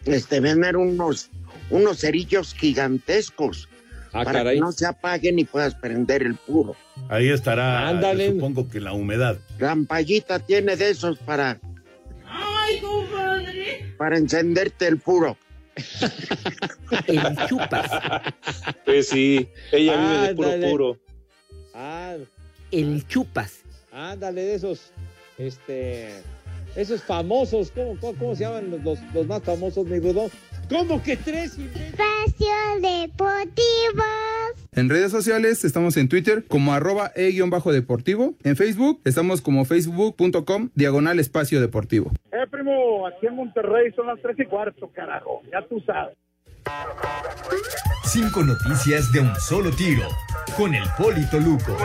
este, 0.05 0.39
venden 0.39 0.75
unos, 0.75 1.29
unos 1.69 1.99
cerillos 1.99 2.53
gigantescos 2.53 3.67
Ah, 4.13 4.23
para 4.23 4.39
caray. 4.39 4.55
que 4.55 4.61
no 4.61 4.71
se 4.71 4.85
apaguen 4.85 5.39
y 5.39 5.43
puedas 5.45 5.75
prender 5.75 6.23
el 6.23 6.35
puro. 6.35 6.75
Ahí 7.09 7.29
estará, 7.29 7.87
Ándale. 7.87 8.31
supongo 8.31 8.67
que 8.69 8.79
la 8.79 8.93
humedad. 8.93 9.37
Rampallita 9.59 10.39
tiene 10.39 10.75
de 10.75 10.89
esos 10.91 11.17
para, 11.19 11.59
Ay, 12.25 12.79
compadre. 12.79 13.93
para 13.97 14.17
encenderte 14.17 14.87
el 14.87 14.97
puro. 14.99 15.37
El 17.07 17.21
chupas. 17.47 17.91
Pues 18.85 19.09
sí, 19.09 19.47
ella 19.71 19.95
vive 19.95 20.27
de 20.27 20.35
puro 20.35 20.69
puro. 20.71 20.97
Ah, 21.73 22.15
El 22.71 23.05
chupas. 23.07 23.59
ándale 23.91 24.41
de 24.41 24.55
esos, 24.55 24.91
este, 25.37 26.21
esos 26.75 27.03
famosos, 27.03 27.71
¿cómo, 27.71 27.95
cómo, 27.99 28.17
cómo 28.17 28.35
se 28.35 28.43
llaman 28.45 28.81
los 29.13 29.27
más 29.27 29.43
famosos, 29.43 29.85
mi 29.85 29.99
rudo? 29.99 30.29
¿Cómo 30.69 31.01
que 31.01 31.15
tres? 31.15 31.57
Espacio 31.57 32.47
Deportivo. 32.81 34.03
En 34.73 34.89
redes 34.89 35.11
sociales 35.11 35.63
estamos 35.63 35.95
en 35.97 36.09
Twitter 36.09 36.43
como 36.47 36.73
arroba 36.73 37.11
e-deportivo. 37.15 38.35
En 38.43 38.55
Facebook 38.55 39.01
estamos 39.05 39.41
como 39.41 39.65
facebook.com 39.65 40.69
diagonal 40.75 41.19
espacio 41.19 41.61
deportivo. 41.61 42.11
Eh, 42.31 42.45
primo, 42.51 43.07
aquí 43.07 43.27
en 43.27 43.35
Monterrey 43.35 43.91
son 43.95 44.07
las 44.07 44.21
tres 44.21 44.37
y 44.39 44.45
cuarto, 44.45 44.91
carajo. 44.93 45.41
Ya 45.51 45.65
tú 45.67 45.81
sabes. 45.85 46.15
Cinco 48.03 48.43
noticias 48.43 49.11
de 49.13 49.21
un 49.21 49.35
solo 49.35 49.71
tiro. 49.71 50.07
Con 50.57 50.75
el 50.75 50.83
Polito 50.97 51.39
Luco. 51.39 51.77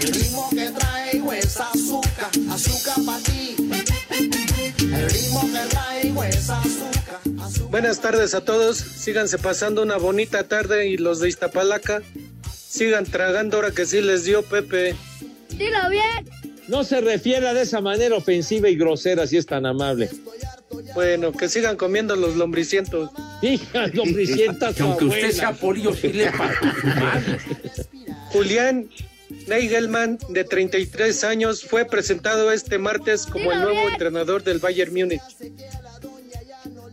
El 0.00 0.12
ritmo 0.14 0.48
que 0.50 0.70
traigo 0.70 1.32
es 1.32 1.60
azúcar, 1.60 2.30
azúcar 2.50 3.04
para 3.04 3.18
ti. 3.18 3.93
Buenas 7.70 8.00
tardes 8.00 8.34
a 8.34 8.40
todos. 8.40 8.76
Síganse 8.76 9.38
pasando 9.38 9.82
una 9.82 9.96
bonita 9.96 10.44
tarde 10.44 10.88
y 10.88 10.96
los 10.96 11.20
de 11.20 11.28
Iztapalaca 11.28 12.02
sigan 12.52 13.04
tragando 13.04 13.56
ahora 13.56 13.72
que 13.72 13.86
sí 13.86 14.00
les 14.00 14.24
dio 14.24 14.42
Pepe. 14.42 14.94
Dilo 15.50 15.90
bien. 15.90 16.28
No 16.68 16.84
se 16.84 17.00
refiera 17.00 17.52
de 17.52 17.62
esa 17.62 17.80
manera 17.80 18.16
ofensiva 18.16 18.68
y 18.68 18.76
grosera 18.76 19.26
si 19.26 19.36
es 19.36 19.46
tan 19.46 19.66
amable. 19.66 20.08
Bueno, 20.94 21.32
que 21.32 21.48
sigan 21.48 21.76
comiendo 21.76 22.16
los 22.16 22.36
lombricientos. 22.36 23.10
Hija, 23.42 23.86
lombricienta 23.92 24.68
Que 24.68 24.78
su 24.78 24.84
aunque 24.84 25.04
usted 25.06 25.30
sea 25.32 25.52
polio, 25.52 25.94
sí 25.94 26.12
le. 26.12 26.30
Julián 28.32 28.88
Neigelmann, 29.46 30.18
de 30.28 30.44
33 30.44 31.24
años, 31.24 31.64
fue 31.64 31.84
presentado 31.84 32.50
este 32.52 32.78
martes 32.78 33.26
como 33.26 33.52
el 33.52 33.60
nuevo 33.60 33.88
entrenador 33.88 34.42
del 34.42 34.58
Bayern 34.58 34.92
Múnich. 34.92 35.20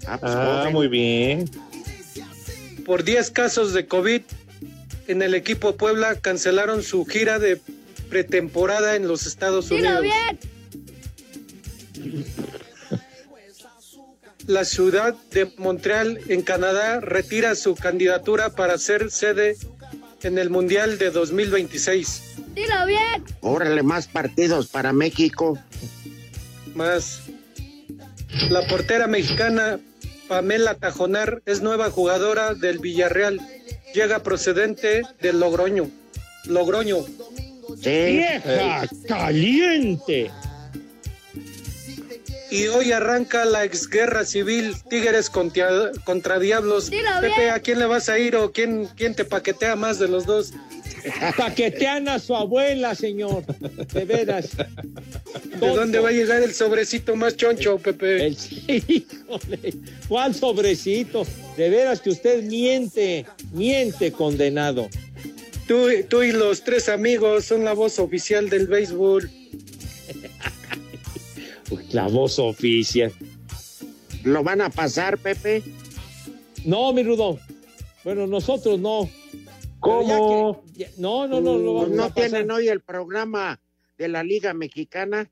Ah, 0.07 0.69
muy 0.71 0.87
bien. 0.87 1.49
Por 2.85 3.03
10 3.03 3.31
casos 3.31 3.73
de 3.73 3.85
COVID 3.85 4.21
en 5.07 5.21
el 5.21 5.35
equipo 5.35 5.75
Puebla 5.75 6.15
cancelaron 6.15 6.83
su 6.83 7.05
gira 7.05 7.39
de 7.39 7.59
pretemporada 8.09 8.95
en 8.95 9.07
los 9.07 9.25
Estados 9.25 9.71
Unidos. 9.71 10.01
bien. 10.01 10.39
La 14.47 14.65
ciudad 14.65 15.15
de 15.31 15.51
Montreal, 15.57 16.19
en 16.27 16.41
Canadá, 16.41 16.99
retira 16.99 17.53
su 17.55 17.75
candidatura 17.75 18.49
para 18.49 18.77
ser 18.79 19.11
sede 19.11 19.55
en 20.24 20.38
el 20.38 20.49
Mundial 20.49 20.97
de 20.97 21.11
2026. 21.11 22.36
Dilo 22.53 22.86
bien. 22.86 23.24
Órale, 23.41 23.84
más 23.84 24.07
partidos 24.07 24.67
para 24.67 24.93
México. 24.93 25.57
Más. 26.76 27.22
La 28.49 28.65
portera 28.67 29.07
mexicana 29.07 29.80
Pamela 30.28 30.76
Tajonar 30.76 31.41
es 31.45 31.61
nueva 31.61 31.89
jugadora 31.89 32.53
del 32.53 32.80
Villarreal. 32.80 33.41
Llega 33.93 34.24
procedente 34.24 35.01
del 35.22 35.39
Logroño. 35.39 35.89
Logroño. 36.45 36.99
¡Vieja 37.84 38.88
caliente! 39.07 40.32
Y 42.51 42.67
hoy 42.67 42.91
arranca 42.91 43.45
la 43.45 43.63
exguerra 43.63 44.25
civil 44.25 44.75
Tigres 44.89 45.29
contra, 45.29 45.91
contra 46.03 46.37
Diablos. 46.37 46.89
Dilo 46.89 47.09
Pepe, 47.21 47.33
bien. 47.37 47.49
¿a 47.49 47.59
quién 47.59 47.79
le 47.79 47.85
vas 47.85 48.09
a 48.09 48.19
ir 48.19 48.35
o 48.35 48.51
quién, 48.51 48.89
quién 48.97 49.15
te 49.15 49.23
paquetea 49.23 49.77
más 49.77 49.99
de 49.99 50.09
los 50.09 50.25
dos? 50.25 50.51
Paquetean 51.37 52.09
a 52.09 52.19
su 52.19 52.35
abuela, 52.35 52.93
señor. 52.93 53.45
De 53.93 54.03
veras. 54.03 54.49
¿De 54.57 55.67
dónde 55.67 55.99
va 55.99 56.09
a 56.09 56.11
llegar 56.11 56.43
el 56.43 56.53
sobrecito 56.53 57.15
más 57.15 57.37
choncho, 57.37 57.77
Pepe? 57.77 58.27
El, 58.27 58.37
híjole, 58.67 59.73
¿cuál 60.09 60.35
sobrecito? 60.35 61.25
De 61.55 61.69
veras 61.69 62.01
que 62.01 62.09
usted 62.09 62.43
miente, 62.43 63.25
miente, 63.53 64.11
condenado. 64.11 64.89
Tú, 65.67 65.87
tú 66.09 66.21
y 66.21 66.33
los 66.33 66.63
tres 66.63 66.89
amigos 66.89 67.45
son 67.45 67.63
la 67.63 67.73
voz 67.73 67.97
oficial 67.97 68.49
del 68.49 68.67
béisbol. 68.67 69.31
Uy, 71.72 71.84
La 71.91 72.07
voz 72.07 72.38
oficial. 72.39 73.11
¿Lo 74.24 74.43
van 74.43 74.61
a 74.61 74.69
pasar, 74.69 75.17
Pepe? 75.17 75.63
No, 76.65 76.93
mi 76.93 77.03
Rudo. 77.03 77.39
Bueno, 78.03 78.28
nosotros 78.28 78.80
no. 78.80 79.05
Ya 79.05 79.11
¿Cómo? 79.80 80.63
que- 80.74 80.80
ya- 80.80 80.89
no, 80.97 81.28
no, 81.28 81.41
no, 81.41 81.57
lo 81.57 81.74
Pues 81.74 81.84
vamos 81.84 81.89
¿No 81.97 82.03
a 82.03 82.09
pasar. 82.09 82.30
tienen 82.30 82.51
hoy 82.51 82.67
el 82.67 82.82
programa 82.82 83.59
de 83.97 84.07
la 84.09 84.24
Liga 84.24 84.53
Mexicana? 84.53 85.32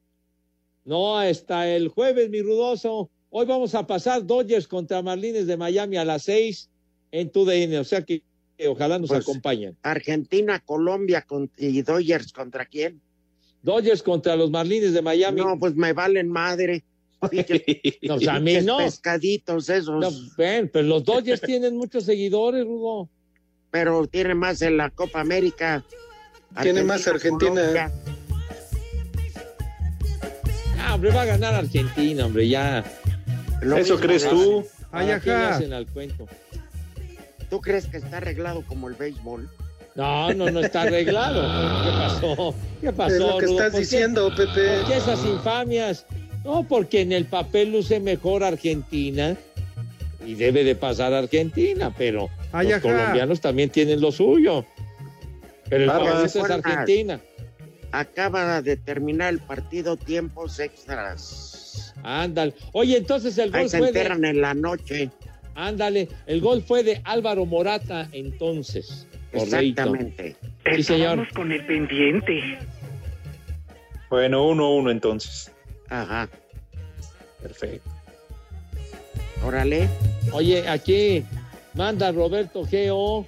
No, 0.86 1.18
hasta 1.20 1.68
el 1.70 1.90
jueves, 1.90 2.30
mi 2.32 2.42
rudoso. 2.42 3.12
Hoy 3.30 3.46
vamos 3.46 3.76
a 3.76 3.86
pasar 3.86 4.26
Dodgers 4.26 4.68
contra 4.68 5.04
Marlines 5.04 5.46
de 5.46 5.56
Miami 5.56 5.98
a 5.98 6.06
las 6.06 6.24
seis 6.24 6.70
en 7.12 7.30
tu 7.30 7.46
DN. 7.46 7.78
O 7.78 7.84
sea 7.84 8.02
que, 8.04 8.24
que 8.58 8.68
ojalá 8.68 8.98
nos 8.98 9.10
Pues- 9.10 9.22
acompañen. 9.22 9.78
Argentina, 9.84 10.60
Colombia 10.66 11.22
con- 11.22 11.52
y 11.58 11.82
Dodgers 11.84 12.32
contra 12.34 12.66
quién? 12.66 13.02
Dodgers 13.62 14.02
contra 14.04 14.36
los 14.36 14.50
Marlines 14.52 14.94
de 14.94 15.02
Miami. 15.02 15.42
No, 15.42 15.58
pues 15.60 15.76
me 15.76 15.94
valen 15.94 16.30
madre. 16.30 16.84
No, 18.02 18.18
sea, 18.18 18.36
a 18.36 18.40
mí 18.40 18.62
no. 18.62 18.78
pescaditos 18.78 19.68
esos. 19.70 20.00
No, 20.00 20.10
ven, 20.38 20.70
pero 20.72 20.88
los 20.88 21.04
Dodgers 21.04 21.42
tienen 21.42 21.76
muchos 21.76 22.06
seguidores, 22.06 22.66
Rudo. 22.66 23.10
Pero 23.72 24.08
tiene 24.08 24.36
más 24.36 24.62
en 24.62 24.78
la 24.78 24.90
Copa 24.90 25.20
América. 25.20 25.84
Tiene 26.62 26.84
más 26.84 27.06
Argentina. 27.08 27.52
Colombia. 27.52 27.92
Ah, 30.80 30.96
hombre, 30.96 31.12
va 31.12 31.24
a 31.24 31.26
ganar 31.26 31.56
Argentina, 31.56 32.26
hombre, 32.26 32.48
ya. 32.48 32.84
Lo 33.62 33.78
¿Eso 33.78 34.00
crees 34.00 34.28
tú? 34.28 34.66
¿Para 34.90 35.20
qué 35.20 35.30
le 35.30 35.36
hacen 35.36 35.74
al 35.74 35.86
cuento? 35.88 36.26
¿Tú 37.50 37.60
crees 37.60 37.86
que 37.88 37.98
está 37.98 38.18
arreglado 38.18 38.64
como 38.66 38.88
el 38.88 38.96
béisbol? 38.96 39.50
No, 39.96 40.34
no, 40.34 40.50
no 40.50 40.60
está 40.62 40.84
arreglado. 40.84 41.42
¿Qué 41.84 41.92
pasó? 41.98 42.56
¿Qué 42.82 42.94
pasó, 42.94 43.14
Es 43.14 43.20
lo 43.20 43.38
que 43.38 43.46
Rudo? 43.48 43.56
estás 43.58 43.72
¿Por 43.72 43.80
qué- 43.80 43.80
diciendo, 43.80 44.30
Pepe. 44.36 44.78
¿Por 44.78 44.86
qué 44.86 44.98
esas 44.98 45.26
infamias? 45.26 46.06
No, 46.46 46.64
porque 46.68 47.02
en 47.02 47.12
el 47.12 47.26
papel 47.26 47.72
luce 47.74 48.00
mejor 48.00 48.44
Argentina 48.44 49.36
y 50.26 50.36
debe 50.36 50.64
de 50.64 50.76
pasar 50.76 51.14
Argentina, 51.14 51.94
pero 51.98 52.30
Ay, 52.54 52.66
los 52.68 52.76
ajá. 52.76 52.82
colombianos 52.82 53.42
también 53.42 53.70
tienen 53.70 54.00
lo 54.00 54.12
suyo. 54.12 54.66
Pero 55.70 55.84
el 55.84 55.90
Ah, 55.90 55.94
favorito 56.00 56.46
es. 56.46 56.52
Argentina. 56.52 57.20
Acaba 57.92 58.62
de 58.62 58.78
terminar 58.78 59.34
el 59.34 59.40
partido 59.40 59.98
tiempos 59.98 60.60
extras. 60.60 61.94
Ándale. 62.04 62.54
Oye, 62.72 62.98
entonces 62.98 63.38
el 63.38 63.54
Ahí 63.54 63.62
gol 63.64 63.70
se 63.70 63.78
fue 63.80 63.92
de... 63.92 64.00
enteran 64.00 64.24
en 64.26 64.42
la 64.42 64.54
noche. 64.54 65.10
Ándale, 65.56 66.08
el 66.26 66.40
gol 66.40 66.64
fue 66.64 66.84
de 66.84 67.02
Álvaro 67.04 67.46
Morata 67.46 68.08
entonces. 68.14 69.08
Exactamente. 69.32 70.36
Sí, 70.76 70.84
señor. 70.84 71.28
con 71.34 71.52
el 71.52 71.66
pendiente. 71.66 72.58
Bueno, 74.10 74.48
uno 74.48 74.74
uno 74.74 74.92
entonces. 74.92 75.52
Ajá. 75.90 76.30
Perfecto. 77.42 77.90
Órale. 79.46 79.88
Oye, 80.34 80.68
aquí 80.68 81.24
manda 81.74 82.12
Roberto 82.12 82.66
Geo 82.66 83.26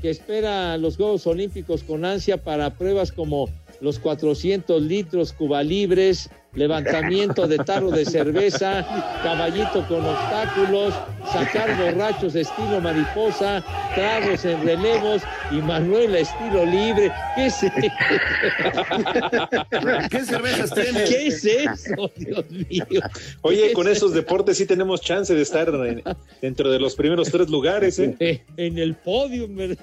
que 0.00 0.10
espera 0.10 0.76
los 0.76 0.96
Juegos 0.96 1.26
Olímpicos 1.26 1.82
con 1.82 2.04
ansia 2.04 2.36
para 2.42 2.74
pruebas 2.74 3.12
como 3.12 3.48
los 3.80 3.98
400 3.98 4.82
litros 4.82 5.32
Cuba 5.32 5.62
Libres, 5.62 6.30
levantamiento 6.56 7.46
de 7.46 7.58
tarro 7.58 7.90
de 7.90 8.04
cerveza, 8.04 8.84
caballito 9.22 9.86
con 9.86 10.04
obstáculos, 10.06 10.94
sacar 11.30 11.76
borrachos 11.76 12.34
estilo 12.34 12.80
mariposa, 12.80 13.62
tragos 13.94 14.44
en 14.44 14.64
relevos 14.64 15.22
y 15.50 15.60
Manuela 15.60 16.18
estilo 16.18 16.64
libre. 16.64 17.12
¿Qué 17.34 17.46
es 17.46 17.62
eso? 17.62 17.72
¿Qué 20.10 20.24
cervezas 20.24 20.72
tiene? 20.74 21.04
¿Qué 21.04 21.26
es 21.28 21.44
eso, 21.44 22.10
Dios 22.16 22.50
mío? 22.50 22.84
Oye, 23.42 23.68
¿Qué 23.68 23.72
con 23.72 23.88
es 23.88 23.98
esos 23.98 24.12
deportes 24.14 24.56
sí 24.56 24.66
tenemos 24.66 25.00
chance 25.00 25.34
de 25.34 25.42
estar 25.42 25.68
en- 25.68 26.02
dentro 26.40 26.70
de 26.70 26.78
los 26.80 26.94
primeros 26.96 27.30
tres 27.30 27.48
lugares, 27.50 27.98
¿eh? 27.98 28.16
Eh, 28.18 28.42
en 28.56 28.78
el 28.78 28.94
podio, 28.94 29.46
¿verdad? 29.48 29.76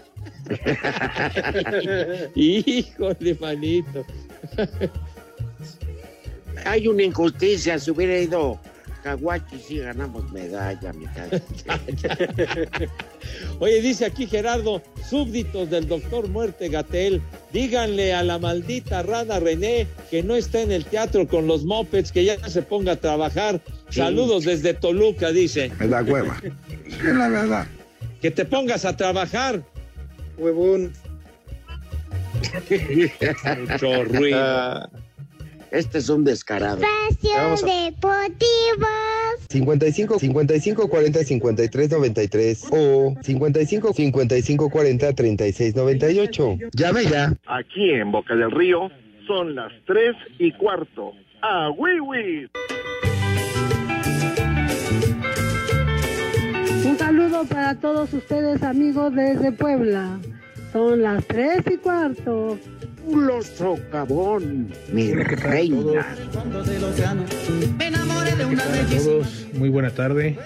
Híjole, 2.35 3.37
manito. 3.39 4.05
Hay 6.65 6.87
una 6.87 7.03
injusticia. 7.03 7.79
Si 7.79 7.91
hubiera 7.91 8.17
ido 8.17 8.59
cacahuachi 9.03 9.57
sí 9.59 9.79
ganamos 9.79 10.31
medalla, 10.31 10.93
mi 10.93 11.05
casa. 11.07 11.41
Oye, 13.59 13.81
dice 13.81 14.05
aquí 14.05 14.27
Gerardo, 14.27 14.81
súbditos 15.07 15.69
del 15.69 15.87
doctor 15.87 16.29
Muerte 16.29 16.69
Gatel, 16.69 17.21
díganle 17.51 18.13
a 18.13 18.23
la 18.23 18.39
maldita 18.39 19.03
rana 19.03 19.39
René 19.39 19.87
que 20.09 20.23
no 20.23 20.35
está 20.35 20.61
en 20.61 20.71
el 20.71 20.85
teatro 20.85 21.27
con 21.27 21.47
los 21.47 21.65
mopeds, 21.65 22.11
que 22.11 22.23
ya 22.23 22.49
se 22.49 22.61
ponga 22.61 22.93
a 22.93 22.95
trabajar. 22.95 23.61
Saludos 23.89 24.45
desde 24.45 24.73
Toluca, 24.73 25.31
dice. 25.31 25.71
Es 25.79 25.89
la 25.89 26.01
hueva. 26.01 26.41
Es 26.87 27.03
la 27.03 27.27
verdad. 27.27 27.67
Que 28.21 28.31
te 28.31 28.45
pongas 28.45 28.85
a 28.85 28.95
trabajar. 28.95 29.61
Huevón. 30.37 30.93
Mucho 33.69 34.03
ruido. 34.05 34.89
Este 35.73 35.97
es 35.97 36.07
un 36.09 36.23
descarado. 36.23 36.83
Espacio 37.09 37.67
Deportivo. 37.67 38.87
55 39.49 40.19
55 40.19 40.87
40 40.87 41.23
53 41.23 41.89
93 41.89 42.65
o 42.69 43.15
55 43.19 43.93
55 43.93 44.69
40 44.69 45.13
36 45.13 45.75
98. 45.75 46.57
Llame 46.73 47.05
ya. 47.05 47.33
Aquí 47.47 47.89
en 47.89 48.11
Boca 48.11 48.35
del 48.35 48.51
Río 48.51 48.91
son 49.25 49.55
las 49.55 49.71
tres 49.87 50.15
y 50.37 50.51
cuarto. 50.51 51.13
¡A 51.41 51.71
Wiwi! 51.71 52.51
Un 56.85 56.97
saludo 56.99 57.45
para 57.45 57.79
todos 57.79 58.13
ustedes 58.13 58.61
amigos 58.61 59.15
desde 59.15 59.51
Puebla. 59.51 60.19
Son 60.71 61.01
las 61.01 61.25
tres 61.25 61.63
y 61.65 61.77
cuarto. 61.77 62.59
Los 63.11 63.47
socavón, 63.47 64.69
mi 64.91 65.13
reina. 65.13 66.01
A 68.61 68.95
todos, 68.97 69.47
muy 69.53 69.69
buena 69.69 69.89
tarde. 69.89 70.37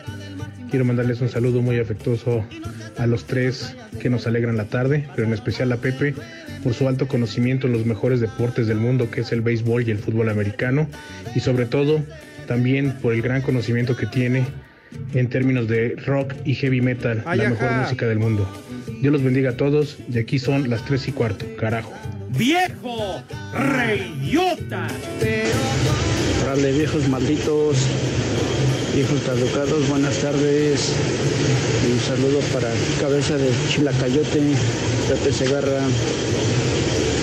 Quiero 0.69 0.83
mandarles 0.83 1.21
un 1.21 1.29
saludo 1.29 1.61
muy 1.61 1.79
afectuoso 1.79 2.43
a 2.97 3.05
los 3.07 3.25
tres 3.25 3.75
que 4.01 4.09
nos 4.09 4.27
alegran 4.27 4.57
la 4.57 4.65
tarde, 4.65 5.07
pero 5.15 5.27
en 5.27 5.33
especial 5.33 5.71
a 5.71 5.77
Pepe 5.77 6.13
por 6.63 6.73
su 6.73 6.87
alto 6.87 7.07
conocimiento 7.07 7.67
en 7.67 7.73
los 7.73 7.85
mejores 7.85 8.19
deportes 8.19 8.67
del 8.67 8.77
mundo, 8.77 9.09
que 9.09 9.21
es 9.21 9.31
el 9.31 9.41
béisbol 9.41 9.87
y 9.87 9.91
el 9.91 9.99
fútbol 9.99 10.29
americano, 10.29 10.87
y 11.35 11.39
sobre 11.39 11.65
todo 11.67 12.01
también 12.47 12.93
por 13.01 13.13
el 13.13 13.21
gran 13.21 13.41
conocimiento 13.41 13.95
que 13.95 14.07
tiene 14.07 14.45
en 15.13 15.29
términos 15.29 15.67
de 15.67 15.95
rock 16.05 16.33
y 16.43 16.55
heavy 16.55 16.81
metal, 16.81 17.23
Ay, 17.25 17.39
la 17.39 17.49
mejor 17.49 17.67
ajá. 17.67 17.81
música 17.83 18.07
del 18.07 18.19
mundo. 18.19 18.47
Dios 19.01 19.13
los 19.13 19.23
bendiga 19.23 19.51
a 19.51 19.57
todos, 19.57 19.99
y 20.11 20.17
aquí 20.17 20.39
son 20.39 20.69
las 20.69 20.83
tres 20.85 21.07
y 21.07 21.11
cuarto, 21.11 21.45
carajo. 21.57 21.93
¡Viejo! 22.29 23.21
¡Reyota! 23.53 24.87
Órale, 26.43 26.71
viejos 26.73 27.07
malditos, 27.07 27.77
viejos 28.93 29.21
caducados, 29.25 29.87
buenas 29.87 30.17
tardes. 30.17 30.91
Un 31.89 31.99
saludo 32.01 32.39
para 32.53 32.69
Cabeza 32.99 33.37
de 33.37 33.49
Chilacayote, 33.69 34.41
Pepe 35.07 35.31
Segarra. 35.31 35.81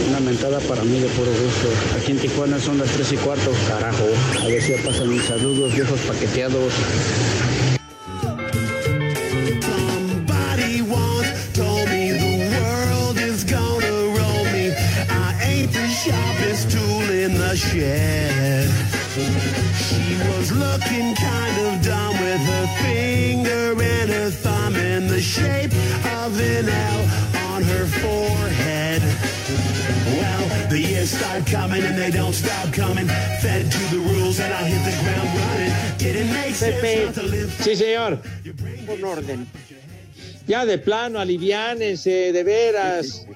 Una 0.09 0.21
mentada 0.21 0.59
para 0.61 0.83
mí 0.85 0.99
de 0.99 1.09
puro 1.09 1.31
gusto. 1.31 1.69
Aquí 1.97 2.13
en 2.13 2.19
Tijuana 2.19 2.59
son 2.59 2.79
las 2.79 2.89
3 2.91 3.13
y 3.13 3.17
cuarto, 3.17 3.53
carajo. 3.69 4.07
A 4.43 4.49
ver 4.49 4.63
si 4.63 4.73
pasan 4.73 5.11
mis 5.11 5.25
saludos, 5.25 5.75
viejos 5.75 6.01
paqueteados. 6.01 6.73
Start 31.35 31.47
coming 31.47 31.83
and 31.83 31.99
they 31.99 32.11
don't 32.11 32.33
stop 32.35 32.73
coming. 32.73 33.07
Fed 33.41 33.71
to 33.71 33.79
the 33.91 33.99
rules 33.99 34.39
and 34.41 34.53
I 34.53 34.63
hit 34.69 34.83
the 34.85 35.03
ground 35.03 35.29
running. 35.39 35.99
Didn't 35.99 36.33
make 36.33 36.55
sense 36.55 37.07
not 37.07 37.15
to 37.15 37.23
live. 37.23 37.51
Sí, 37.61 37.77
señor. 37.77 38.19
Con 38.87 39.05
orden. 39.05 39.47
Ya 40.47 40.65
de 40.67 40.79
plano, 40.79 41.19
aliviánense, 41.19 42.33
de 42.33 42.45
veras. 42.45 43.27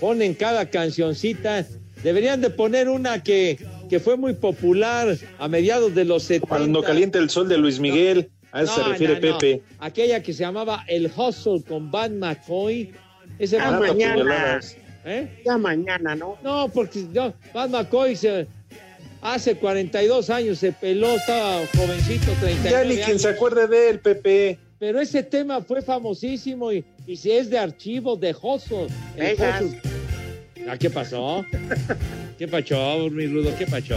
Ponen 0.00 0.34
cada 0.34 0.66
cancioncita. 0.70 1.66
Deberían 2.02 2.40
de 2.40 2.50
poner 2.50 2.88
una 2.88 3.22
que, 3.22 3.58
que 3.88 3.98
fue 3.98 4.16
muy 4.16 4.34
popular 4.34 5.16
a 5.38 5.48
mediados 5.48 5.94
de 5.94 6.04
los 6.04 6.24
70. 6.24 6.46
Cuando 6.46 6.82
calienta 6.82 7.18
el 7.18 7.30
sol 7.30 7.48
de 7.48 7.56
Luis 7.56 7.80
Miguel, 7.80 8.30
a 8.52 8.62
eso 8.62 8.74
se 8.74 8.82
refiere 8.82 9.18
no, 9.20 9.30
no. 9.30 9.38
Pepe. 9.38 9.62
Aquella 9.78 10.22
que 10.22 10.34
se 10.34 10.40
llamaba 10.40 10.84
El 10.86 11.10
Hustle 11.16 11.62
con 11.66 11.90
Van 11.90 12.18
McCoy. 12.18 12.92
Ese 13.38 13.58
Ah, 13.58 13.80
mañana. 13.80 14.60
¿Eh? 15.04 15.42
Ya 15.44 15.58
mañana, 15.58 16.14
¿no? 16.14 16.38
No, 16.42 16.68
porque 16.68 17.04
no, 17.12 17.34
Van 17.52 17.70
McCoy 17.70 18.16
se, 18.16 18.46
hace 19.20 19.56
42 19.56 20.30
años 20.30 20.58
se 20.58 20.72
peló, 20.72 21.14
estaba 21.16 21.60
jovencito, 21.76 22.32
39 22.40 22.70
Ya 22.70 22.84
ni 22.84 22.94
años. 22.94 23.06
quien 23.06 23.18
se 23.18 23.28
acuerde 23.28 23.66
de 23.68 23.90
él, 23.90 24.00
Pepe. 24.00 24.58
Pero 24.78 25.00
ese 25.00 25.22
tema 25.22 25.60
fue 25.62 25.82
famosísimo 25.82 26.72
y, 26.72 26.84
y 27.06 27.16
si 27.16 27.30
es 27.32 27.48
de 27.50 27.58
archivo 27.58 28.16
de. 28.16 28.34
Hustle. 28.34 28.86
Ah, 30.68 30.76
¿Qué 30.78 30.88
pasó? 30.90 31.44
¿Qué 32.38 32.48
pasó, 32.48 33.08
mi 33.10 33.26
rudo? 33.26 33.54
¿Qué 33.58 33.66
pasó? 33.66 33.96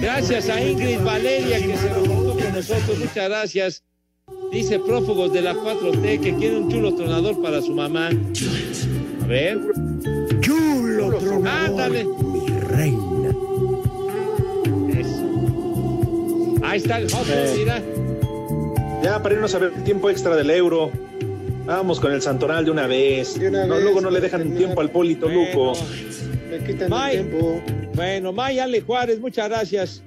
Gracias 0.00 0.48
a 0.50 0.60
Ingrid 0.60 1.00
Valeria 1.00 1.58
que 1.58 1.76
se 1.76 1.88
reportó 1.88 2.34
con 2.38 2.52
nosotros. 2.52 2.98
Muchas 2.98 3.28
gracias. 3.28 3.82
Dice 4.50 4.78
prófugos 4.78 5.32
de 5.32 5.42
la 5.42 5.54
4T 5.54 6.20
que 6.20 6.34
quiere 6.36 6.56
un 6.56 6.70
chulo 6.70 6.94
tronador 6.94 7.40
para 7.42 7.60
su 7.60 7.72
mamá. 7.74 8.10
A 9.22 9.26
ver. 9.26 9.58
Chulo 10.40 11.14
tronador. 11.18 11.48
Ándale. 11.70 12.04
Mi 12.04 12.48
reina. 12.48 13.30
Eso. 14.98 16.54
Ahí 16.64 16.78
está 16.78 16.98
el 16.98 17.06
Hustle, 17.06 17.34
Eh. 17.34 17.54
mira. 17.58 17.82
Ya 19.02 19.22
para 19.22 19.34
irnos 19.34 19.54
a 19.54 19.58
ver 19.58 19.72
el 19.76 19.84
tiempo 19.84 20.08
extra 20.10 20.34
del 20.36 20.50
euro. 20.50 20.90
Vamos 21.66 21.98
con 22.00 22.12
el 22.12 22.22
Santoral 22.22 22.64
de 22.64 22.70
una 22.70 22.86
vez. 22.86 23.38
De 23.38 23.48
una 23.48 23.66
no, 23.66 23.74
vez, 23.74 23.82
luego 23.82 24.00
no 24.00 24.10
le 24.10 24.20
dejan 24.20 24.40
terminar. 24.40 24.58
tiempo 24.64 24.80
al 24.80 24.90
Polito 24.90 25.28
Luco. 25.28 25.74
Me 26.50 26.58
quitan 26.64 26.88
May. 26.88 27.16
el 27.16 27.28
tiempo. 27.28 27.60
Bueno, 27.94 28.32
May 28.32 28.58
Ale 28.60 28.80
Juárez, 28.80 29.18
muchas 29.20 29.48
gracias. 29.48 30.02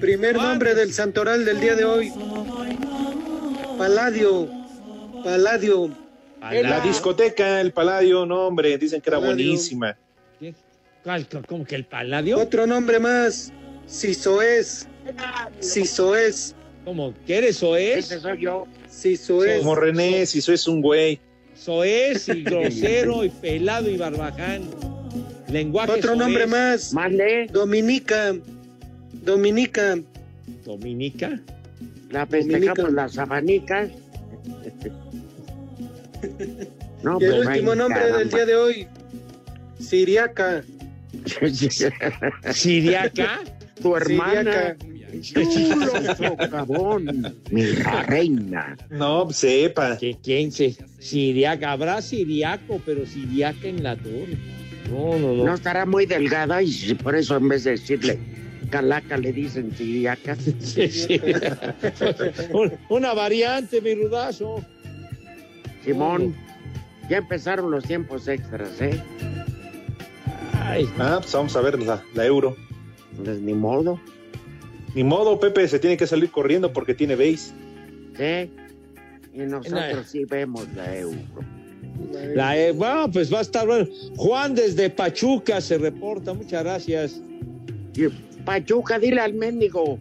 Primer 0.00 0.36
nombre 0.36 0.74
del 0.74 0.92
santoral 0.92 1.44
del 1.44 1.60
día 1.60 1.74
de 1.74 1.84
hoy. 1.84 2.12
Paladio. 3.80 4.48
Paladio. 5.24 5.90
La 6.40 6.80
discoteca, 6.80 7.60
el 7.60 7.72
Paladio, 7.72 8.24
no 8.26 8.46
hombre, 8.46 8.76
dicen 8.78 9.00
que 9.00 9.10
era 9.10 9.18
buenísima. 9.18 9.96
¿Cuál- 11.02 11.26
¿Cómo 11.46 11.64
que 11.64 11.76
el 11.76 11.84
Paladio? 11.86 12.38
Otro 12.38 12.66
nombre 12.66 12.98
más. 12.98 13.52
Sisoes. 13.86 14.86
Sisoes. 15.60 16.54
¿Cómo? 16.84 17.14
¿Que 17.26 17.38
eres 17.38 17.62
o 17.62 17.74
es? 17.76 18.06
Ese 18.10 18.20
soy 18.20 18.40
yo. 18.42 18.66
Sisoes. 18.88 19.58
Como 19.60 19.74
René, 19.74 20.26
si 20.26 20.38
eso 20.40 20.52
es 20.52 20.66
un 20.68 20.80
güey. 20.82 21.18
Soez 21.54 22.28
y 22.28 22.42
grosero 22.44 23.24
y 23.24 23.30
pelado 23.30 23.88
y 23.90 23.96
barbaján. 23.96 24.62
Lenguaje 25.50 25.92
Otro 25.92 26.08
soez. 26.14 26.18
nombre 26.18 26.46
más. 26.46 26.92
Mande. 26.92 27.48
Dominica. 27.50 28.34
Dominica. 29.12 29.98
Dominica. 30.64 31.40
La 32.10 32.26
festejamos 32.26 32.76
Dominica. 32.76 33.02
las 33.02 33.18
abanicas. 33.18 33.90
No, 37.02 37.18
Y 37.18 37.24
el 37.24 37.30
pues, 37.30 37.46
último 37.46 37.74
nombre 37.74 38.12
del 38.12 38.28
día 38.28 38.44
de 38.44 38.54
hoy. 38.54 38.86
Siriaca. 39.78 40.62
¿Siriaca? 42.52 43.40
tu 43.82 43.96
hermana. 43.96 44.76
Siriaca. 45.22 46.66
Mi 47.50 47.64
reina. 48.06 48.76
No, 48.90 49.30
sepa. 49.30 49.96
¿Que 49.96 50.18
¿Quién 50.22 50.52
se? 50.52 50.76
Siriaca. 50.98 51.72
Habrá 51.72 52.02
siriaco, 52.02 52.82
pero 52.84 53.06
siriaca 53.06 53.66
en 53.66 53.82
la 53.82 53.96
torre. 53.96 54.36
No, 54.90 55.18
no, 55.18 55.34
no. 55.34 55.44
No 55.46 55.54
estará 55.54 55.86
muy 55.86 56.04
delgada 56.04 56.62
y 56.62 56.92
por 57.02 57.16
eso 57.16 57.38
en 57.38 57.48
vez 57.48 57.64
de 57.64 57.70
decirle 57.70 58.18
calaca 58.70 59.16
le 59.16 59.32
dicen 59.32 59.74
siriaca. 59.76 60.36
Sí, 60.36 60.88
sí. 60.88 61.20
Un- 62.52 62.72
Una 62.88 63.12
variante, 63.14 63.80
mi 63.80 63.94
rudazo. 63.94 64.64
Simón, 65.84 66.34
ya 67.08 67.18
empezaron 67.18 67.70
los 67.70 67.84
tiempos 67.84 68.28
extras, 68.28 68.80
¿eh? 68.80 69.00
Ay, 70.54 70.88
Ah, 70.98 71.18
pues 71.20 71.32
vamos 71.32 71.56
a 71.56 71.60
ver 71.60 71.80
la, 71.82 72.02
la 72.14 72.24
euro. 72.26 72.56
Pues 73.22 73.40
ni 73.40 73.54
modo, 73.54 74.00
Ni 74.94 75.04
modo, 75.04 75.38
Pepe 75.40 75.66
se 75.68 75.78
tiene 75.78 75.96
que 75.96 76.06
salir 76.06 76.30
corriendo 76.30 76.72
porque 76.72 76.94
tiene 76.94 77.14
base. 77.16 77.52
¿sí? 78.16 78.50
Y 79.34 79.38
nosotros 79.40 80.06
sí 80.08 80.24
vemos 80.24 80.66
la 80.74 80.96
euro. 80.96 81.16
la, 82.34 82.56
eh, 82.58 82.72
bueno, 82.72 83.10
pues 83.10 83.32
va 83.32 83.38
a 83.38 83.42
estar 83.42 83.66
bueno. 83.66 83.86
Juan 84.16 84.54
desde 84.54 84.90
Pachuca 84.90 85.60
se 85.60 85.78
reporta. 85.78 86.32
Muchas 86.34 86.62
gracias. 86.64 87.20
Pachuca, 88.44 88.98
dile 88.98 89.20
al 89.20 89.34
mendigo. 89.34 89.98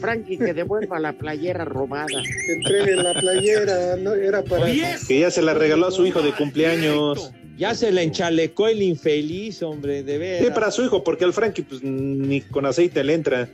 Frankie 0.00 0.36
que 0.36 0.52
devuelva 0.52 0.98
la 0.98 1.12
playera 1.12 1.64
robada. 1.64 2.06
Que 2.46 2.52
entregue 2.52 2.96
la 2.96 3.14
playera, 3.14 3.96
no 3.96 4.14
era 4.14 4.42
para. 4.42 4.66
Que 4.66 5.20
ya 5.20 5.30
se 5.30 5.42
la 5.42 5.54
regaló 5.54 5.86
a 5.86 5.90
su 5.90 6.04
hijo 6.04 6.22
de 6.22 6.32
cumpleaños. 6.32 7.32
Ya 7.56 7.74
se 7.74 7.92
la 7.92 8.02
enchalecó 8.02 8.66
el 8.66 8.82
infeliz, 8.82 9.62
hombre, 9.62 10.02
de 10.02 10.18
veras. 10.18 10.46
Sí, 10.46 10.52
para 10.52 10.70
su 10.70 10.84
hijo, 10.84 11.04
porque 11.04 11.24
al 11.24 11.32
Frankie 11.32 11.62
pues 11.62 11.82
ni 11.82 12.40
con 12.40 12.66
aceite 12.66 13.04
le 13.04 13.14
entra. 13.14 13.48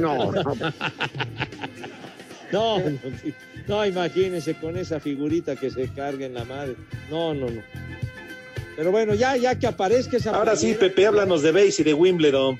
No, 0.00 0.32
no. 0.32 0.54
No, 2.50 2.78
no, 2.78 2.98
no, 3.66 3.84
imagínense 3.84 4.54
con 4.54 4.78
esa 4.78 5.00
figurita 5.00 5.54
que 5.54 5.70
se 5.70 5.88
carga 5.88 6.24
en 6.24 6.32
la 6.32 6.44
madre. 6.44 6.76
No, 7.10 7.34
no, 7.34 7.50
no. 7.50 7.60
Pero 8.74 8.90
bueno, 8.90 9.14
ya, 9.14 9.36
ya 9.36 9.58
que 9.58 9.66
aparezca 9.66 10.16
esa 10.16 10.30
Ahora 10.30 10.56
sí, 10.56 10.74
Pepe, 10.78 11.06
háblanos 11.06 11.42
de 11.42 11.52
Base 11.52 11.82
y 11.82 11.84
de 11.84 11.92
Wimbledon. 11.92 12.58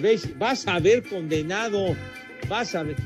De 0.00 0.02
béis- 0.02 0.36
vas 0.38 0.66
a 0.66 0.78
ver 0.80 1.02
condenado, 1.04 1.94
vas 2.48 2.74
a 2.74 2.82
ver. 2.82 2.96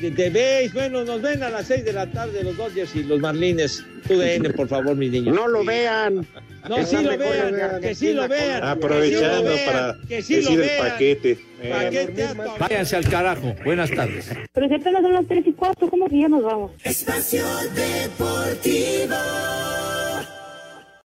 De, 0.00 0.10
de 0.10 0.28
béis, 0.30 0.72
bueno, 0.74 1.04
nos 1.04 1.22
ven 1.22 1.42
a 1.42 1.50
las 1.50 1.66
6 1.68 1.84
de 1.84 1.92
la 1.92 2.10
tarde 2.10 2.42
los 2.44 2.56
Dodgers 2.56 2.94
y 2.96 3.04
los 3.04 3.20
Marlines. 3.20 3.84
TUDN, 4.06 4.52
por 4.54 4.68
favor, 4.68 4.94
mis 4.96 5.10
niños. 5.10 5.34
No 5.34 5.48
lo 5.48 5.64
vean. 5.64 6.26
No, 6.68 6.76
Es 6.78 6.90
sí 6.90 6.96
lo 7.02 7.16
vean, 7.16 7.80
que 7.80 7.94
sí 7.94 8.12
lo 8.12 8.28
vean. 8.28 8.62
Aprovechando 8.64 9.44
que 9.50 9.62
para 9.66 9.96
que 10.08 10.22
sí 10.22 10.34
lo 10.34 10.40
decir 10.40 10.60
el 10.60 10.66
vean. 10.66 10.88
paquete. 10.90 11.38
Eh, 11.62 12.34
tu- 12.36 12.58
Váyanse 12.58 12.96
al 12.96 13.08
carajo. 13.08 13.54
Buenas 13.64 13.90
tardes. 13.90 14.28
Pero 14.52 14.68
si 14.68 14.74
apenas 14.74 15.02
son 15.02 15.12
las 15.14 15.26
3 15.26 15.46
y 15.46 15.52
4, 15.52 15.88
¿cómo 15.88 16.08
que 16.08 16.18
ya 16.20 16.28
nos 16.28 16.42
vamos? 16.42 16.72
Espacio 16.84 17.44
Deportivo. 17.74 19.14